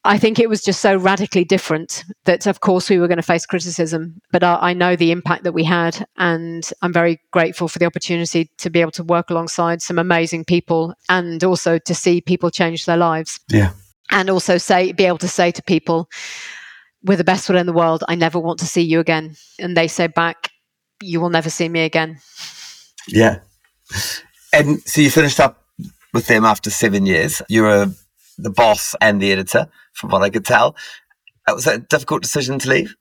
I 0.05 0.17
think 0.17 0.39
it 0.39 0.49
was 0.49 0.63
just 0.63 0.81
so 0.81 0.97
radically 0.97 1.45
different 1.45 2.03
that, 2.25 2.47
of 2.47 2.61
course, 2.61 2.89
we 2.89 2.97
were 2.97 3.09
going 3.09 3.19
to 3.19 3.23
face 3.23 3.45
criticism, 3.45 4.23
but 4.33 4.43
I, 4.43 4.55
I, 4.55 4.73
know 4.73 4.97
the 4.97 5.11
impact 5.11 5.45
that 5.45 5.53
we 5.53 5.65
had. 5.65 6.07
And 6.17 6.67
I'm 6.81 6.95
very 6.95 7.21
grateful 7.33 7.69
for 7.69 7.79
the 7.79 7.87
opportunity 7.87 8.51
to 8.57 8.71
be 8.71 8.81
able 8.81 8.93
to 8.93 9.05
work 9.05 9.29
alongside 9.29 9.83
some 9.83 9.99
amazing 9.99 10.47
people 10.47 10.95
and 11.11 11.45
also 11.45 11.79
to 11.79 11.95
see 11.95 12.23
people 12.23 12.51
change 12.51 12.87
their 12.87 12.97
lives. 12.97 13.39
Yeah 13.51 13.73
and 14.11 14.31
also 14.31 14.57
say 14.59 14.93
be 14.93 15.05
able 15.05 15.19
to 15.19 15.29
say 15.29 15.51
to 15.51 15.63
people 15.63 16.09
with 17.07 17.19
the 17.19 17.25
best 17.25 17.49
will 17.49 17.57
in 17.57 17.67
the 17.67 17.73
world. 17.73 18.05
I 18.09 18.15
never 18.15 18.39
want 18.39 18.59
to 18.61 18.67
see 18.67 18.83
you 18.83 19.01
again. 19.01 19.37
And 19.59 19.77
they 19.77 19.89
say 19.89 20.07
back 20.09 20.51
you 21.03 21.21
will 21.21 21.31
never 21.31 21.51
see 21.51 21.69
me 21.69 21.81
again. 21.85 22.19
Yeah. 23.09 23.41
And 24.53 24.81
so 24.83 25.01
you 25.01 25.11
finished 25.11 25.41
up 25.41 25.63
with 26.13 26.27
them 26.27 26.45
after 26.45 26.71
seven 26.71 27.07
years. 27.07 27.43
You 27.49 27.63
were 27.63 27.87
the 28.39 28.51
boss 28.51 28.95
and 29.01 29.21
the 29.21 29.33
editor 29.33 29.69
from 29.93 30.11
what 30.11 30.23
i 30.23 30.31
could 30.31 30.45
tell. 30.45 30.77
Was 31.49 31.65
that 31.65 31.75
a 31.77 31.79
difficult 31.79 32.23
decision 32.23 32.59
to 32.61 32.69
leave 32.69 32.95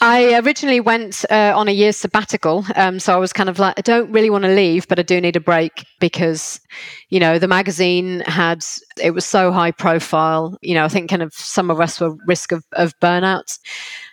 I 0.00 0.38
originally 0.40 0.80
went 0.80 1.24
uh, 1.30 1.52
on 1.54 1.68
a 1.68 1.72
year's 1.72 1.96
sabbatical. 1.96 2.64
Um, 2.74 2.98
so 2.98 3.14
I 3.14 3.16
was 3.16 3.32
kind 3.32 3.48
of 3.48 3.58
like, 3.58 3.74
I 3.78 3.80
don't 3.80 4.10
really 4.10 4.28
want 4.28 4.44
to 4.44 4.54
leave, 4.54 4.88
but 4.88 4.98
I 4.98 5.02
do 5.02 5.20
need 5.20 5.36
a 5.36 5.40
break 5.40 5.86
because, 6.00 6.60
you 7.10 7.20
know, 7.20 7.38
the 7.38 7.48
magazine 7.48 8.20
had, 8.26 8.64
it 9.00 9.12
was 9.12 9.24
so 9.24 9.52
high 9.52 9.70
profile. 9.70 10.58
You 10.62 10.74
know, 10.74 10.84
I 10.84 10.88
think 10.88 11.08
kind 11.08 11.22
of 11.22 11.32
some 11.32 11.70
of 11.70 11.80
us 11.80 12.00
were 12.00 12.16
risk 12.26 12.50
of, 12.50 12.64
of 12.72 12.92
burnout. 13.00 13.58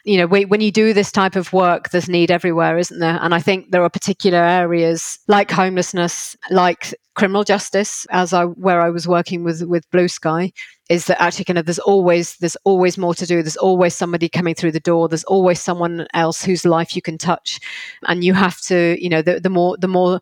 You 0.05 0.17
know, 0.17 0.27
we, 0.27 0.45
when 0.45 0.61
you 0.61 0.71
do 0.71 0.93
this 0.93 1.11
type 1.11 1.35
of 1.35 1.51
work, 1.51 1.89
there's 1.89 2.07
need 2.07 2.31
everywhere, 2.31 2.77
isn't 2.77 2.99
there? 2.99 3.17
And 3.21 3.33
I 3.33 3.39
think 3.39 3.71
there 3.71 3.83
are 3.83 3.89
particular 3.89 4.39
areas 4.39 5.19
like 5.27 5.49
homelessness, 5.49 6.37
like 6.51 6.93
criminal 7.15 7.43
justice, 7.43 8.05
as 8.11 8.33
I 8.33 8.45
where 8.45 8.81
I 8.81 8.89
was 8.89 9.07
working 9.07 9.43
with 9.43 9.63
with 9.63 9.89
Blue 9.91 10.07
Sky, 10.07 10.51
is 10.91 11.05
that 11.05 11.21
actually 11.21 11.45
kind 11.45 11.57
of 11.57 11.65
there's 11.65 11.79
always 11.79 12.35
there's 12.37 12.57
always 12.65 12.97
more 12.97 13.15
to 13.15 13.25
do. 13.25 13.41
There's 13.41 13.55
always 13.55 13.95
somebody 13.95 14.27
coming 14.27 14.55
through 14.55 14.73
the 14.73 14.81
door. 14.81 15.07
There's 15.07 15.23
always 15.23 15.61
someone 15.61 16.05
else 16.13 16.43
whose 16.43 16.65
life 16.65 16.97
you 16.97 17.01
can 17.01 17.17
touch. 17.17 17.61
And 18.07 18.25
you 18.25 18.33
have 18.33 18.59
to 18.63 19.01
you 19.01 19.09
know 19.09 19.21
the, 19.21 19.39
the 19.39 19.49
more 19.49 19.77
the 19.77 19.87
more 19.87 20.19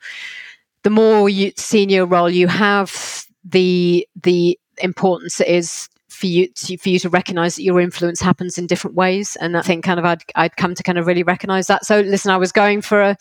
the 0.83 0.91
more 0.91 1.27
you, 1.27 1.51
senior 1.57 2.05
role 2.05 2.29
you 2.29 2.47
have 2.47 3.25
the 3.43 4.07
the 4.21 4.59
importance 4.77 5.41
is 5.41 5.89
for 6.19 6.27
you 6.27 6.47
to, 6.49 6.77
for 6.77 6.89
you 6.89 6.99
to 6.99 7.09
recognize 7.09 7.55
that 7.55 7.63
your 7.63 7.79
influence 7.79 8.19
happens 8.19 8.57
in 8.57 8.67
different 8.67 8.95
ways 8.95 9.37
and 9.37 9.55
i 9.55 9.61
think 9.61 9.85
kind 9.85 9.99
of 9.99 10.05
I'd, 10.05 10.21
I'd 10.35 10.57
come 10.57 10.75
to 10.75 10.83
kind 10.83 10.97
of 10.97 11.07
really 11.07 11.23
recognize 11.23 11.67
that 11.67 11.85
so 11.85 12.01
listen 12.01 12.29
i 12.31 12.37
was 12.37 12.51
going 12.51 12.81
for 12.81 13.01
a, 13.01 13.17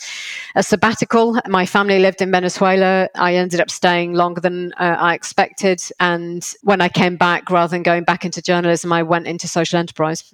a 0.57 0.63
sabbatical 0.63 1.39
my 1.47 1.65
family 1.65 2.01
lived 2.01 2.21
in 2.21 2.33
venezuela 2.33 3.09
i 3.15 3.35
ended 3.35 3.61
up 3.61 3.71
staying 3.71 4.15
longer 4.15 4.41
than 4.41 4.73
uh, 4.75 4.97
i 4.99 5.15
expected 5.15 5.81
and 6.01 6.55
when 6.63 6.81
i 6.81 6.89
came 6.89 7.17
back 7.17 7.51
rather 7.51 7.71
than 7.71 7.85
going 7.85 8.03
back 8.03 8.25
into 8.25 8.43
journalism 8.43 8.93
i 8.93 9.03
went 9.03 9.27
into 9.27 9.47
social 9.47 9.79
enterprise 9.79 10.25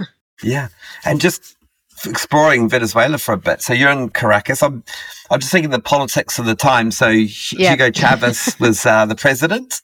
yeah 0.42 0.68
and 1.04 1.20
just 1.20 1.56
exploring 2.04 2.68
Venezuela 2.68 3.16
for 3.16 3.32
a 3.32 3.36
bit. 3.36 3.62
So 3.62 3.72
you're 3.72 3.90
in 3.90 4.08
Caracas. 4.08 4.60
I'm, 4.62 4.82
I'm 5.30 5.38
just 5.38 5.52
thinking 5.52 5.70
the 5.70 5.78
politics 5.78 6.36
of 6.38 6.46
the 6.46 6.56
time. 6.56 6.90
So 6.90 7.08
yeah. 7.08 7.70
Hugo 7.70 7.90
Chavez 7.92 8.56
was 8.60 8.84
uh, 8.84 9.06
the 9.06 9.14
president 9.14 9.80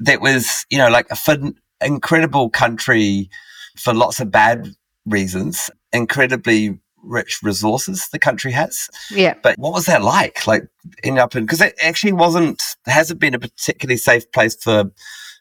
that 0.00 0.20
was, 0.20 0.66
you 0.70 0.78
know, 0.78 0.88
like 0.88 1.06
a 1.10 1.16
fun, 1.16 1.54
incredible 1.84 2.50
country 2.50 3.30
for 3.76 3.94
lots 3.94 4.20
of 4.20 4.30
bad 4.30 4.68
reasons, 5.06 5.70
incredibly 5.92 6.78
rich 7.02 7.40
resources 7.42 8.08
the 8.12 8.18
country 8.18 8.52
has. 8.52 8.88
Yeah. 9.10 9.34
But 9.42 9.58
what 9.58 9.72
was 9.72 9.86
that 9.86 10.02
like? 10.02 10.46
Like 10.46 10.64
end 11.02 11.18
up 11.18 11.34
in 11.34 11.44
because 11.44 11.60
it 11.60 11.74
actually 11.82 12.12
wasn't 12.12 12.62
hasn't 12.86 13.20
been 13.20 13.34
a 13.34 13.38
particularly 13.38 13.96
safe 13.96 14.30
place 14.32 14.56
for 14.56 14.90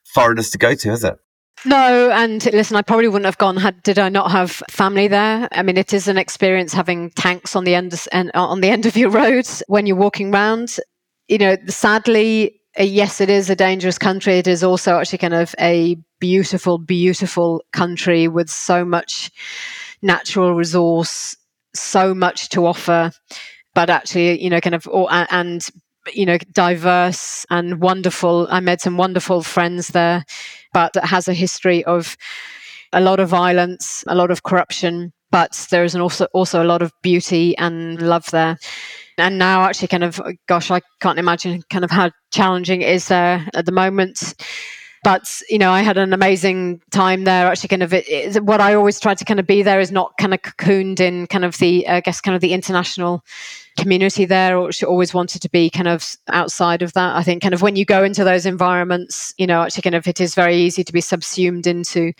foreigners 0.05 0.49
to 0.51 0.57
go 0.57 0.73
to, 0.75 0.89
has 0.89 1.03
it? 1.03 1.15
No, 1.63 2.09
and 2.09 2.43
listen, 2.45 2.75
I 2.75 2.81
probably 2.81 3.07
wouldn't 3.07 3.25
have 3.25 3.37
gone 3.37 3.57
had 3.57 3.83
did 3.83 3.99
I 3.99 4.09
not 4.09 4.31
have 4.31 4.63
family 4.69 5.07
there. 5.07 5.47
I 5.51 5.61
mean, 5.61 5.77
it 5.77 5.93
is 5.93 6.07
an 6.07 6.17
experience 6.17 6.73
having 6.73 7.11
tanks 7.11 7.55
on 7.55 7.65
the 7.65 7.75
end 7.75 7.93
on 8.33 8.61
the 8.61 8.69
end 8.69 8.85
of 8.85 8.97
your 8.97 9.09
roads 9.09 9.61
when 9.67 9.85
you're 9.85 9.97
walking 9.97 10.33
around. 10.33 10.77
You 11.27 11.37
know, 11.37 11.57
sadly, 11.67 12.47
uh, 12.55 12.57
Uh, 12.79 12.83
yes, 12.83 13.19
it 13.19 13.29
is 13.29 13.49
a 13.49 13.55
dangerous 13.55 13.97
country. 13.97 14.37
It 14.37 14.47
is 14.47 14.63
also 14.63 14.97
actually 14.97 15.17
kind 15.17 15.33
of 15.33 15.53
a 15.59 15.97
beautiful, 16.19 16.77
beautiful 16.77 17.63
country 17.73 18.27
with 18.27 18.49
so 18.49 18.85
much 18.85 19.29
natural 20.01 20.55
resource, 20.55 21.35
so 21.75 22.13
much 22.13 22.49
to 22.49 22.65
offer, 22.65 23.11
but 23.73 23.89
actually, 23.89 24.41
you 24.41 24.49
know, 24.49 24.61
kind 24.61 24.75
of, 24.75 24.87
or, 24.87 25.07
and, 25.11 25.67
you 26.13 26.25
know, 26.25 26.37
diverse 26.53 27.45
and 27.49 27.81
wonderful. 27.81 28.47
I 28.49 28.61
made 28.61 28.79
some 28.79 28.97
wonderful 28.97 29.41
friends 29.41 29.89
there, 29.89 30.23
but 30.73 30.95
it 30.95 31.05
has 31.05 31.27
a 31.27 31.33
history 31.33 31.83
of 31.83 32.15
a 32.93 33.01
lot 33.01 33.19
of 33.19 33.29
violence, 33.29 34.03
a 34.07 34.15
lot 34.15 34.31
of 34.31 34.43
corruption, 34.43 35.11
but 35.29 35.67
there 35.71 35.83
is 35.83 35.95
also 35.95 36.25
also 36.33 36.63
a 36.63 36.65
lot 36.65 36.81
of 36.81 36.93
beauty 37.01 37.57
and 37.57 38.01
love 38.01 38.29
there 38.31 38.57
and 39.17 39.37
now 39.37 39.63
actually 39.63 39.87
kind 39.87 40.03
of 40.03 40.21
gosh 40.47 40.71
i 40.71 40.81
can't 40.99 41.19
imagine 41.19 41.61
kind 41.69 41.83
of 41.83 41.91
how 41.91 42.09
challenging 42.31 42.81
it 42.81 42.89
is 42.89 43.07
there 43.07 43.47
at 43.53 43.65
the 43.65 43.71
moment 43.71 44.33
but 45.03 45.41
you 45.49 45.57
know, 45.57 45.71
I 45.71 45.81
had 45.81 45.97
an 45.97 46.13
amazing 46.13 46.81
time 46.91 47.23
there. 47.23 47.47
Actually, 47.47 47.69
kind 47.69 47.83
of 47.83 47.93
it, 47.93 48.07
it, 48.07 48.43
what 48.43 48.61
I 48.61 48.75
always 48.75 48.99
try 48.99 49.15
to 49.15 49.25
kind 49.25 49.39
of 49.39 49.47
be 49.47 49.63
there 49.63 49.79
is 49.79 49.91
not 49.91 50.13
kind 50.19 50.33
of 50.33 50.41
cocooned 50.41 50.99
in 50.99 51.25
kind 51.25 51.43
of 51.43 51.57
the, 51.57 51.87
I 51.87 52.01
guess, 52.01 52.21
kind 52.21 52.35
of 52.35 52.41
the 52.41 52.53
international 52.53 53.23
community 53.77 54.25
there 54.25 54.57
or 54.57 54.71
she 54.71 54.85
always 54.85 55.13
wanted 55.13 55.41
to 55.41 55.49
be 55.49 55.69
kind 55.69 55.87
of 55.87 56.15
outside 56.29 56.81
of 56.81 56.91
that 56.93 57.15
i 57.15 57.23
think 57.23 57.41
kind 57.41 57.53
of 57.53 57.61
when 57.61 57.75
you 57.75 57.85
go 57.85 58.03
into 58.03 58.23
those 58.23 58.45
environments 58.45 59.33
you 59.37 59.47
know 59.47 59.61
actually 59.61 59.81
kind 59.81 59.95
of 59.95 60.07
it 60.07 60.19
is 60.19 60.35
very 60.35 60.55
easy 60.57 60.83
to 60.83 60.91
be 60.91 61.01
subsumed 61.01 61.65
into 61.65 62.11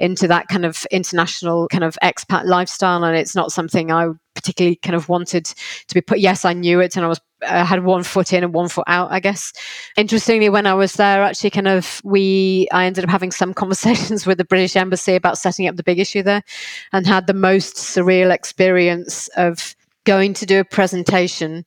into 0.00 0.26
that 0.26 0.48
kind 0.48 0.64
of 0.64 0.86
international 0.90 1.68
kind 1.68 1.84
of 1.84 1.96
expat 2.02 2.44
lifestyle 2.44 3.04
and 3.04 3.16
it's 3.16 3.34
not 3.34 3.52
something 3.52 3.92
i 3.92 4.08
particularly 4.34 4.76
kind 4.76 4.96
of 4.96 5.08
wanted 5.08 5.44
to 5.44 5.94
be 5.94 6.00
put 6.00 6.18
yes 6.18 6.44
i 6.44 6.52
knew 6.52 6.80
it 6.80 6.96
and 6.96 7.04
i 7.04 7.08
was 7.08 7.20
I 7.42 7.64
had 7.64 7.84
one 7.84 8.02
foot 8.02 8.32
in 8.32 8.42
and 8.42 8.52
one 8.52 8.68
foot 8.68 8.84
out, 8.88 9.12
I 9.12 9.20
guess. 9.20 9.52
Interestingly, 9.96 10.48
when 10.48 10.66
I 10.66 10.74
was 10.74 10.94
there, 10.94 11.22
actually, 11.22 11.50
kind 11.50 11.68
of, 11.68 12.00
we, 12.04 12.66
I 12.72 12.86
ended 12.86 13.04
up 13.04 13.10
having 13.10 13.30
some 13.30 13.54
conversations 13.62 14.26
with 14.26 14.38
the 14.38 14.44
British 14.44 14.74
Embassy 14.74 15.14
about 15.14 15.38
setting 15.38 15.68
up 15.68 15.76
the 15.76 15.84
big 15.84 16.00
issue 16.00 16.22
there 16.22 16.42
and 16.92 17.06
had 17.06 17.26
the 17.26 17.34
most 17.34 17.76
surreal 17.76 18.32
experience 18.32 19.28
of 19.36 19.76
going 20.08 20.32
to 20.32 20.46
do 20.46 20.58
a 20.58 20.64
presentation 20.64 21.66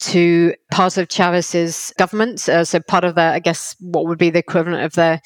to 0.00 0.52
part 0.72 0.98
of 0.98 1.08
Chavez's 1.08 1.92
government. 1.96 2.48
Uh, 2.48 2.64
so 2.64 2.80
part 2.80 3.04
of 3.04 3.14
their, 3.14 3.32
I 3.32 3.38
guess, 3.38 3.76
what 3.78 4.06
would 4.06 4.18
be 4.18 4.30
the 4.30 4.40
equivalent 4.40 4.82
of 4.82 4.94
their 4.94 5.20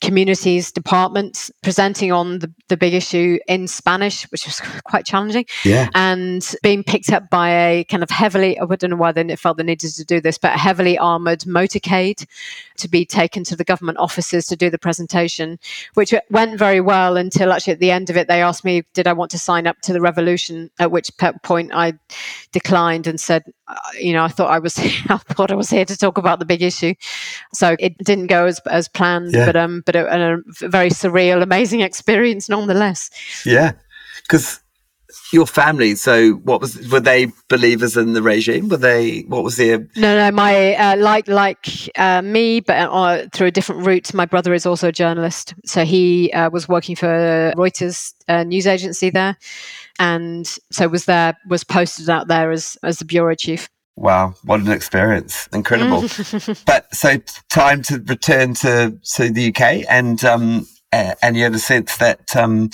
communities 0.00 0.70
department 0.70 1.50
presenting 1.62 2.12
on 2.12 2.38
the, 2.38 2.52
the 2.68 2.76
big 2.76 2.94
issue 2.94 3.38
in 3.48 3.66
Spanish, 3.66 4.24
which 4.30 4.46
was 4.46 4.60
quite 4.84 5.04
challenging. 5.04 5.44
Yeah. 5.64 5.88
And 5.94 6.54
being 6.62 6.84
picked 6.84 7.12
up 7.12 7.30
by 7.30 7.50
a 7.50 7.84
kind 7.84 8.02
of 8.02 8.10
heavily, 8.10 8.58
I 8.58 8.64
don't 8.64 8.90
know 8.90 8.96
why 8.96 9.12
they 9.12 9.36
felt 9.36 9.56
they 9.56 9.64
needed 9.64 9.94
to 9.94 10.04
do 10.04 10.20
this, 10.20 10.38
but 10.38 10.54
a 10.54 10.58
heavily 10.58 10.96
armored 10.98 11.40
motorcade 11.40 12.26
to 12.76 12.88
be 12.88 13.04
taken 13.04 13.44
to 13.44 13.56
the 13.56 13.64
government 13.64 13.98
offices 13.98 14.46
to 14.46 14.56
do 14.56 14.70
the 14.70 14.78
presentation, 14.78 15.58
which 15.94 16.14
went 16.30 16.58
very 16.58 16.80
well 16.80 17.16
until 17.16 17.52
actually 17.52 17.72
at 17.72 17.80
the 17.80 17.90
end 17.90 18.08
of 18.08 18.16
it, 18.16 18.28
they 18.28 18.40
asked 18.40 18.64
me, 18.64 18.82
did 18.94 19.06
I 19.06 19.12
want 19.12 19.30
to 19.32 19.38
sign 19.38 19.66
up 19.66 19.80
to 19.82 19.92
the 19.92 20.00
revolution? 20.00 20.70
At 20.78 20.90
which 20.90 21.10
point 21.42 21.72
I 21.74 21.94
declined 22.52 23.06
and 23.06 23.20
said, 23.20 23.42
uh, 23.66 23.74
you 24.00 24.12
know, 24.12 24.22
I 24.22 24.28
thought 24.28 24.50
I 24.50 24.60
was, 24.60 24.78
I 25.08 25.16
thought 25.16 25.50
I 25.50 25.56
was 25.56 25.70
here 25.70 25.84
to 25.84 25.96
talk 25.96 26.18
about 26.18 26.38
the 26.38 26.44
big 26.44 26.62
issue. 26.62 26.94
So 27.52 27.76
it 27.80 27.98
didn't 27.98 28.28
go 28.28 28.46
as, 28.46 28.60
as 28.60 28.88
planned, 28.88 29.32
yeah. 29.34 29.46
but, 29.46 29.56
um, 29.56 29.82
but 29.88 29.96
a, 29.96 30.34
a 30.60 30.68
very 30.68 30.90
surreal, 30.90 31.42
amazing 31.42 31.80
experience 31.88 32.48
nonetheless. 32.48 33.10
Yeah. 33.46 33.72
Because 34.22 34.60
your 35.32 35.46
family 35.46 35.94
so 35.94 36.32
what 36.44 36.60
was 36.60 36.90
were 36.90 37.00
they 37.00 37.30
believers 37.48 37.96
in 37.96 38.12
the 38.12 38.22
regime 38.22 38.68
were 38.68 38.76
they 38.76 39.20
what 39.22 39.42
was 39.42 39.56
their 39.56 39.78
no 39.96 40.16
no 40.16 40.30
my 40.30 40.74
uh, 40.74 40.96
like 40.96 41.26
like 41.28 41.66
uh, 41.98 42.20
me 42.22 42.60
but 42.60 42.76
uh, 42.90 43.26
through 43.32 43.46
a 43.46 43.50
different 43.50 43.86
route 43.86 44.12
my 44.12 44.26
brother 44.26 44.52
is 44.52 44.66
also 44.66 44.88
a 44.88 44.92
journalist 44.92 45.54
so 45.64 45.84
he 45.84 46.30
uh, 46.32 46.50
was 46.50 46.68
working 46.68 46.94
for 46.94 47.52
reuters 47.56 48.14
uh, 48.28 48.44
news 48.44 48.66
agency 48.66 49.08
there 49.08 49.36
and 49.98 50.58
so 50.70 50.88
was 50.88 51.06
there 51.06 51.36
was 51.48 51.64
posted 51.64 52.08
out 52.08 52.28
there 52.28 52.50
as 52.50 52.76
as 52.82 52.98
the 52.98 53.04
bureau 53.04 53.34
chief 53.34 53.68
Wow, 53.98 54.34
what 54.44 54.60
an 54.60 54.70
experience! 54.70 55.48
Incredible. 55.52 56.02
but 56.66 56.94
so 56.94 57.16
time 57.48 57.82
to 57.82 58.00
return 58.06 58.54
to 58.54 58.96
to 59.14 59.28
the 59.28 59.48
UK, 59.48 59.84
and 59.90 60.24
um, 60.24 60.68
and 60.92 61.36
you 61.36 61.42
had 61.42 61.54
a 61.56 61.58
sense 61.58 61.96
that 61.96 62.36
um, 62.36 62.70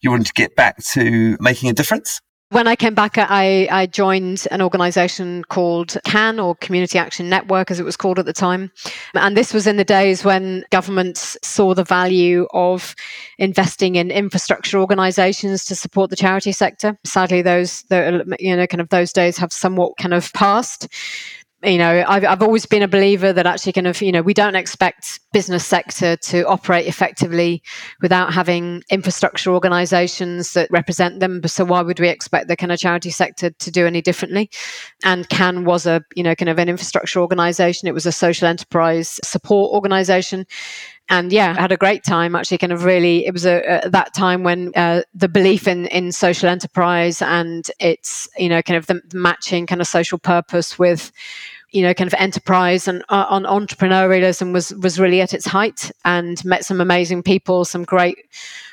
you 0.00 0.12
wanted 0.12 0.28
to 0.28 0.32
get 0.34 0.54
back 0.54 0.76
to 0.92 1.36
making 1.40 1.68
a 1.68 1.72
difference. 1.72 2.20
When 2.50 2.66
I 2.66 2.76
came 2.76 2.94
back, 2.94 3.18
I, 3.18 3.68
I 3.70 3.84
joined 3.84 4.46
an 4.50 4.62
organization 4.62 5.44
called 5.44 5.98
CAN 6.06 6.40
or 6.40 6.54
Community 6.54 6.98
Action 6.98 7.28
Network, 7.28 7.70
as 7.70 7.78
it 7.78 7.84
was 7.84 7.96
called 7.96 8.18
at 8.18 8.24
the 8.24 8.32
time. 8.32 8.72
And 9.12 9.36
this 9.36 9.52
was 9.52 9.66
in 9.66 9.76
the 9.76 9.84
days 9.84 10.24
when 10.24 10.64
governments 10.70 11.36
saw 11.42 11.74
the 11.74 11.84
value 11.84 12.46
of 12.54 12.94
investing 13.36 13.96
in 13.96 14.10
infrastructure 14.10 14.78
organizations 14.78 15.66
to 15.66 15.74
support 15.74 16.08
the 16.08 16.16
charity 16.16 16.52
sector. 16.52 16.98
Sadly, 17.04 17.42
those, 17.42 17.82
the, 17.90 18.24
you 18.40 18.56
know, 18.56 18.66
kind 18.66 18.80
of 18.80 18.88
those 18.88 19.12
days 19.12 19.36
have 19.36 19.52
somewhat 19.52 19.98
kind 19.98 20.14
of 20.14 20.32
passed 20.32 20.88
you 21.64 21.78
know, 21.78 22.04
I've, 22.06 22.24
I've 22.24 22.42
always 22.42 22.66
been 22.66 22.82
a 22.82 22.88
believer 22.88 23.32
that 23.32 23.44
actually 23.44 23.72
kind 23.72 23.88
of, 23.88 24.00
you 24.00 24.12
know, 24.12 24.22
we 24.22 24.32
don't 24.32 24.54
expect 24.54 25.18
business 25.32 25.66
sector 25.66 26.16
to 26.16 26.46
operate 26.46 26.86
effectively 26.86 27.62
without 28.00 28.32
having 28.32 28.84
infrastructure 28.90 29.52
organizations 29.52 30.52
that 30.52 30.70
represent 30.70 31.18
them. 31.18 31.40
So 31.46 31.64
why 31.64 31.82
would 31.82 31.98
we 31.98 32.08
expect 32.08 32.46
the 32.46 32.56
kind 32.56 32.70
of 32.70 32.78
charity 32.78 33.10
sector 33.10 33.50
to 33.50 33.70
do 33.72 33.86
any 33.86 34.00
differently? 34.00 34.50
And 35.04 35.28
CAN 35.30 35.64
was 35.64 35.84
a, 35.84 36.04
you 36.14 36.22
know, 36.22 36.36
kind 36.36 36.48
of 36.48 36.60
an 36.60 36.68
infrastructure 36.68 37.20
organization. 37.20 37.88
It 37.88 37.94
was 37.94 38.06
a 38.06 38.12
social 38.12 38.46
enterprise 38.46 39.18
support 39.24 39.72
organization 39.72 40.46
and 41.10 41.32
yeah, 41.32 41.54
I 41.56 41.60
had 41.60 41.72
a 41.72 41.76
great 41.76 42.04
time. 42.04 42.34
Actually, 42.34 42.58
kind 42.58 42.72
of 42.72 42.84
really, 42.84 43.26
it 43.26 43.32
was 43.32 43.46
a, 43.46 43.80
a 43.84 43.90
that 43.90 44.14
time 44.14 44.42
when 44.42 44.72
uh, 44.76 45.02
the 45.14 45.28
belief 45.28 45.66
in 45.66 45.86
in 45.86 46.12
social 46.12 46.48
enterprise 46.48 47.22
and 47.22 47.70
its 47.80 48.28
you 48.36 48.48
know 48.48 48.62
kind 48.62 48.76
of 48.76 48.86
the, 48.86 49.00
matching 49.14 49.66
kind 49.66 49.80
of 49.80 49.86
social 49.86 50.18
purpose 50.18 50.78
with 50.78 51.12
you 51.70 51.82
know, 51.82 51.92
kind 51.92 52.08
of 52.08 52.14
enterprise 52.18 52.88
and 52.88 53.02
uh, 53.10 53.26
on 53.28 53.44
entrepreneurialism 53.44 54.52
was 54.52 54.72
was 54.76 54.98
really 54.98 55.20
at 55.20 55.34
its 55.34 55.46
height, 55.46 55.90
and 56.04 56.42
met 56.44 56.64
some 56.64 56.80
amazing 56.80 57.22
people, 57.22 57.64
some 57.64 57.84
great 57.84 58.18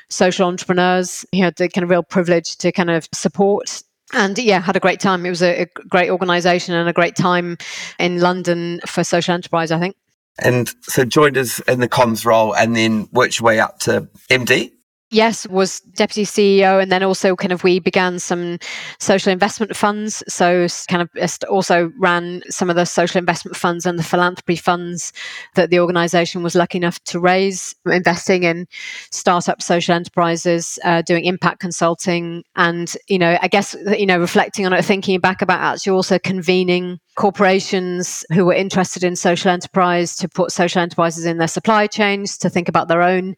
social 0.08 0.46
entrepreneurs. 0.46 1.26
You 1.32 1.44
had 1.44 1.56
the 1.56 1.68
kind 1.68 1.84
of 1.84 1.90
real 1.90 2.02
privilege 2.02 2.56
to 2.58 2.72
kind 2.72 2.90
of 2.90 3.08
support. 3.12 3.82
And 4.12 4.38
yeah, 4.38 4.60
had 4.60 4.76
a 4.76 4.80
great 4.80 5.00
time. 5.00 5.26
It 5.26 5.30
was 5.30 5.42
a, 5.42 5.62
a 5.62 5.66
great 5.88 6.10
organisation 6.10 6.74
and 6.74 6.88
a 6.88 6.92
great 6.92 7.16
time 7.16 7.58
in 7.98 8.20
London 8.20 8.80
for 8.86 9.04
social 9.04 9.34
enterprise. 9.34 9.70
I 9.72 9.78
think. 9.78 9.96
And 10.38 10.72
so 10.82 11.04
joined 11.04 11.38
us 11.38 11.60
in 11.60 11.80
the 11.80 11.88
comms 11.88 12.24
role 12.24 12.54
and 12.54 12.76
then 12.76 13.08
worked 13.12 13.38
your 13.38 13.46
way 13.46 13.60
up 13.60 13.78
to 13.80 14.08
MD. 14.30 14.72
Yes, 15.12 15.46
was 15.46 15.80
deputy 15.80 16.24
CEO, 16.24 16.82
and 16.82 16.90
then 16.90 17.04
also 17.04 17.36
kind 17.36 17.52
of 17.52 17.62
we 17.62 17.78
began 17.78 18.18
some 18.18 18.58
social 18.98 19.32
investment 19.32 19.76
funds. 19.76 20.24
So 20.26 20.66
kind 20.88 21.00
of 21.00 21.44
also 21.48 21.92
ran 21.96 22.42
some 22.50 22.68
of 22.70 22.74
the 22.74 22.84
social 22.84 23.20
investment 23.20 23.56
funds 23.56 23.86
and 23.86 24.00
the 24.00 24.02
philanthropy 24.02 24.56
funds 24.56 25.12
that 25.54 25.70
the 25.70 25.78
organisation 25.78 26.42
was 26.42 26.56
lucky 26.56 26.78
enough 26.78 27.02
to 27.04 27.20
raise, 27.20 27.72
investing 27.86 28.42
in 28.42 28.66
startup 29.12 29.62
social 29.62 29.94
enterprises, 29.94 30.76
uh, 30.84 31.02
doing 31.02 31.24
impact 31.24 31.60
consulting, 31.60 32.42
and 32.56 32.96
you 33.06 33.20
know, 33.20 33.38
I 33.40 33.46
guess 33.46 33.76
you 33.96 34.06
know, 34.06 34.18
reflecting 34.18 34.66
on 34.66 34.72
it, 34.72 34.84
thinking 34.84 35.20
back 35.20 35.40
about 35.40 35.60
actually 35.60 35.92
also 35.92 36.18
convening 36.18 36.98
corporations 37.16 38.26
who 38.32 38.44
were 38.44 38.52
interested 38.52 39.02
in 39.02 39.16
social 39.16 39.50
enterprise 39.50 40.14
to 40.14 40.28
put 40.28 40.52
social 40.52 40.82
enterprises 40.82 41.24
in 41.24 41.38
their 41.38 41.48
supply 41.48 41.86
chains 41.86 42.36
to 42.36 42.50
think 42.50 42.68
about 42.68 42.88
their 42.88 43.00
own 43.02 43.34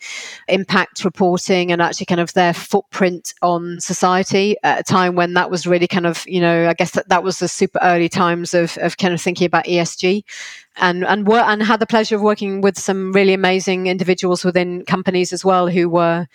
impact 0.49 1.05
reporting 1.05 1.71
and 1.71 1.81
actually 1.81 2.05
kind 2.05 2.21
of 2.21 2.33
their 2.35 2.53
footprint 2.53 3.35
on 3.41 3.79
society 3.81 4.57
at 4.65 4.81
a 4.81 4.83
time 4.83 5.15
when 5.15 5.35
that 5.35 5.49
was 5.49 5.65
really 5.65 5.87
kind 5.87 6.07
of 6.07 6.25
you 6.27 6.41
know 6.41 6.69
i 6.69 6.75
guess 6.75 6.91
that, 6.91 7.09
that 7.09 7.23
was 7.23 7.39
the 7.39 7.47
super 7.49 7.79
early 7.83 8.09
times 8.09 8.53
of, 8.53 8.77
of 8.79 8.97
kind 8.97 9.15
of 9.15 9.23
thinking 9.23 9.47
about 9.47 9.65
esg 9.67 10.25
and 10.77 11.05
and 11.05 11.29
were, 11.29 11.39
and 11.39 11.63
had 11.63 11.81
the 11.81 11.87
pleasure 11.87 12.17
of 12.17 12.21
working 12.21 12.61
with 12.61 12.77
some 12.77 13.13
really 13.13 13.33
amazing 13.33 13.87
individuals 13.87 14.45
within 14.45 14.85
companies 14.87 15.33
as 15.33 15.45
well 15.45 15.69
who 15.69 15.89
were 15.89 16.27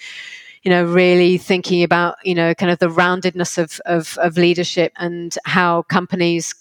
you 0.63 0.69
know, 0.69 0.85
really 0.85 1.37
thinking 1.37 1.83
about, 1.83 2.15
you 2.23 2.33
know, 2.33 2.53
kind 2.53 2.71
of 2.71 2.79
the 2.79 2.87
roundedness 2.87 3.57
of, 3.57 3.81
of, 3.85 4.17
of 4.19 4.37
leadership 4.37 4.93
and 4.95 5.37
how 5.43 5.81
companies 5.83 6.55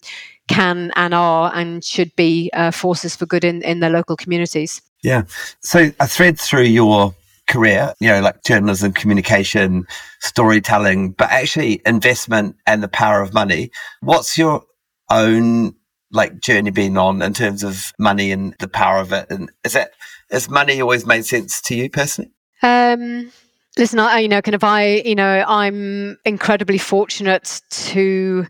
can 0.53 0.92
and 0.96 1.14
are 1.14 1.53
and 1.55 1.84
should 1.84 2.14
be 2.16 2.50
uh, 2.53 2.70
forces 2.70 3.16
for 3.16 3.26
good 3.26 3.44
in, 3.44 3.62
in 3.62 3.80
their 3.80 3.90
local 3.90 4.16
communities. 4.16 4.82
Yeah. 5.03 5.22
So 5.61 5.90
a 5.98 6.07
thread 6.07 6.38
through 6.38 6.64
your 6.64 7.14
career, 7.48 7.94
you 8.00 8.09
know, 8.09 8.20
like 8.20 8.42
journalism, 8.44 8.92
communication, 8.92 9.86
storytelling, 10.20 11.12
but 11.12 11.30
actually 11.30 11.82
investment 11.84 12.57
and 12.66 12.82
the 12.82 12.88
power 12.88 13.20
of 13.20 13.34
money. 13.34 13.70
What's 14.00 14.38
your 14.38 14.64
own 15.11 15.74
like 16.12 16.40
journey 16.40 16.70
been 16.70 16.96
on 16.96 17.22
in 17.22 17.32
terms 17.32 17.62
of 17.62 17.92
money 17.98 18.30
and 18.32 18.55
the 18.59 18.68
power 18.68 18.98
of 18.98 19.12
it? 19.12 19.26
And 19.30 19.50
is 19.64 19.72
that 19.72 19.92
has 20.30 20.48
money 20.48 20.80
always 20.80 21.07
made 21.07 21.26
sense 21.26 21.61
to 21.62 21.74
you 21.74 21.90
personally? 21.90 22.30
Um, 22.62 23.32
listen, 23.76 23.98
I 23.98 24.20
you 24.20 24.28
know, 24.28 24.40
kind 24.40 24.55
of 24.55 24.64
I 24.64 25.03
you 25.05 25.14
know, 25.14 25.44
I'm 25.46 26.18
incredibly 26.24 26.78
fortunate 26.78 27.61
to 27.70 28.46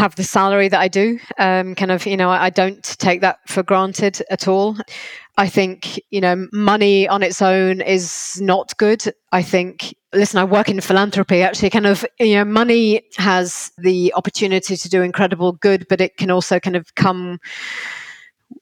have 0.00 0.16
the 0.16 0.24
salary 0.24 0.68
that 0.68 0.80
I 0.80 0.88
do. 0.88 1.18
Um, 1.38 1.74
kind 1.74 1.92
of, 1.92 2.06
you 2.06 2.16
know, 2.16 2.30
I, 2.30 2.46
I, 2.46 2.50
don't 2.50 2.82
take 2.82 3.20
that 3.20 3.38
for 3.46 3.62
granted 3.62 4.22
at 4.30 4.48
all. 4.48 4.78
I 5.36 5.46
think, 5.46 6.00
you 6.10 6.22
know, 6.22 6.48
money 6.52 7.06
on 7.06 7.22
its 7.22 7.42
own 7.42 7.82
is 7.82 8.40
not 8.40 8.76
good. 8.78 9.04
I 9.30 9.42
think, 9.42 9.94
listen, 10.14 10.38
I 10.38 10.44
work 10.44 10.70
in 10.70 10.80
philanthropy. 10.80 11.42
Actually, 11.42 11.68
kind 11.68 11.86
of, 11.86 12.04
you 12.18 12.34
know, 12.36 12.46
money 12.46 13.02
has 13.18 13.72
the 13.76 14.12
opportunity 14.14 14.74
to 14.74 14.88
do 14.88 15.02
incredible 15.02 15.52
good, 15.52 15.86
but 15.88 16.00
it 16.00 16.16
can 16.16 16.30
also 16.30 16.58
kind 16.58 16.76
of 16.76 16.94
come 16.94 17.38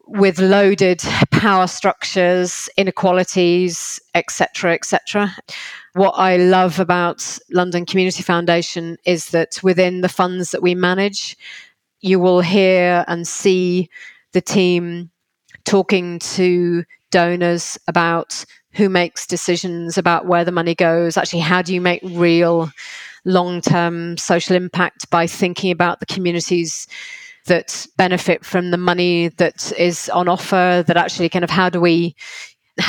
with 0.07 0.39
loaded 0.39 1.01
power 1.31 1.67
structures, 1.67 2.69
inequalities, 2.77 4.01
etc., 4.15 4.75
etc. 4.75 5.35
What 5.95 6.13
I 6.13 6.37
love 6.37 6.81
about 6.81 7.39
London 7.51 7.85
Community 7.85 8.23
Foundation 8.23 8.97
is 9.05 9.31
that 9.31 9.61
within 9.63 10.01
the 10.01 10.09
funds 10.09 10.51
that 10.51 10.63
we 10.63 10.75
manage, 10.75 11.37
you 12.01 12.19
will 12.19 12.41
hear 12.41 13.05
and 13.09 13.27
see 13.27 13.91
the 14.33 14.41
team 14.41 15.11
talking 15.65 16.19
to 16.21 16.85
donors 17.11 17.79
about 17.89 18.45
who 18.73 18.89
makes 18.89 19.27
decisions 19.27 19.99
about 19.99 20.27
where 20.27 20.45
the 20.45 20.53
money 20.53 20.75
goes. 20.75 21.17
Actually, 21.17 21.41
how 21.41 21.63
do 21.63 21.75
you 21.75 21.81
make 21.81 22.01
real 22.05 22.71
long 23.25 23.61
term 23.61 24.17
social 24.17 24.57
impact 24.57 25.11
by 25.11 25.27
thinking 25.27 25.71
about 25.71 26.01
the 26.01 26.07
communities 26.07 26.87
that 27.49 27.87
benefit 27.97 28.45
from 28.45 28.71
the 28.71 28.79
money 28.79 29.29
that 29.29 29.73
is 29.79 30.09
on 30.11 30.29
offer? 30.29 30.85
That 30.87 30.97
actually 30.97 31.29
kind 31.29 31.45
of 31.45 31.51
how 31.51 31.69
do 31.69 31.81
we 31.81 32.15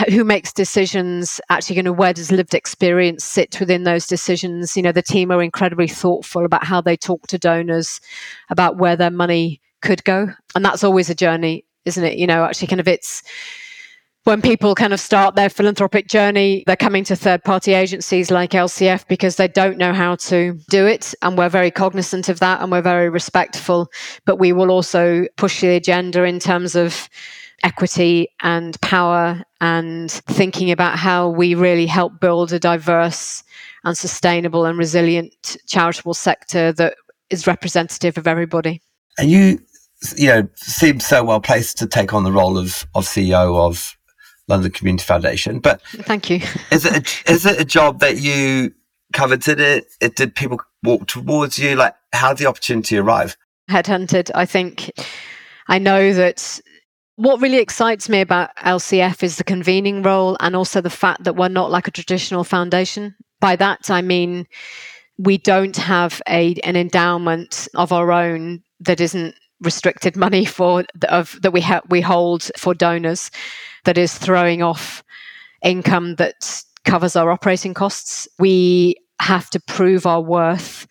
who 0.10 0.24
makes 0.24 0.53
decisions 0.53 1.41
actually 1.49 1.76
you 1.78 1.84
know 1.84 1.91
where 1.91 2.14
does 2.14 2.32
lived 2.32 2.53
experience 2.53 3.24
sit 3.24 3.60
within 3.60 3.84
those 3.84 4.05
decisions 4.05 4.78
you 4.78 4.84
know 4.84 4.91
the 4.91 5.01
team 5.01 5.32
are 5.32 5.41
incredibly 5.41 5.88
thoughtful 5.88 6.45
about 6.45 6.64
how 6.64 6.80
they 6.80 6.95
talk 6.95 7.26
to 7.28 7.38
donors 7.38 7.99
about 8.49 8.78
where 8.78 8.95
their 8.95 9.10
money 9.10 9.60
could 9.82 10.03
go 10.03 10.28
and 10.55 10.64
that's 10.64 10.84
always 10.84 11.10
a 11.10 11.16
journey 11.16 11.66
isn't 11.86 12.03
it 12.03 12.18
you 12.18 12.28
know 12.28 12.43
actually 12.43 12.68
kind 12.68 12.80
of 12.80 12.88
it's 12.88 13.24
when 14.26 14.42
people 14.42 14.76
kind 14.76 14.94
of 14.94 15.00
start 15.00 15.36
their 15.36 15.50
philanthropic 15.50 16.08
journey, 16.08 16.64
they're 16.68 16.76
coming 16.76 17.04
to 17.06 17.16
third 17.16 17.44
party 17.44 17.74
agencies 17.74 18.30
like 18.30 18.52
LCF 18.52 19.08
because 19.08 19.38
they 19.38 19.48
don't 19.48 19.78
know 19.78 19.94
how 19.94 20.16
to 20.16 20.60
do 20.70 20.86
it. 20.86 21.14
And 21.22 21.38
we're 21.38 21.50
very 21.50 21.72
cognizant 21.72 22.30
of 22.30 22.40
that 22.40 22.62
and 22.62 22.72
we're 22.72 22.82
very 22.82 23.10
respectful. 23.10 23.90
But 24.26 24.38
we 24.38 24.52
will 24.52 24.72
also 24.72 25.26
push 25.38 25.62
the 25.62 25.70
agenda 25.70 26.24
in 26.24 26.40
terms 26.40 26.76
of 26.76 27.10
equity 27.64 28.28
and 28.42 28.80
power 28.82 29.42
and 29.62 30.12
thinking 30.12 30.72
about 30.72 30.98
how 30.98 31.30
we 31.30 31.56
really 31.56 31.86
help 31.86 32.20
build 32.20 32.54
a 32.54 32.60
diverse 32.60 33.44
and 33.84 33.98
sustainable 33.98 34.66
and 34.66 34.78
resilient 34.78 35.58
charitable 35.68 36.14
sector 36.14 36.72
that 36.74 36.96
is 37.30 37.48
representative 37.48 38.18
of 38.18 38.28
everybody. 38.28 38.82
And 39.18 39.30
you, 39.30 39.60
you 40.16 40.28
know, 40.28 40.50
seem 40.56 41.00
so 41.00 41.24
well 41.24 41.42
placed 41.42 41.78
to 41.80 41.88
take 41.88 42.14
on 42.14 42.24
the 42.24 42.32
role 42.32 42.58
of, 42.58 42.86
of 42.96 43.06
CEO 43.06 43.58
of 43.58 43.98
London 44.50 44.72
Community 44.72 45.04
Foundation. 45.04 45.60
But 45.60 45.82
thank 45.82 46.30
you. 46.30 46.41
is 46.72 46.86
it 46.86 46.95
a, 46.95 47.32
is 47.32 47.45
it 47.45 47.60
a 47.60 47.66
job 47.66 48.00
that 48.00 48.18
you 48.18 48.74
coveted? 49.14 49.60
It, 49.60 49.86
it 50.02 50.16
did 50.16 50.36
people 50.36 50.60
walk 50.84 51.08
towards 51.08 51.58
you? 51.60 51.76
Like, 51.76 51.95
how 52.14 52.30
did 52.30 52.39
the 52.39 52.50
opportunity 52.50 52.97
arrive? 52.97 53.38
Headhunted. 53.70 54.32
I 54.34 54.45
think 54.45 54.91
I 55.68 55.78
know 55.78 56.14
that 56.14 56.60
what 57.16 57.41
really 57.41 57.58
excites 57.58 58.10
me 58.10 58.22
about 58.22 58.56
LCF 58.58 59.24
is 59.24 59.36
the 59.36 59.43
convening 59.43 60.02
role 60.02 60.38
and 60.39 60.56
also 60.56 60.82
the 60.82 60.89
fact 60.89 61.24
that 61.26 61.36
we're 61.36 61.50
not 61.50 61.70
like 61.70 61.88
a 61.88 61.91
traditional 61.91 62.43
foundation. 62.43 63.16
By 63.39 63.56
that, 63.58 63.89
I 63.91 64.02
mean 64.02 64.47
we 65.18 65.38
don't 65.38 65.76
have 65.76 66.22
a 66.28 66.56
an 66.64 66.76
endowment 66.76 67.68
of 67.76 67.91
our 67.91 68.12
own 68.12 68.64
that 68.80 69.02
isn't 69.02 69.36
restricted 69.62 70.16
money 70.16 70.45
for 70.45 70.86
of 71.10 71.38
that 71.41 71.52
we 71.52 71.62
ha- 71.62 71.82
we 71.89 72.00
hold 72.00 72.50
for 72.58 72.74
donors 72.74 73.30
that 73.86 73.98
is 73.98 74.18
throwing 74.18 74.62
off 74.62 75.04
income 75.64 76.16
that 76.16 76.64
covers 76.86 77.16
our 77.16 77.32
operating 77.32 77.74
costs. 77.74 78.28
We 78.40 78.96
have 79.20 79.50
to 79.52 79.60
prove 79.60 80.06
our 80.06 80.22
worth 80.22 80.88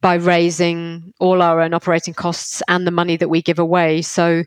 by 0.00 0.14
raising 0.14 1.12
all 1.20 1.42
our 1.42 1.60
own 1.60 1.74
operating 1.74 2.14
costs 2.14 2.62
and 2.68 2.86
the 2.86 2.90
money 2.90 3.16
that 3.16 3.28
we 3.28 3.42
give 3.42 3.58
away. 3.58 4.02
So 4.02 4.44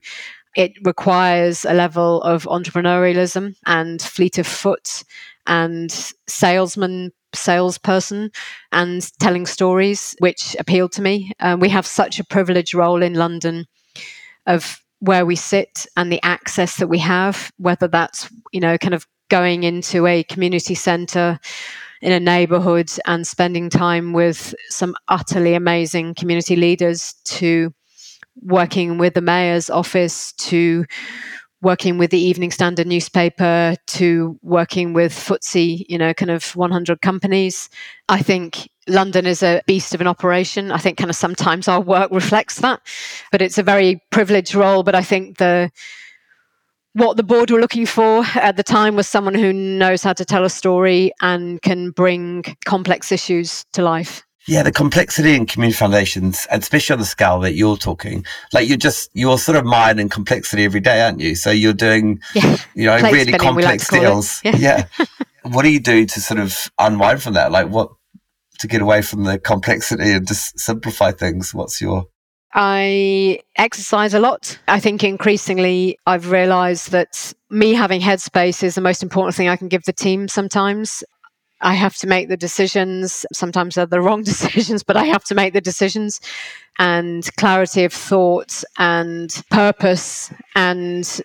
it 0.56 0.74
requires 0.84 1.66
a 1.66 1.74
level 1.74 2.22
of 2.22 2.44
entrepreneurialism 2.46 3.56
and 3.66 4.02
fleet 4.02 4.38
of 4.38 4.48
foot 4.48 5.04
and 5.48 5.92
salesman 6.28 7.12
salesperson 7.36 8.30
and 8.72 9.12
telling 9.20 9.48
stories 9.48 10.16
which 10.20 10.56
appealed 10.60 10.92
to 10.92 11.02
me 11.02 11.32
um, 11.40 11.60
we 11.60 11.68
have 11.68 11.86
such 11.86 12.20
a 12.20 12.24
privileged 12.24 12.76
role 12.76 13.02
in 13.02 13.16
london 13.16 13.66
of 14.46 14.83
where 15.04 15.26
we 15.26 15.36
sit 15.36 15.86
and 15.98 16.10
the 16.10 16.24
access 16.24 16.78
that 16.78 16.88
we 16.88 16.98
have, 16.98 17.52
whether 17.58 17.90
that's, 17.90 18.30
you 18.54 18.62
know, 18.62 18.78
kind 18.78 18.94
of 18.94 19.06
going 19.30 19.64
into 19.64 20.08
a 20.08 20.24
community 20.24 20.76
centre 20.76 21.38
in 22.02 22.14
a 22.14 22.22
neighbourhood 22.22 22.90
and 23.06 23.28
spending 23.28 23.70
time 23.70 24.14
with 24.14 24.56
some 24.70 24.96
utterly 25.10 25.56
amazing 25.56 26.14
community 26.14 26.56
leaders 26.56 27.16
to 27.26 27.74
working 28.42 28.98
with 28.98 29.14
the 29.14 29.22
mayor's 29.22 29.70
office 29.70 30.32
to 30.34 30.86
working 31.62 31.98
with 31.98 32.12
the 32.12 32.20
Evening 32.20 32.52
Standard 32.52 32.88
newspaper 32.88 33.76
to 33.88 34.40
working 34.42 34.94
with 34.94 35.12
FTSE, 35.12 35.86
you 35.90 35.98
know, 35.98 36.14
kind 36.14 36.32
of 36.32 36.56
100 36.56 37.02
companies. 37.02 37.70
I 38.08 38.22
think 38.22 38.70
London 38.88 39.26
is 39.26 39.44
a 39.44 39.62
beast 39.66 39.94
of 39.94 40.02
an 40.02 40.08
operation. 40.08 40.72
I 40.72 40.78
think 40.78 40.98
kind 40.98 41.10
of 41.10 41.16
sometimes 41.16 41.68
our 41.68 41.82
work 41.82 42.12
reflects 42.12 42.60
that, 42.60 42.82
but 43.32 43.42
it's 43.42 43.58
a 43.58 43.64
very 43.64 44.02
privileged 44.12 44.56
role. 44.56 44.84
But 44.84 44.96
I 44.96 45.02
think 45.02 45.38
the 45.38 45.72
what 46.94 47.18
the 47.18 47.24
board 47.24 47.50
were 47.50 47.60
looking 47.60 47.86
for 47.86 48.24
at 48.36 48.56
the 48.56 48.64
time 48.64 48.96
was 48.96 49.08
someone 49.08 49.34
who 49.34 49.52
knows 49.52 50.04
how 50.04 50.14
to 50.14 50.24
tell 50.24 50.44
a 50.44 50.50
story 50.50 51.12
and 51.22 51.62
can 51.62 51.92
bring 51.92 52.44
complex 52.66 53.12
issues 53.12 53.66
to 53.74 53.82
life. 53.82 54.24
Yeah, 54.46 54.62
the 54.62 54.74
complexity 54.74 55.36
in 55.36 55.46
community 55.46 55.78
foundations, 55.78 56.46
and 56.52 56.62
especially 56.62 56.96
on 56.96 57.00
the 57.00 57.06
scale 57.06 57.40
that 57.40 57.54
you're 57.54 57.78
talking, 57.78 58.26
like 58.52 58.68
you're 58.68 58.78
just 58.78 59.10
you're 59.14 59.38
sort 59.38 59.58
of 59.58 59.64
mining 59.64 60.10
complexity 60.10 60.66
every 60.66 60.82
day, 60.82 61.02
aren't 61.02 61.22
you? 61.22 61.36
So 61.36 61.50
you're 61.50 61.72
doing, 61.72 62.20
yeah. 62.36 62.58
you 62.76 62.86
know, 62.86 63.00
Plate 63.00 63.14
really 63.14 63.24
spinning, 63.24 63.40
complex 63.40 63.90
like 63.92 64.02
deals. 64.02 64.42
Yeah. 64.44 64.58
yeah. 64.58 65.06
what 65.44 65.64
do 65.64 65.72
you 65.72 65.80
do 65.80 66.06
to 66.06 66.20
sort 66.20 66.42
of 66.42 66.70
unwind 66.78 67.24
from 67.24 67.36
that? 67.36 67.54
Like 67.54 67.70
what 67.70 67.92
to 68.64 68.68
get 68.68 68.82
away 68.82 69.02
from 69.02 69.26
the 69.26 69.38
complexity 69.38 70.14
and 70.14 70.28
just 70.28 70.58
simplify 70.58 71.12
things? 71.12 71.54
What's 71.54 71.80
your 71.80 72.06
I 72.56 73.40
exercise 73.58 74.14
a 74.14 74.20
lot. 74.20 74.60
I 74.68 74.80
think 74.80 75.04
increasingly 75.04 75.98
I've 76.06 76.30
realized 76.30 76.92
that 76.92 77.34
me 77.50 77.74
having 77.74 78.00
headspace 78.00 78.64
is 78.64 78.76
the 78.76 78.82
most 78.82 79.02
important 79.02 79.36
thing 79.36 79.50
I 79.50 79.56
can 79.56 79.70
give 79.70 79.84
the 79.86 79.94
team 79.94 80.28
sometimes. 80.28 81.04
I 81.62 81.74
have 81.74 81.96
to 81.98 82.08
make 82.08 82.30
the 82.30 82.38
decisions. 82.38 83.26
Sometimes 83.34 83.76
they're 83.76 83.88
the 83.88 84.02
wrong 84.02 84.24
decisions, 84.34 84.84
but 84.84 84.98
I 84.98 85.06
have 85.06 85.24
to 85.26 85.36
make 85.36 85.54
the 85.54 85.62
decisions. 85.62 86.22
And 86.78 87.28
clarity 87.38 87.86
of 87.86 87.94
thought 87.94 88.64
and 88.78 89.30
purpose 89.50 90.32
and 90.56 91.22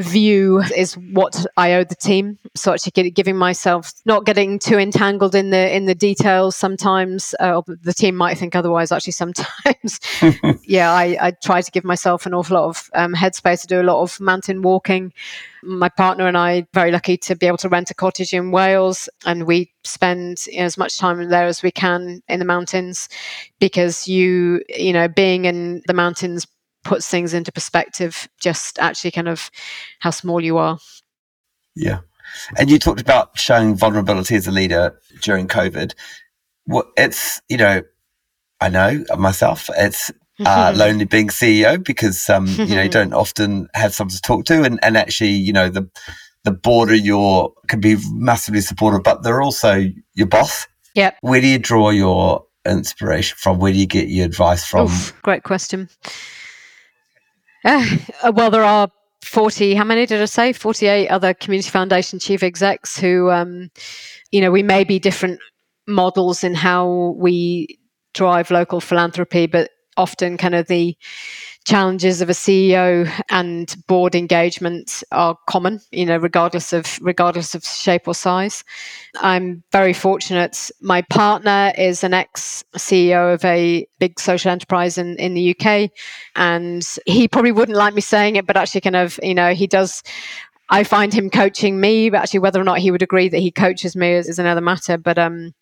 view 0.00 0.62
is 0.76 0.94
what 0.94 1.44
I 1.56 1.74
owe 1.74 1.84
the 1.84 1.94
team. 1.94 2.38
So 2.56 2.72
actually 2.72 3.10
giving 3.10 3.36
myself 3.36 3.92
not 4.04 4.24
getting 4.24 4.58
too 4.58 4.78
entangled 4.78 5.34
in 5.34 5.50
the 5.50 5.74
in 5.74 5.86
the 5.86 5.94
details. 5.94 6.56
Sometimes 6.56 7.34
uh, 7.40 7.62
the 7.66 7.94
team 7.94 8.16
might 8.16 8.38
think 8.38 8.56
otherwise. 8.56 8.92
Actually, 8.92 9.12
sometimes, 9.12 10.00
yeah, 10.64 10.92
I, 10.92 11.16
I 11.20 11.30
try 11.42 11.62
to 11.62 11.70
give 11.70 11.84
myself 11.84 12.26
an 12.26 12.34
awful 12.34 12.56
lot 12.56 12.68
of 12.68 12.90
um, 12.94 13.14
headspace 13.14 13.62
to 13.62 13.66
do 13.66 13.80
a 13.80 13.84
lot 13.84 14.02
of 14.02 14.20
mountain 14.20 14.62
walking. 14.62 15.12
My 15.62 15.90
partner 15.90 16.26
and 16.26 16.38
I 16.38 16.66
very 16.72 16.90
lucky 16.90 17.16
to 17.18 17.36
be 17.36 17.46
able 17.46 17.58
to 17.58 17.68
rent 17.68 17.90
a 17.90 17.94
cottage 17.94 18.32
in 18.32 18.50
Wales, 18.50 19.08
and 19.26 19.46
we 19.46 19.70
spend 19.84 20.46
you 20.46 20.58
know, 20.58 20.64
as 20.64 20.78
much 20.78 20.98
time 20.98 21.28
there 21.28 21.46
as 21.46 21.62
we 21.62 21.70
can 21.70 22.22
in 22.28 22.38
the 22.38 22.44
mountains 22.44 23.08
because 23.58 24.08
you 24.08 24.62
you 24.68 24.92
know 24.92 25.08
being 25.08 25.44
in 25.44 25.82
the 25.86 25.94
mountains 25.94 26.46
puts 26.84 27.08
things 27.08 27.34
into 27.34 27.52
perspective, 27.52 28.28
just 28.40 28.78
actually 28.78 29.10
kind 29.10 29.28
of 29.28 29.50
how 30.00 30.10
small 30.10 30.40
you 30.40 30.58
are. 30.58 30.78
Yeah. 31.76 32.00
And 32.56 32.70
you 32.70 32.78
talked 32.78 33.00
about 33.00 33.38
showing 33.38 33.74
vulnerability 33.74 34.36
as 34.36 34.46
a 34.46 34.52
leader 34.52 34.98
during 35.22 35.48
COVID. 35.48 35.94
What 36.64 36.86
it's, 36.96 37.40
you 37.48 37.56
know, 37.56 37.82
I 38.60 38.68
know 38.68 39.04
myself, 39.18 39.68
it's 39.76 40.12
uh, 40.44 40.72
lonely 40.76 41.04
being 41.04 41.28
CEO 41.28 41.82
because, 41.82 42.28
um, 42.30 42.46
you 42.58 42.76
know, 42.76 42.82
you 42.82 42.88
don't 42.88 43.14
often 43.14 43.68
have 43.74 43.94
someone 43.94 44.14
to 44.14 44.20
talk 44.20 44.44
to. 44.46 44.62
And, 44.62 44.78
and 44.82 44.96
actually, 44.96 45.30
you 45.30 45.52
know, 45.52 45.68
the, 45.68 45.88
the 46.44 46.52
border 46.52 46.94
you're 46.94 47.52
can 47.68 47.80
be 47.80 47.96
massively 48.12 48.60
supportive, 48.60 49.02
but 49.02 49.22
they're 49.22 49.42
also 49.42 49.86
your 50.14 50.26
boss. 50.26 50.66
Yeah. 50.94 51.12
Where 51.20 51.40
do 51.40 51.46
you 51.46 51.58
draw 51.58 51.90
your 51.90 52.46
inspiration 52.66 53.36
from? 53.38 53.58
Where 53.58 53.72
do 53.72 53.78
you 53.78 53.86
get 53.86 54.08
your 54.08 54.26
advice 54.26 54.66
from? 54.66 54.86
Oof, 54.86 55.20
great 55.22 55.42
question. 55.42 55.88
Uh, 58.22 58.32
well, 58.34 58.50
there 58.50 58.64
are 58.64 58.90
40, 59.22 59.74
how 59.74 59.84
many 59.84 60.04
did 60.04 60.20
I 60.20 60.26
say? 60.26 60.52
48 60.52 61.08
other 61.08 61.32
Community 61.32 61.70
Foundation 61.70 62.18
chief 62.18 62.42
execs 62.42 62.98
who, 62.98 63.30
um, 63.30 63.70
you 64.30 64.42
know, 64.42 64.50
we 64.50 64.62
may 64.62 64.84
be 64.84 64.98
different 64.98 65.40
models 65.86 66.44
in 66.44 66.54
how 66.54 67.14
we 67.16 67.78
drive 68.12 68.50
local 68.50 68.80
philanthropy, 68.80 69.46
but 69.46 69.70
often 69.96 70.36
kind 70.36 70.54
of 70.54 70.66
the 70.66 70.96
challenges 71.64 72.20
of 72.20 72.30
a 72.30 72.32
CEO 72.32 73.10
and 73.28 73.76
board 73.86 74.14
engagement 74.14 75.02
are 75.12 75.36
common, 75.46 75.80
you 75.90 76.06
know, 76.06 76.16
regardless 76.16 76.72
of 76.72 76.98
regardless 77.02 77.54
of 77.54 77.64
shape 77.64 78.08
or 78.08 78.14
size. 78.14 78.64
I'm 79.20 79.62
very 79.70 79.92
fortunate. 79.92 80.70
My 80.80 81.02
partner 81.02 81.72
is 81.76 82.02
an 82.02 82.14
ex 82.14 82.64
CEO 82.76 83.34
of 83.34 83.44
a 83.44 83.86
big 83.98 84.18
social 84.18 84.50
enterprise 84.50 84.96
in, 84.96 85.16
in 85.16 85.34
the 85.34 85.54
UK. 85.54 85.90
And 86.34 86.86
he 87.06 87.28
probably 87.28 87.52
wouldn't 87.52 87.76
like 87.76 87.94
me 87.94 88.00
saying 88.00 88.36
it, 88.36 88.46
but 88.46 88.56
actually 88.56 88.80
kind 88.80 88.96
of, 88.96 89.20
you 89.22 89.34
know, 89.34 89.52
he 89.52 89.66
does 89.66 90.02
I 90.72 90.84
find 90.84 91.12
him 91.12 91.30
coaching 91.30 91.80
me, 91.80 92.10
but 92.10 92.18
actually 92.22 92.40
whether 92.40 92.60
or 92.60 92.64
not 92.64 92.78
he 92.78 92.92
would 92.92 93.02
agree 93.02 93.28
that 93.28 93.40
he 93.40 93.50
coaches 93.50 93.96
me 93.96 94.12
is, 94.12 94.28
is 94.28 94.38
another 94.38 94.60
matter. 94.60 94.96
But 94.96 95.18
um, 95.18 95.52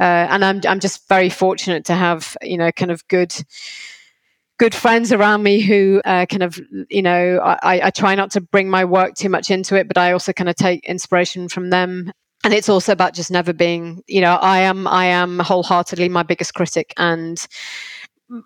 uh, 0.00 0.02
and 0.02 0.42
I'm 0.42 0.62
I'm 0.66 0.80
just 0.80 1.06
very 1.06 1.28
fortunate 1.28 1.84
to 1.84 1.94
have 1.94 2.34
you 2.42 2.56
know 2.56 2.72
kind 2.72 2.90
of 2.90 3.06
good 3.08 3.34
good 4.58 4.74
friends 4.74 5.12
around 5.12 5.42
me 5.42 5.60
who 5.60 6.00
uh, 6.04 6.26
kind 6.26 6.42
of, 6.42 6.60
you 6.88 7.02
know, 7.02 7.38
I, 7.42 7.86
I 7.86 7.90
try 7.90 8.14
not 8.14 8.30
to 8.32 8.40
bring 8.40 8.70
my 8.70 8.84
work 8.84 9.14
too 9.14 9.28
much 9.28 9.50
into 9.50 9.76
it, 9.76 9.88
but 9.88 9.98
I 9.98 10.12
also 10.12 10.32
kind 10.32 10.48
of 10.48 10.56
take 10.56 10.84
inspiration 10.84 11.48
from 11.48 11.70
them 11.70 12.12
and 12.44 12.52
it's 12.52 12.68
also 12.68 12.92
about 12.92 13.14
just 13.14 13.30
never 13.30 13.54
being 13.54 14.02
you 14.06 14.20
know 14.20 14.34
i 14.34 14.58
am 14.58 14.86
i 14.86 15.06
am 15.06 15.38
wholeheartedly 15.38 16.10
my 16.10 16.22
biggest 16.22 16.52
critic 16.52 16.92
and 16.98 17.46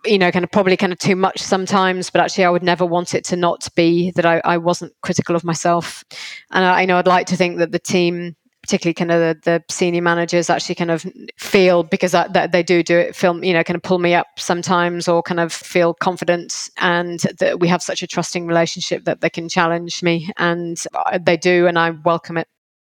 you 0.04 0.18
know, 0.18 0.30
kind 0.30 0.44
of 0.44 0.50
probably 0.50 0.76
kind 0.76 0.92
of 0.92 0.98
too 0.98 1.16
much 1.16 1.40
sometimes, 1.40 2.10
but 2.10 2.20
actually 2.20 2.44
I 2.44 2.50
would 2.50 2.62
never 2.62 2.84
want 2.84 3.14
it 3.14 3.24
to 3.26 3.36
not 3.36 3.68
be 3.74 4.10
that 4.12 4.26
I, 4.26 4.40
I 4.44 4.58
wasn't 4.58 4.92
critical 5.02 5.36
of 5.36 5.44
myself. 5.44 6.04
And 6.50 6.64
I, 6.64 6.82
I 6.82 6.84
know 6.84 6.98
I'd 6.98 7.06
like 7.06 7.26
to 7.28 7.36
think 7.36 7.58
that 7.58 7.72
the 7.72 7.78
team, 7.78 8.36
particularly 8.68 8.92
kind 8.92 9.10
of 9.10 9.18
the, 9.18 9.40
the 9.50 9.64
senior 9.72 10.02
managers 10.02 10.50
actually 10.50 10.74
kind 10.74 10.90
of 10.90 11.06
feel 11.38 11.84
because 11.84 12.12
that, 12.12 12.34
that 12.34 12.52
they 12.52 12.62
do 12.62 12.82
do 12.82 12.98
it 12.98 13.16
film 13.16 13.42
you 13.42 13.54
know 13.54 13.64
kind 13.64 13.76
of 13.76 13.82
pull 13.82 13.98
me 13.98 14.12
up 14.14 14.26
sometimes 14.36 15.08
or 15.08 15.22
kind 15.22 15.40
of 15.40 15.50
feel 15.50 15.94
confident 15.94 16.68
and 16.76 17.20
that 17.38 17.60
we 17.60 17.66
have 17.66 17.80
such 17.80 18.02
a 18.02 18.06
trusting 18.06 18.46
relationship 18.46 19.04
that 19.06 19.22
they 19.22 19.30
can 19.30 19.48
challenge 19.48 20.02
me 20.02 20.30
and 20.36 20.84
they 21.22 21.34
do 21.34 21.66
and 21.66 21.78
i 21.78 21.88
welcome 22.04 22.36
it 22.36 22.46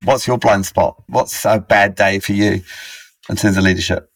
what's 0.05 0.29
your 0.29 0.39
blind 0.39 0.64
spot 0.64 1.03
what's 1.09 1.45
a 1.45 1.59
bad 1.59 1.97
day 1.97 2.20
for 2.20 2.35
you 2.35 2.62
in 3.29 3.35
terms 3.35 3.57
of 3.57 3.64
leadership 3.64 4.09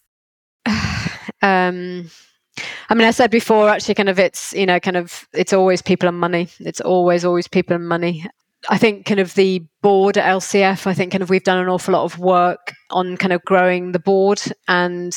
um 1.42 2.08
I 2.90 2.94
mean, 2.94 3.06
I 3.06 3.12
said 3.12 3.30
before, 3.30 3.68
actually, 3.68 3.94
kind 3.94 4.08
of 4.08 4.18
it's, 4.18 4.52
you 4.52 4.66
know, 4.66 4.80
kind 4.80 4.96
of 4.96 5.28
it's 5.32 5.52
always 5.52 5.80
people 5.80 6.08
and 6.08 6.18
money. 6.18 6.48
It's 6.58 6.80
always, 6.80 7.24
always 7.24 7.46
people 7.46 7.76
and 7.76 7.88
money. 7.88 8.26
I 8.68 8.78
think 8.78 9.06
kind 9.06 9.20
of 9.20 9.34
the 9.34 9.64
board 9.82 10.18
at 10.18 10.24
LCF, 10.24 10.86
I 10.86 10.94
think 10.94 11.12
kind 11.12 11.22
of 11.22 11.30
we've 11.30 11.44
done 11.44 11.58
an 11.58 11.68
awful 11.68 11.94
lot 11.94 12.04
of 12.04 12.18
work 12.18 12.74
on 12.90 13.16
kind 13.16 13.32
of 13.32 13.42
growing 13.44 13.92
the 13.92 13.98
board. 13.98 14.40
And, 14.66 15.16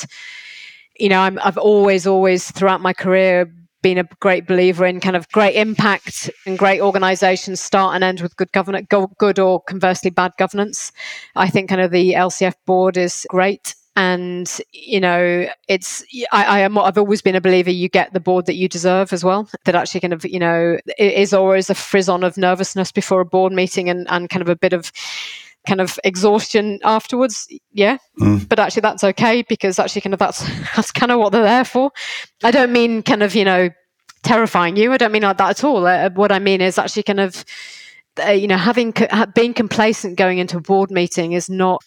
you 1.00 1.10
know, 1.10 1.22
i 1.22 1.32
have 1.44 1.58
always, 1.58 2.06
always 2.06 2.52
throughout 2.52 2.82
my 2.82 2.94
career 2.94 3.52
been 3.82 3.98
a 3.98 4.08
great 4.20 4.46
believer 4.46 4.86
in 4.86 5.00
kind 5.00 5.16
of 5.16 5.28
great 5.30 5.56
impact 5.56 6.30
and 6.46 6.60
great 6.60 6.82
organizations 6.82 7.60
start 7.60 7.96
and 7.96 8.04
end 8.04 8.22
with 8.22 8.36
good 8.36 8.52
governance, 8.52 8.88
good 9.18 9.40
or 9.40 9.62
conversely 9.64 10.12
bad 10.12 10.32
governance. 10.38 10.92
I 11.36 11.50
think 11.50 11.70
kind 11.70 11.82
of 11.82 11.90
the 11.90 12.14
LCF 12.14 12.54
board 12.68 12.96
is 12.96 13.26
great 13.30 13.74
and 13.96 14.62
you 14.72 15.00
know 15.00 15.48
it's 15.68 16.04
I, 16.32 16.44
I 16.46 16.60
am 16.60 16.78
i've 16.78 16.98
always 16.98 17.22
been 17.22 17.36
a 17.36 17.42
believer 17.42 17.72
you 17.72 17.90
get 17.90 18.14
the 18.14 18.22
board 18.22 18.46
that 18.46 18.56
you 18.56 18.70
deserve 18.70 19.12
as 19.12 19.24
well 19.24 19.50
that 19.66 19.76
actually 19.76 20.02
kind 20.02 20.14
of 20.14 20.26
you 20.26 20.40
know 20.40 20.78
it 20.98 21.14
is 21.14 21.34
always 21.34 21.70
a 21.70 21.76
frisson 21.76 22.24
of 22.24 22.38
nervousness 22.38 22.92
before 22.92 23.22
a 23.22 23.26
board 23.26 23.52
meeting 23.52 23.90
and, 23.90 24.08
and 24.10 24.30
kind 24.30 24.42
of 24.42 24.48
a 24.50 24.56
bit 24.56 24.74
of 24.74 24.92
kind 25.68 25.82
of 25.82 26.00
exhaustion 26.04 26.80
afterwards 26.84 27.48
yeah. 27.72 27.98
Mm. 28.20 28.48
but 28.48 28.60
actually 28.60 28.82
that's 28.82 29.04
okay 29.04 29.44
because 29.44 29.78
actually 29.78 30.02
kind 30.02 30.14
of 30.14 30.20
that's 30.20 30.44
that's 30.76 30.92
kind 30.92 31.12
of 31.12 31.20
what 31.20 31.32
they're 31.32 31.44
there 31.44 31.66
for. 31.66 31.92
I 32.44 32.52
don't 32.52 32.72
mean 32.72 33.04
kind 33.04 33.24
of 33.24 33.36
you 33.36 33.46
know 33.46 33.70
terrifying 34.24 34.76
you 34.76 34.94
i 34.94 34.98
don't 34.98 35.12
mean 35.12 35.24
like 35.24 35.38
that 35.38 35.50
at 35.50 35.64
all. 35.64 35.86
Uh, 35.86 36.10
what 36.12 36.32
i 36.32 36.38
mean 36.38 36.62
is 36.62 36.78
actually 36.78 37.04
kind 37.04 37.20
of 37.20 37.44
uh, 38.24 38.30
you 38.30 38.48
know 38.48 38.58
having 38.58 38.94
being 39.34 39.54
complacent 39.54 40.18
going 40.18 40.38
into 40.38 40.58
a 40.58 40.62
board 40.62 40.92
meeting 40.92 41.34
is 41.34 41.50
not 41.50 41.84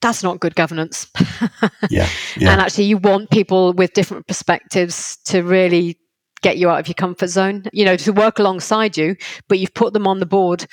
that's 0.00 0.22
not 0.22 0.40
good 0.40 0.54
governance. 0.54 1.06
yeah, 1.90 2.08
yeah. 2.36 2.52
And 2.52 2.60
actually, 2.60 2.84
you 2.84 2.98
want 2.98 3.30
people 3.30 3.72
with 3.72 3.92
different 3.92 4.26
perspectives 4.26 5.16
to 5.24 5.42
really 5.42 5.98
get 6.42 6.58
you 6.58 6.68
out 6.68 6.80
of 6.80 6.88
your 6.88 6.94
comfort 6.94 7.28
zone, 7.28 7.64
you 7.72 7.84
know, 7.84 7.96
to 7.96 8.12
work 8.12 8.38
alongside 8.38 8.96
you, 8.96 9.16
but 9.48 9.58
you've 9.58 9.74
put 9.74 9.92
them 9.92 10.06
on 10.06 10.20
the 10.20 10.26
board. 10.26 10.66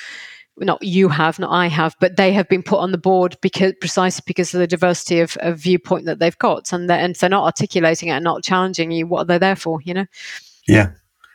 Not 0.57 0.83
you 0.83 1.09
have, 1.09 1.39
not 1.39 1.51
I 1.51 1.65
have, 1.67 1.95
but 1.99 2.15
they 2.15 2.31
have 2.33 2.47
been 2.47 2.61
put 2.61 2.77
on 2.77 2.91
the 2.91 2.97
board 2.99 3.37
because 3.41 3.73
precisely 3.79 4.21
because 4.27 4.53
of 4.53 4.59
the 4.59 4.67
diversity 4.67 5.19
of, 5.19 5.35
of 5.37 5.57
viewpoint 5.57 6.05
that 6.05 6.19
they've 6.19 6.37
got, 6.37 6.71
and 6.71 6.87
they're, 6.89 6.99
and 6.99 7.15
they're 7.15 7.29
not 7.29 7.45
articulating 7.45 8.09
it 8.09 8.13
and 8.13 8.23
not 8.23 8.43
challenging 8.43 8.91
you. 8.91 9.07
What 9.07 9.21
are 9.21 9.25
they 9.25 9.39
there 9.39 9.55
for? 9.55 9.79
You 9.83 9.95
know? 9.95 10.05
Yeah, 10.67 10.91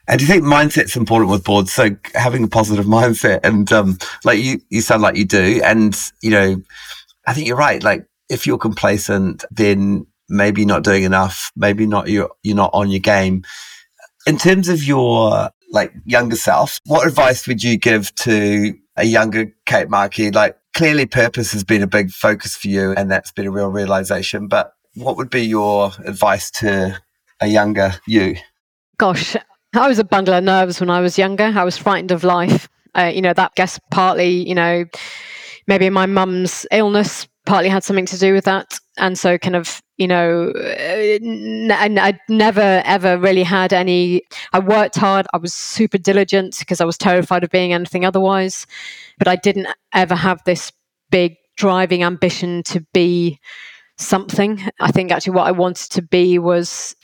and 0.08 0.18
do 0.18 0.24
you 0.24 0.32
think 0.32 0.44
mindset's 0.44 0.96
important 0.96 1.30
with 1.30 1.44
boards? 1.44 1.72
So 1.72 1.90
having 2.14 2.44
a 2.44 2.48
positive 2.48 2.86
mindset 2.86 3.40
and 3.44 3.70
um, 3.72 3.98
like 4.24 4.38
you, 4.38 4.60
you 4.70 4.80
sound 4.80 5.02
like 5.02 5.16
you 5.16 5.24
do, 5.24 5.60
and 5.64 5.96
you 6.22 6.30
know, 6.30 6.62
I 7.28 7.34
think 7.34 7.46
you're 7.46 7.56
right. 7.56 7.82
Like 7.82 8.06
if 8.30 8.46
you're 8.46 8.56
complacent, 8.56 9.44
then 9.50 10.06
maybe 10.30 10.64
not 10.64 10.82
doing 10.82 11.02
enough, 11.02 11.52
maybe 11.54 11.86
not 11.86 12.08
you're 12.08 12.30
you're 12.42 12.56
not 12.56 12.70
on 12.72 12.90
your 12.90 13.00
game. 13.00 13.44
In 14.26 14.38
terms 14.38 14.70
of 14.70 14.82
your 14.82 15.50
like 15.70 15.92
younger 16.06 16.36
self, 16.36 16.78
what 16.86 17.06
advice 17.06 17.46
would 17.46 17.62
you 17.62 17.76
give 17.76 18.14
to 18.16 18.74
a 18.96 19.04
younger 19.04 19.52
Kate 19.66 19.90
Markey? 19.90 20.30
Like 20.30 20.56
clearly 20.72 21.04
purpose 21.04 21.52
has 21.52 21.64
been 21.64 21.82
a 21.82 21.86
big 21.86 22.10
focus 22.10 22.56
for 22.56 22.68
you 22.68 22.92
and 22.92 23.10
that's 23.10 23.30
been 23.30 23.46
a 23.46 23.50
real 23.50 23.68
realization. 23.68 24.48
But 24.48 24.72
what 24.94 25.18
would 25.18 25.28
be 25.28 25.42
your 25.42 25.92
advice 26.06 26.50
to 26.52 26.98
a 27.40 27.46
younger 27.46 27.92
you? 28.06 28.36
Gosh, 28.96 29.36
I 29.74 29.86
was 29.86 29.98
a 29.98 30.04
bundle 30.04 30.32
of 30.32 30.44
nerves 30.44 30.80
when 30.80 30.88
I 30.88 31.00
was 31.00 31.18
younger. 31.18 31.52
I 31.54 31.64
was 31.64 31.76
frightened 31.76 32.10
of 32.10 32.24
life. 32.24 32.70
Uh, 32.96 33.12
you 33.14 33.20
know, 33.20 33.34
that 33.34 33.54
guess 33.54 33.78
partly, 33.90 34.48
you 34.48 34.54
know, 34.54 34.86
maybe 35.68 35.88
my 35.90 36.06
mum's 36.06 36.66
illness 36.72 37.28
partly 37.46 37.68
had 37.68 37.84
something 37.84 38.06
to 38.06 38.18
do 38.18 38.32
with 38.32 38.44
that. 38.44 38.78
And 38.96 39.16
so, 39.16 39.38
kind 39.38 39.54
of, 39.54 39.80
you 39.96 40.08
know, 40.08 40.52
uh, 40.56 41.18
and 41.20 42.00
I 42.00 42.18
never 42.28 42.82
ever 42.84 43.16
really 43.16 43.44
had 43.44 43.72
any. 43.72 44.22
I 44.52 44.58
worked 44.58 44.96
hard. 44.96 45.26
I 45.32 45.36
was 45.36 45.54
super 45.54 45.98
diligent 45.98 46.58
because 46.58 46.80
I 46.80 46.84
was 46.84 46.98
terrified 46.98 47.44
of 47.44 47.50
being 47.50 47.72
anything 47.72 48.04
otherwise. 48.04 48.66
But 49.18 49.28
I 49.28 49.36
didn't 49.36 49.68
ever 49.94 50.16
have 50.16 50.42
this 50.44 50.72
big 51.10 51.36
driving 51.56 52.02
ambition 52.02 52.62
to 52.64 52.84
be 52.92 53.38
something. 53.98 54.62
I 54.80 54.90
think 54.90 55.12
actually 55.12 55.34
what 55.34 55.46
I 55.46 55.52
wanted 55.52 55.90
to 55.92 56.02
be 56.02 56.38
was 56.38 56.96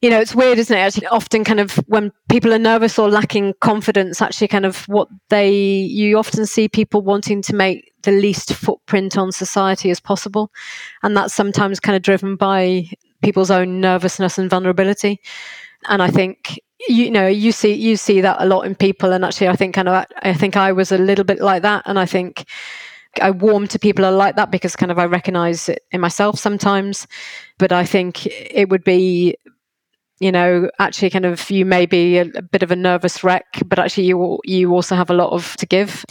you 0.00 0.08
know, 0.08 0.18
it's 0.18 0.34
weird, 0.34 0.58
isn't 0.58 0.74
it? 0.74 0.80
Actually, 0.80 1.06
often 1.08 1.44
kind 1.44 1.60
of 1.60 1.72
when 1.86 2.10
people 2.30 2.54
are 2.54 2.58
nervous 2.58 2.98
or 2.98 3.10
lacking 3.10 3.52
confidence, 3.60 4.22
actually, 4.22 4.48
kind 4.48 4.64
of 4.64 4.84
what 4.88 5.08
they, 5.28 5.52
you 5.52 6.16
often 6.16 6.46
see 6.46 6.68
people 6.68 7.02
wanting 7.02 7.42
to 7.42 7.54
make 7.54 7.89
the 8.02 8.12
least 8.12 8.54
footprint 8.54 9.16
on 9.16 9.32
society 9.32 9.90
as 9.90 10.00
possible. 10.00 10.50
And 11.02 11.16
that's 11.16 11.34
sometimes 11.34 11.80
kind 11.80 11.96
of 11.96 12.02
driven 12.02 12.36
by 12.36 12.90
people's 13.22 13.50
own 13.50 13.80
nervousness 13.80 14.38
and 14.38 14.50
vulnerability. 14.50 15.20
And 15.88 16.02
I 16.02 16.08
think, 16.08 16.60
you 16.88 17.10
know, 17.10 17.26
you 17.26 17.52
see, 17.52 17.72
you 17.72 17.96
see 17.96 18.20
that 18.20 18.40
a 18.40 18.46
lot 18.46 18.62
in 18.62 18.74
people. 18.74 19.12
And 19.12 19.24
actually, 19.24 19.48
I 19.48 19.56
think 19.56 19.74
kind 19.74 19.88
of, 19.88 20.04
I 20.22 20.34
think 20.34 20.56
I 20.56 20.72
was 20.72 20.92
a 20.92 20.98
little 20.98 21.24
bit 21.24 21.40
like 21.40 21.62
that. 21.62 21.82
And 21.86 21.98
I 21.98 22.06
think, 22.06 22.46
I 23.20 23.32
warm 23.32 23.66
to 23.66 23.78
people 23.78 24.04
are 24.04 24.12
like 24.12 24.36
that 24.36 24.52
because 24.52 24.76
kind 24.76 24.92
of 24.92 24.98
I 24.98 25.04
recognize 25.04 25.68
it 25.68 25.82
in 25.90 26.00
myself 26.00 26.38
sometimes. 26.38 27.08
But 27.58 27.72
I 27.72 27.84
think 27.84 28.24
it 28.26 28.68
would 28.68 28.84
be 28.84 29.36
you 30.20 30.30
know, 30.30 30.70
actually 30.78 31.10
kind 31.10 31.24
of 31.24 31.50
you 31.50 31.64
may 31.64 31.86
be 31.86 32.18
a, 32.18 32.26
a, 32.34 32.42
bit 32.42 32.62
of 32.62 32.70
a 32.70 32.76
nervous 32.76 33.24
wreck, 33.24 33.46
but 33.66 33.78
actually 33.78 34.04
you 34.04 34.38
you 34.44 34.72
also 34.72 34.94
have 34.94 35.10
a 35.10 35.14
lot 35.14 35.32
of 35.32 35.56
to 35.56 35.66
give, 35.66 36.04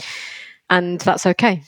and 0.69 0.99
that's 1.01 1.27
okay. 1.27 1.61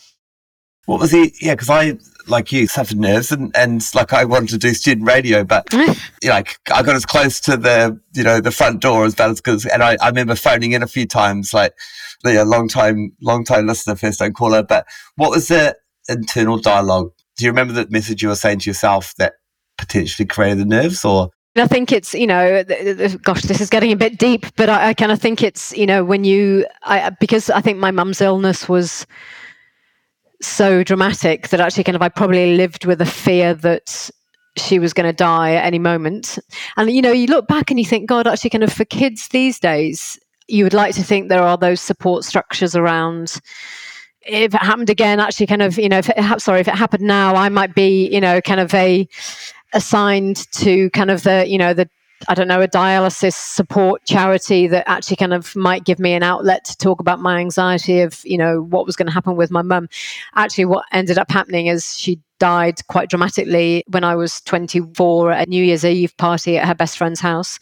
What 0.86 1.00
was 1.00 1.12
he? 1.12 1.34
Yeah, 1.42 1.54
because 1.54 1.70
I 1.70 1.98
like 2.28 2.52
you 2.52 2.68
suffered 2.68 2.98
nerves, 2.98 3.32
and 3.32 3.56
and 3.56 3.84
like 3.94 4.14
I 4.14 4.26
wanted 4.26 4.50
to 4.50 4.58
do 4.58 4.74
student 4.74 5.08
radio, 5.08 5.44
but 5.44 5.68
mm. 5.68 5.88
you 6.22 6.30
know, 6.30 6.36
like 6.36 6.58
I 6.74 6.82
got 6.82 6.96
as 6.96 7.06
close 7.06 7.40
to 7.42 7.58
the 7.58 8.00
you 8.14 8.24
know 8.24 8.42
the 8.42 8.52
front 8.52 8.82
door 8.82 9.06
as 9.06 9.16
well 9.18 9.32
as 9.32 9.42
because, 9.42 9.66
and 9.66 9.84
I, 9.84 9.98
I 10.02 10.10
remember 10.10 10.36
phoning 10.36 10.72
in 10.72 10.84
a 10.84 10.88
few 10.88 11.06
times, 11.06 11.54
like 11.54 11.74
a 12.26 12.44
long 12.44 12.68
time 12.68 13.14
long 13.22 13.44
time 13.44 13.68
listener, 13.68 13.96
first 13.96 14.20
time 14.20 14.34
caller. 14.34 14.64
But 14.64 14.88
what 15.16 15.32
was 15.32 15.48
the 15.50 15.76
internal 16.10 16.58
dialogue? 16.58 17.12
Do 17.38 17.46
you 17.46 17.52
remember 17.52 17.74
the 17.74 17.88
message 17.90 18.22
you 18.22 18.30
were 18.30 18.36
saying 18.36 18.60
to 18.60 18.70
yourself 18.70 19.14
that 19.18 19.34
potentially 19.78 20.26
created 20.26 20.60
the 20.60 20.66
nerves, 20.66 21.06
or 21.06 21.30
I 21.56 21.68
think 21.68 21.92
it's, 21.92 22.14
you 22.14 22.28
know, 22.28 22.64
gosh, 23.24 23.42
this 23.42 23.60
is 23.60 23.70
getting 23.70 23.92
a 23.92 23.98
bit 23.98 24.18
deep, 24.18 24.46
but 24.56 24.70
I, 24.70 24.90
I 24.90 24.94
kind 24.94 25.12
of 25.12 25.20
think 25.20 25.44
it's, 25.44 25.76
you 25.76 25.86
know, 25.86 26.04
when 26.06 26.24
you, 26.24 26.66
I, 26.84 27.10
because 27.10 27.50
I 27.50 27.60
think 27.60 27.78
my 27.78 27.92
mum's 27.92 28.22
illness 28.22 28.70
was 28.70 29.06
so 30.42 30.84
dramatic 30.84 31.50
that 31.50 31.60
actually 31.60 31.84
kind 31.84 31.96
of 31.96 32.02
I 32.02 32.10
probably 32.10 32.56
lived 32.56 32.86
with 32.86 33.02
a 33.02 33.06
fear 33.06 33.54
that 33.56 34.10
she 34.58 34.80
was 34.80 34.94
going 34.94 35.08
to 35.08 35.14
die 35.14 35.54
at 35.54 35.66
any 35.66 35.80
moment. 35.80 36.38
And, 36.78 36.92
you 36.92 37.02
know, 37.02 37.12
you 37.12 37.28
look 37.28 37.48
back 37.48 37.72
and 37.72 37.80
you 37.80 37.86
think, 37.86 38.10
God, 38.10 38.28
actually, 38.28 38.50
kind 38.50 38.64
of 38.64 38.74
for 38.74 38.86
kids 38.86 39.30
these 39.30 39.60
days, 39.60 40.20
you 40.48 40.64
would 40.66 40.74
like 40.74 40.94
to 40.96 41.04
think 41.04 41.30
there 41.30 41.44
are 41.44 41.58
those 41.58 41.80
support 41.80 42.26
structures 42.26 42.76
around 42.76 43.40
if 44.24 44.54
it 44.54 44.62
happened 44.62 44.90
again, 44.90 45.20
actually, 45.20 45.48
kind 45.48 45.64
of, 45.64 45.80
you 45.80 45.90
know, 45.90 45.98
if 45.98 46.10
it, 46.10 46.42
sorry, 46.42 46.60
if 46.60 46.68
it 46.68 46.76
happened 46.76 47.04
now, 47.04 47.34
I 47.34 47.50
might 47.50 47.74
be, 47.74 48.08
you 48.10 48.22
know, 48.22 48.40
kind 48.40 48.60
of 48.60 48.72
a 48.76 49.08
assigned 49.74 50.52
to 50.52 50.90
kind 50.92 51.10
of 51.10 51.24
the 51.24 51.46
you 51.48 51.58
know 51.58 51.74
the 51.74 51.90
I 52.28 52.34
don't 52.34 52.48
know, 52.48 52.62
a 52.62 52.68
dialysis 52.68 53.34
support 53.34 54.04
charity 54.06 54.68
that 54.68 54.88
actually 54.88 55.18
kind 55.18 55.34
of 55.34 55.56
might 55.56 55.84
give 55.84 56.00
me 56.00 56.14
an 56.14 56.24
outlet 56.24 56.66
to 56.66 56.78
talk 56.78 57.00
about 57.00 57.20
my 57.20 57.40
anxiety 57.40 58.02
of, 58.02 58.22
you 58.24 58.38
know, 58.38 58.62
what 58.62 58.86
was 58.86 58.96
going 58.96 59.08
to 59.08 59.14
happen 59.14 59.36
with 59.36 59.52
my 59.52 59.62
mum. 59.62 59.90
Actually, 60.36 60.66
what 60.66 60.86
ended 60.92 61.18
up 61.18 61.32
happening 61.32 61.68
is 61.68 61.98
she 61.98 62.20
died 62.40 62.86
quite 62.88 63.10
dramatically 63.10 63.84
when 63.88 64.04
I 64.04 64.16
was 64.16 64.42
24 64.42 65.32
at 65.32 65.48
a 65.48 65.50
New 65.50 65.64
Year's 65.64 65.86
Eve 65.86 66.16
party 66.18 66.58
at 66.58 66.68
her 66.68 66.76
best 66.76 66.98
friend's 66.98 67.20
house 67.20 67.60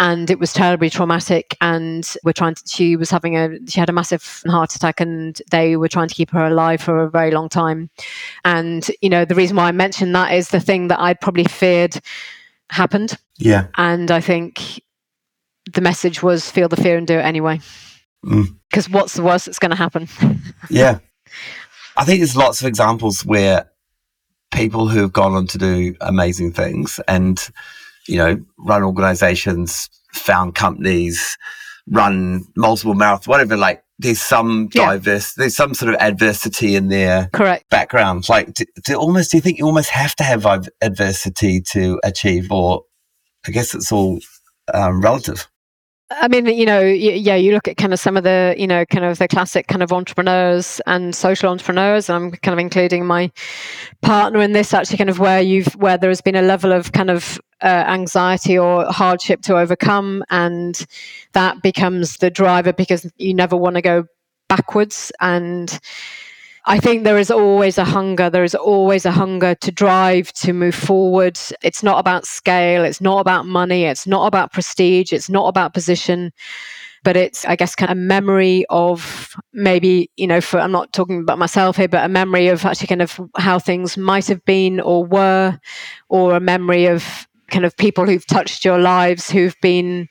and 0.00 0.30
it 0.30 0.38
was 0.38 0.52
terribly 0.52 0.88
traumatic 0.90 1.56
and 1.60 2.14
we're 2.24 2.32
trying 2.32 2.54
to 2.54 2.62
she 2.66 2.96
was 2.96 3.10
having 3.10 3.36
a 3.36 3.58
she 3.66 3.80
had 3.80 3.88
a 3.88 3.92
massive 3.92 4.42
heart 4.46 4.74
attack 4.74 5.00
and 5.00 5.42
they 5.50 5.76
were 5.76 5.88
trying 5.88 6.08
to 6.08 6.14
keep 6.14 6.30
her 6.30 6.46
alive 6.46 6.80
for 6.80 7.02
a 7.02 7.10
very 7.10 7.30
long 7.30 7.48
time 7.48 7.90
and 8.44 8.90
you 9.00 9.08
know 9.08 9.24
the 9.24 9.34
reason 9.34 9.56
why 9.56 9.68
i 9.68 9.72
mentioned 9.72 10.14
that 10.14 10.32
is 10.32 10.48
the 10.48 10.60
thing 10.60 10.88
that 10.88 11.00
i'd 11.00 11.20
probably 11.20 11.44
feared 11.44 12.00
happened 12.70 13.16
yeah 13.38 13.66
and 13.76 14.10
i 14.10 14.20
think 14.20 14.80
the 15.74 15.80
message 15.80 16.22
was 16.22 16.50
feel 16.50 16.68
the 16.68 16.76
fear 16.76 16.96
and 16.96 17.06
do 17.06 17.18
it 17.18 17.22
anyway. 17.22 17.60
Because 18.22 18.88
mm. 18.88 18.94
what's 18.94 19.14
the 19.14 19.22
worst 19.22 19.46
that's 19.46 19.58
going 19.58 19.70
to 19.70 19.76
happen? 19.76 20.08
yeah. 20.70 20.98
I 21.96 22.04
think 22.04 22.20
there's 22.20 22.36
lots 22.36 22.60
of 22.60 22.66
examples 22.66 23.24
where 23.24 23.70
people 24.52 24.88
who 24.88 25.00
have 25.00 25.12
gone 25.12 25.34
on 25.34 25.46
to 25.48 25.58
do 25.58 25.94
amazing 26.00 26.52
things 26.52 27.00
and, 27.06 27.40
you 28.06 28.16
know, 28.16 28.40
run 28.58 28.82
organizations, 28.82 29.90
found 30.12 30.54
companies, 30.54 31.36
run 31.88 32.44
multiple 32.56 32.94
marathons, 32.94 33.28
whatever, 33.28 33.56
like 33.56 33.82
there's 33.98 34.20
some 34.20 34.68
yeah. 34.72 34.92
diverse, 34.92 35.34
there's 35.34 35.56
some 35.56 35.74
sort 35.74 35.92
of 35.92 36.00
adversity 36.00 36.76
in 36.76 36.88
their 36.88 37.28
correct 37.32 37.68
background. 37.70 38.28
Like, 38.28 38.54
do, 38.54 38.64
do 38.84 38.94
almost, 38.94 39.30
do 39.30 39.36
you 39.36 39.40
think 39.40 39.58
you 39.58 39.66
almost 39.66 39.90
have 39.90 40.14
to 40.16 40.24
have 40.24 40.46
adversity 40.80 41.60
to 41.72 42.00
achieve, 42.04 42.50
or 42.52 42.82
I 43.46 43.50
guess 43.50 43.74
it's 43.74 43.90
all 43.90 44.20
um, 44.72 45.00
relative? 45.02 45.48
I 46.10 46.26
mean, 46.28 46.46
you 46.46 46.64
know, 46.64 46.80
yeah, 46.80 47.34
you 47.34 47.52
look 47.52 47.68
at 47.68 47.76
kind 47.76 47.92
of 47.92 48.00
some 48.00 48.16
of 48.16 48.24
the, 48.24 48.54
you 48.56 48.66
know, 48.66 48.86
kind 48.86 49.04
of 49.04 49.18
the 49.18 49.28
classic 49.28 49.66
kind 49.66 49.82
of 49.82 49.92
entrepreneurs 49.92 50.80
and 50.86 51.14
social 51.14 51.50
entrepreneurs, 51.50 52.08
and 52.08 52.16
I'm 52.16 52.30
kind 52.30 52.54
of 52.54 52.58
including 52.58 53.04
my 53.04 53.30
partner 54.00 54.40
in 54.40 54.52
this 54.52 54.72
actually 54.72 54.96
kind 54.96 55.10
of 55.10 55.18
where 55.18 55.42
you've, 55.42 55.74
where 55.74 55.98
there 55.98 56.08
has 56.08 56.22
been 56.22 56.36
a 56.36 56.40
level 56.40 56.72
of 56.72 56.92
kind 56.92 57.10
of 57.10 57.38
uh, 57.62 57.84
anxiety 57.88 58.58
or 58.58 58.84
hardship 58.86 59.42
to 59.42 59.56
overcome, 59.56 60.24
and 60.30 60.86
that 61.32 61.62
becomes 61.62 62.18
the 62.18 62.30
driver 62.30 62.72
because 62.72 63.10
you 63.16 63.34
never 63.34 63.56
want 63.56 63.76
to 63.76 63.82
go 63.82 64.04
backwards. 64.48 65.12
And 65.20 65.78
I 66.66 66.78
think 66.78 67.04
there 67.04 67.18
is 67.18 67.30
always 67.30 67.78
a 67.78 67.84
hunger. 67.84 68.28
There 68.28 68.44
is 68.44 68.54
always 68.54 69.06
a 69.06 69.10
hunger 69.10 69.54
to 69.54 69.72
drive, 69.72 70.32
to 70.34 70.52
move 70.52 70.74
forward. 70.74 71.38
It's 71.62 71.82
not 71.82 71.98
about 71.98 72.26
scale. 72.26 72.84
It's 72.84 73.00
not 73.00 73.20
about 73.20 73.46
money. 73.46 73.84
It's 73.84 74.06
not 74.06 74.26
about 74.26 74.52
prestige. 74.52 75.12
It's 75.12 75.30
not 75.30 75.48
about 75.48 75.72
position. 75.72 76.32
But 77.04 77.16
it's, 77.16 77.44
I 77.46 77.54
guess, 77.56 77.76
kind 77.76 77.92
of 77.92 77.96
a 77.96 78.00
memory 78.00 78.66
of 78.70 79.34
maybe, 79.52 80.10
you 80.16 80.26
know, 80.26 80.40
for 80.40 80.58
I'm 80.58 80.72
not 80.72 80.92
talking 80.92 81.20
about 81.20 81.38
myself 81.38 81.76
here, 81.76 81.88
but 81.88 82.04
a 82.04 82.08
memory 82.08 82.48
of 82.48 82.64
actually 82.64 82.88
kind 82.88 83.02
of 83.02 83.20
how 83.36 83.58
things 83.58 83.96
might 83.96 84.26
have 84.26 84.44
been 84.44 84.80
or 84.80 85.04
were, 85.04 85.58
or 86.08 86.34
a 86.34 86.40
memory 86.40 86.86
of 86.86 87.27
kind 87.50 87.64
of 87.64 87.76
people 87.76 88.06
who've 88.06 88.26
touched 88.26 88.64
your 88.64 88.78
lives 88.78 89.30
who've 89.30 89.56
been 89.60 90.08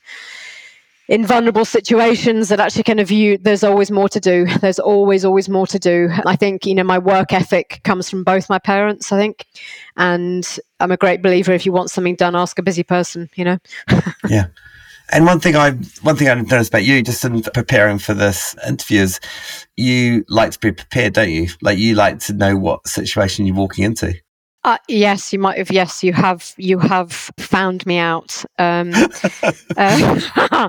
in 1.08 1.24
vulnerable 1.24 1.64
situations 1.64 2.50
that 2.50 2.60
actually 2.60 2.82
kind 2.82 3.00
of 3.00 3.10
you 3.10 3.38
there's 3.38 3.64
always 3.64 3.90
more 3.90 4.08
to 4.10 4.20
do. 4.20 4.46
There's 4.60 4.78
always 4.78 5.24
always 5.24 5.48
more 5.48 5.66
to 5.66 5.78
do. 5.78 6.10
I 6.26 6.36
think 6.36 6.66
you 6.66 6.74
know 6.74 6.84
my 6.84 6.98
work 6.98 7.32
ethic 7.32 7.80
comes 7.84 8.10
from 8.10 8.24
both 8.24 8.50
my 8.50 8.58
parents 8.58 9.10
i 9.10 9.18
think. 9.18 9.46
And 9.96 10.46
i'm 10.80 10.92
a 10.92 10.96
great 10.96 11.22
believer 11.22 11.52
if 11.52 11.64
you 11.64 11.72
want 11.72 11.90
something 11.90 12.14
done 12.14 12.36
ask 12.36 12.58
a 12.58 12.62
busy 12.62 12.82
person 12.82 13.28
you 13.34 13.44
know? 13.44 13.58
Yeah. 14.28 14.46
And 15.10 15.24
one 15.24 15.40
thing 15.40 15.56
I 15.56 15.70
one 16.02 16.16
thing 16.16 16.28
I 16.28 16.34
noticed 16.34 16.70
about 16.70 16.84
you, 16.84 17.02
just 17.02 17.24
in 17.24 17.40
preparing 17.42 17.98
for 17.98 18.12
this 18.12 18.54
interview, 18.66 19.00
is 19.00 19.20
you 19.76 20.24
like 20.28 20.50
to 20.50 20.58
be 20.58 20.70
prepared, 20.70 21.14
don't 21.14 21.30
you? 21.30 21.48
Like 21.62 21.78
you 21.78 21.94
like 21.94 22.18
to 22.20 22.34
know 22.34 22.56
what 22.56 22.86
situation 22.86 23.46
you're 23.46 23.56
walking 23.56 23.84
into. 23.84 24.14
Uh, 24.68 24.76
yes, 24.86 25.32
you 25.32 25.38
might 25.38 25.56
have. 25.56 25.70
Yes, 25.70 26.04
you 26.04 26.12
have. 26.12 26.52
You 26.58 26.78
have 26.78 27.10
found 27.38 27.86
me 27.86 27.96
out, 27.96 28.44
um, 28.58 28.92
uh, 29.78 30.68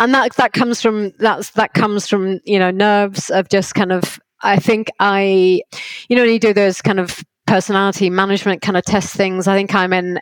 and 0.00 0.12
that 0.12 0.34
that 0.36 0.52
comes 0.54 0.82
from 0.82 1.12
that's 1.20 1.50
that 1.50 1.72
comes 1.72 2.08
from 2.08 2.40
you 2.44 2.58
know 2.58 2.72
nerves 2.72 3.30
of 3.30 3.48
just 3.48 3.76
kind 3.76 3.92
of. 3.92 4.18
I 4.42 4.56
think 4.56 4.88
I, 4.98 5.62
you 6.08 6.16
know, 6.16 6.22
when 6.22 6.32
you 6.32 6.40
do 6.40 6.52
those 6.52 6.82
kind 6.82 6.98
of 6.98 7.22
personality 7.46 8.10
management 8.10 8.60
kind 8.60 8.76
of 8.76 8.82
test 8.82 9.14
things, 9.14 9.46
I 9.46 9.54
think 9.54 9.72
I'm 9.72 9.92
an 9.92 10.18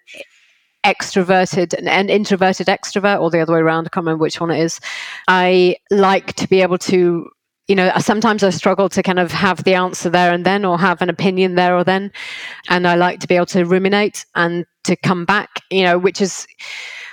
extroverted 0.84 1.72
and 1.82 2.10
introverted 2.10 2.66
extrovert, 2.66 3.18
or 3.22 3.30
the 3.30 3.40
other 3.40 3.54
way 3.54 3.60
around. 3.60 3.86
I 3.86 3.88
can't 3.88 4.04
remember 4.04 4.20
which 4.20 4.42
one 4.42 4.50
it 4.50 4.60
is. 4.60 4.78
I 5.26 5.76
like 5.90 6.34
to 6.34 6.46
be 6.46 6.60
able 6.60 6.76
to 6.76 7.30
you 7.70 7.76
know, 7.76 7.92
sometimes 8.00 8.42
I 8.42 8.50
struggle 8.50 8.88
to 8.88 9.00
kind 9.00 9.20
of 9.20 9.30
have 9.30 9.62
the 9.62 9.74
answer 9.74 10.10
there 10.10 10.32
and 10.34 10.44
then 10.44 10.64
or 10.64 10.76
have 10.76 11.00
an 11.02 11.08
opinion 11.08 11.54
there 11.54 11.76
or 11.76 11.84
then. 11.84 12.10
And 12.68 12.84
I 12.84 12.96
like 12.96 13.20
to 13.20 13.28
be 13.28 13.36
able 13.36 13.46
to 13.46 13.64
ruminate 13.64 14.26
and 14.34 14.66
to 14.82 14.96
come 14.96 15.24
back, 15.24 15.48
you 15.70 15.84
know, 15.84 15.96
which 15.96 16.20
is, 16.20 16.48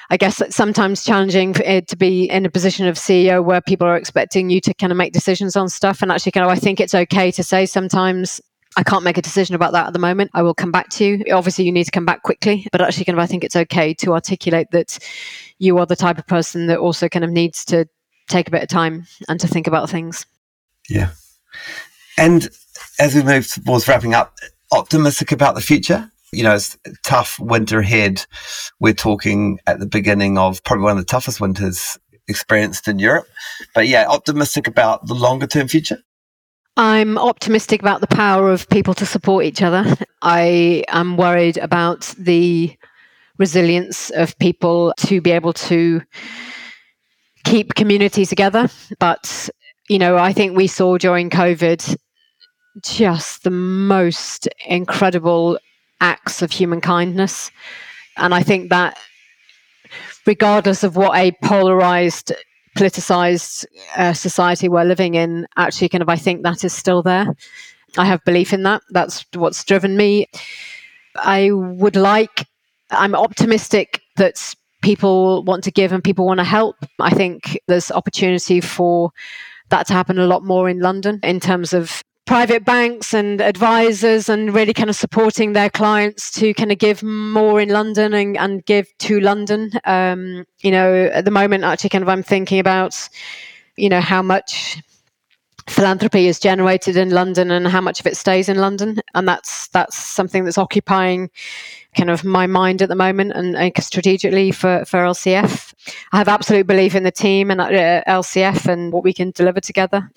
I 0.10 0.18
guess, 0.18 0.42
sometimes 0.50 1.04
challenging 1.04 1.54
to 1.54 1.96
be 1.96 2.24
in 2.28 2.44
a 2.44 2.50
position 2.50 2.88
of 2.88 2.96
CEO 2.96 3.46
where 3.46 3.62
people 3.62 3.86
are 3.86 3.96
expecting 3.96 4.50
you 4.50 4.60
to 4.62 4.74
kind 4.74 4.92
of 4.92 4.98
make 4.98 5.14
decisions 5.14 5.56
on 5.56 5.70
stuff. 5.70 6.02
And 6.02 6.12
actually, 6.12 6.32
kind 6.32 6.44
of, 6.44 6.52
I 6.52 6.56
think 6.56 6.80
it's 6.80 6.96
okay 6.96 7.30
to 7.34 7.44
say 7.44 7.68
sometimes 7.68 8.42
I 8.78 8.82
can't 8.82 9.04
make 9.04 9.20
a 9.20 9.22
decision 9.22 9.54
about 9.54 9.74
that 9.74 9.86
at 9.86 9.94
the 9.94 10.00
moment. 10.00 10.32
I 10.34 10.42
will 10.42 10.56
come 10.56 10.72
back 10.72 10.90
to 10.90 11.06
you. 11.06 11.24
Obviously, 11.32 11.66
you 11.66 11.72
need 11.72 11.84
to 11.84 11.92
come 11.92 12.06
back 12.06 12.24
quickly, 12.24 12.66
but 12.72 12.82
actually, 12.82 13.06
kind 13.06 13.20
of, 13.20 13.22
I 13.22 13.28
think 13.28 13.44
it's 13.44 13.56
okay 13.56 13.94
to 13.94 14.14
articulate 14.14 14.72
that 14.72 14.98
you 15.60 15.78
are 15.78 15.86
the 15.86 15.96
type 15.96 16.18
of 16.18 16.26
person 16.26 16.66
that 16.66 16.80
also 16.80 17.08
kind 17.08 17.24
of 17.24 17.30
needs 17.30 17.64
to 17.66 17.86
take 18.28 18.48
a 18.48 18.52
bit 18.52 18.64
of 18.64 18.70
time 18.70 19.06
and 19.30 19.40
to 19.40 19.48
think 19.48 19.68
about 19.68 19.88
things. 19.88 20.26
Yeah. 20.90 21.12
And 22.18 22.50
as 23.00 23.16
we 23.16 23.24
move 23.24 23.48
towards 23.48 23.88
wrapping 23.88 24.14
up, 24.14 24.36
optimistic 24.72 25.32
about 25.32 25.56
the 25.56 25.62
future. 25.62 26.12
You 26.34 26.44
know, 26.44 26.56
it's 26.56 26.78
tough 27.04 27.40
winter 27.40 27.80
ahead. 27.80 28.26
We're 28.80 28.94
talking 28.94 29.60
at 29.66 29.80
the 29.80 29.86
beginning 29.86 30.38
of 30.38 30.64
probably 30.64 30.84
one 30.84 30.92
of 30.94 30.98
the 30.98 31.06
toughest 31.06 31.40
winters 31.40 31.98
experienced 32.28 32.88
in 32.88 33.00
Europe. 33.00 33.28
But 33.74 33.88
yeah, 33.88 34.06
optimistic 34.08 34.68
about 34.68 35.08
the 35.08 35.14
longer 35.14 35.48
term 35.48 35.68
future. 35.68 36.00
I'm 36.76 37.18
optimistic 37.18 37.82
about 37.82 38.02
the 38.02 38.08
power 38.08 38.52
of 38.52 38.70
people 38.70 38.94
to 38.96 39.06
support 39.06 39.46
each 39.46 39.62
other. 39.62 39.98
I 40.22 40.84
am 40.90 41.18
worried 41.18 41.58
about 41.58 42.14
the 42.20 42.76
resilience 43.40 44.10
of 44.12 44.38
people 44.38 44.94
to 44.98 45.22
be 45.22 45.32
able 45.32 45.54
to 45.54 46.02
keep 47.46 47.74
communities 47.76 48.30
together, 48.30 48.70
but 49.00 49.50
you 49.88 50.00
know, 50.00 50.18
I 50.18 50.34
think 50.34 50.56
we 50.56 50.68
saw 50.68 50.98
during 50.98 51.30
COVID 51.30 51.98
just 52.84 53.44
the 53.44 53.50
most 53.50 54.48
incredible 54.66 55.58
acts 56.02 56.42
of 56.42 56.52
human 56.52 56.82
kindness. 56.82 57.52
And 58.18 58.34
I 58.34 58.44
think 58.44 58.70
that, 58.70 59.00
regardless 60.26 60.84
of 60.84 60.96
what 60.96 61.18
a 61.18 61.32
polarized, 61.44 62.34
politicized 62.78 63.66
uh, 63.96 64.14
society 64.14 64.70
we're 64.70 64.84
living 64.84 65.16
in, 65.16 65.48
actually, 65.56 65.90
kind 65.90 66.02
of, 66.02 66.10
I 66.10 66.18
think 66.18 66.44
that 66.44 66.64
is 66.64 66.74
still 66.74 67.02
there. 67.02 67.36
I 67.98 68.06
have 68.06 68.24
belief 68.26 68.54
in 68.54 68.64
that. 68.64 68.82
That's 68.90 69.26
what's 69.34 69.64
driven 69.64 69.96
me. 69.98 70.28
I 71.16 71.52
would 71.52 71.96
like, 71.96 72.46
I'm 72.92 73.16
optimistic 73.16 74.02
that 74.18 74.54
people 74.84 75.44
want 75.44 75.64
to 75.64 75.72
give 75.72 75.92
and 75.92 76.04
people 76.04 76.26
want 76.26 76.40
to 76.40 76.44
help. 76.44 76.76
I 77.00 77.10
think 77.10 77.60
there's 77.68 77.92
opportunity 77.92 78.62
for 78.62 79.12
that 79.70 79.88
to 79.88 79.94
happen 79.94 80.20
a 80.20 80.28
lot 80.28 80.44
more 80.44 80.70
in 80.70 80.80
London 80.80 81.20
in 81.24 81.40
terms 81.40 81.74
of 81.74 82.02
private 82.28 82.66
banks 82.66 83.14
and 83.14 83.42
advisors 83.42 84.28
and 84.28 84.54
really 84.54 84.74
kind 84.74 84.90
of 84.90 84.96
supporting 84.96 85.54
their 85.54 85.70
clients 85.70 86.30
to 86.32 86.54
kind 86.54 86.72
of 86.72 86.78
give 86.78 87.02
more 87.02 87.60
in 87.62 87.70
London 87.70 88.14
and, 88.14 88.38
and 88.38 88.66
give 88.66 88.86
to 89.00 89.20
London. 89.22 89.72
Um, 89.86 90.46
you 90.60 90.70
know, 90.70 91.06
at 91.14 91.26
the 91.26 91.32
moment, 91.32 91.64
actually, 91.64 91.90
kind 91.90 92.04
of 92.04 92.10
I'm 92.10 92.24
thinking 92.24 92.60
about, 92.60 93.10
you 93.78 93.88
know, 93.88 94.02
how 94.02 94.22
much 94.22 94.82
philanthropy 95.68 96.28
is 96.28 96.40
generated 96.40 96.98
in 96.98 97.12
London 97.12 97.50
and 97.50 97.68
how 97.68 97.82
much 97.82 98.00
of 98.00 98.08
it 98.08 98.18
stays 98.18 98.50
in 98.50 98.58
London, 98.58 99.00
and 99.16 99.28
that's 99.28 99.70
that's 99.70 99.98
something 99.98 100.44
that's 100.44 100.58
occupying 100.58 101.30
kind 101.98 102.10
of 102.10 102.24
my 102.24 102.48
mind 102.48 102.82
at 102.82 102.90
the 102.90 102.96
moment 102.96 103.34
and, 103.34 103.56
and 103.58 103.74
strategically 103.84 104.52
for, 104.52 104.86
for 104.86 105.00
LCF. 105.00 105.74
I 106.14 106.18
have 106.18 106.28
absolute 106.28 106.68
belief 106.68 106.96
in 106.96 107.04
the 107.04 107.12
team 107.12 107.52
and 107.52 107.60
uh, 107.60 108.04
LCF 108.08 108.68
and 108.68 108.94
what 108.94 109.04
we 109.04 109.14
can 109.14 109.32
deliver 109.32 109.60
together. 109.60 110.10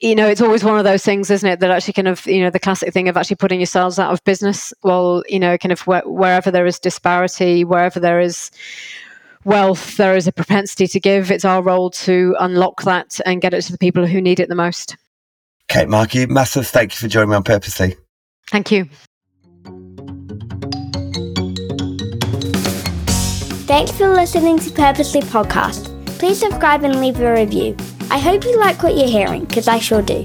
You 0.00 0.14
know, 0.14 0.26
it's 0.26 0.40
always 0.40 0.64
one 0.64 0.78
of 0.78 0.84
those 0.84 1.04
things, 1.04 1.30
isn't 1.30 1.48
it? 1.48 1.60
That 1.60 1.70
actually 1.70 1.94
kind 1.94 2.08
of, 2.08 2.26
you 2.26 2.42
know, 2.42 2.50
the 2.50 2.58
classic 2.58 2.92
thing 2.92 3.08
of 3.08 3.16
actually 3.16 3.36
putting 3.36 3.60
yourselves 3.60 3.98
out 3.98 4.12
of 4.12 4.22
business. 4.24 4.72
Well, 4.82 5.22
you 5.28 5.38
know, 5.38 5.56
kind 5.56 5.72
of 5.72 5.80
wh- 5.80 6.06
wherever 6.06 6.50
there 6.50 6.66
is 6.66 6.78
disparity, 6.78 7.64
wherever 7.64 7.98
there 7.98 8.20
is 8.20 8.50
wealth, 9.44 9.96
there 9.96 10.16
is 10.16 10.26
a 10.26 10.32
propensity 10.32 10.86
to 10.88 11.00
give. 11.00 11.30
It's 11.30 11.46
our 11.46 11.62
role 11.62 11.90
to 11.90 12.36
unlock 12.38 12.82
that 12.82 13.20
and 13.24 13.40
get 13.40 13.54
it 13.54 13.62
to 13.62 13.72
the 13.72 13.78
people 13.78 14.06
who 14.06 14.20
need 14.20 14.40
it 14.40 14.48
the 14.48 14.54
most. 14.54 14.96
Kate 15.68 15.88
Markey, 15.88 16.26
massive 16.26 16.66
thank 16.66 16.92
you 16.92 16.98
for 16.98 17.08
joining 17.08 17.30
me 17.30 17.36
on 17.36 17.42
Purposely. 17.42 17.96
Thank 18.50 18.70
you. 18.70 18.88
Thanks 23.66 23.90
for 23.90 24.08
listening 24.08 24.60
to 24.60 24.70
Purposely 24.70 25.22
Podcast. 25.22 25.90
Please 26.20 26.38
subscribe 26.38 26.84
and 26.84 27.00
leave 27.00 27.18
a 27.18 27.34
review. 27.34 27.76
I 28.12 28.18
hope 28.18 28.44
you 28.44 28.56
like 28.60 28.80
what 28.80 28.96
you're 28.96 29.08
hearing, 29.08 29.44
because 29.44 29.66
I 29.66 29.80
sure 29.80 30.02
do. 30.02 30.24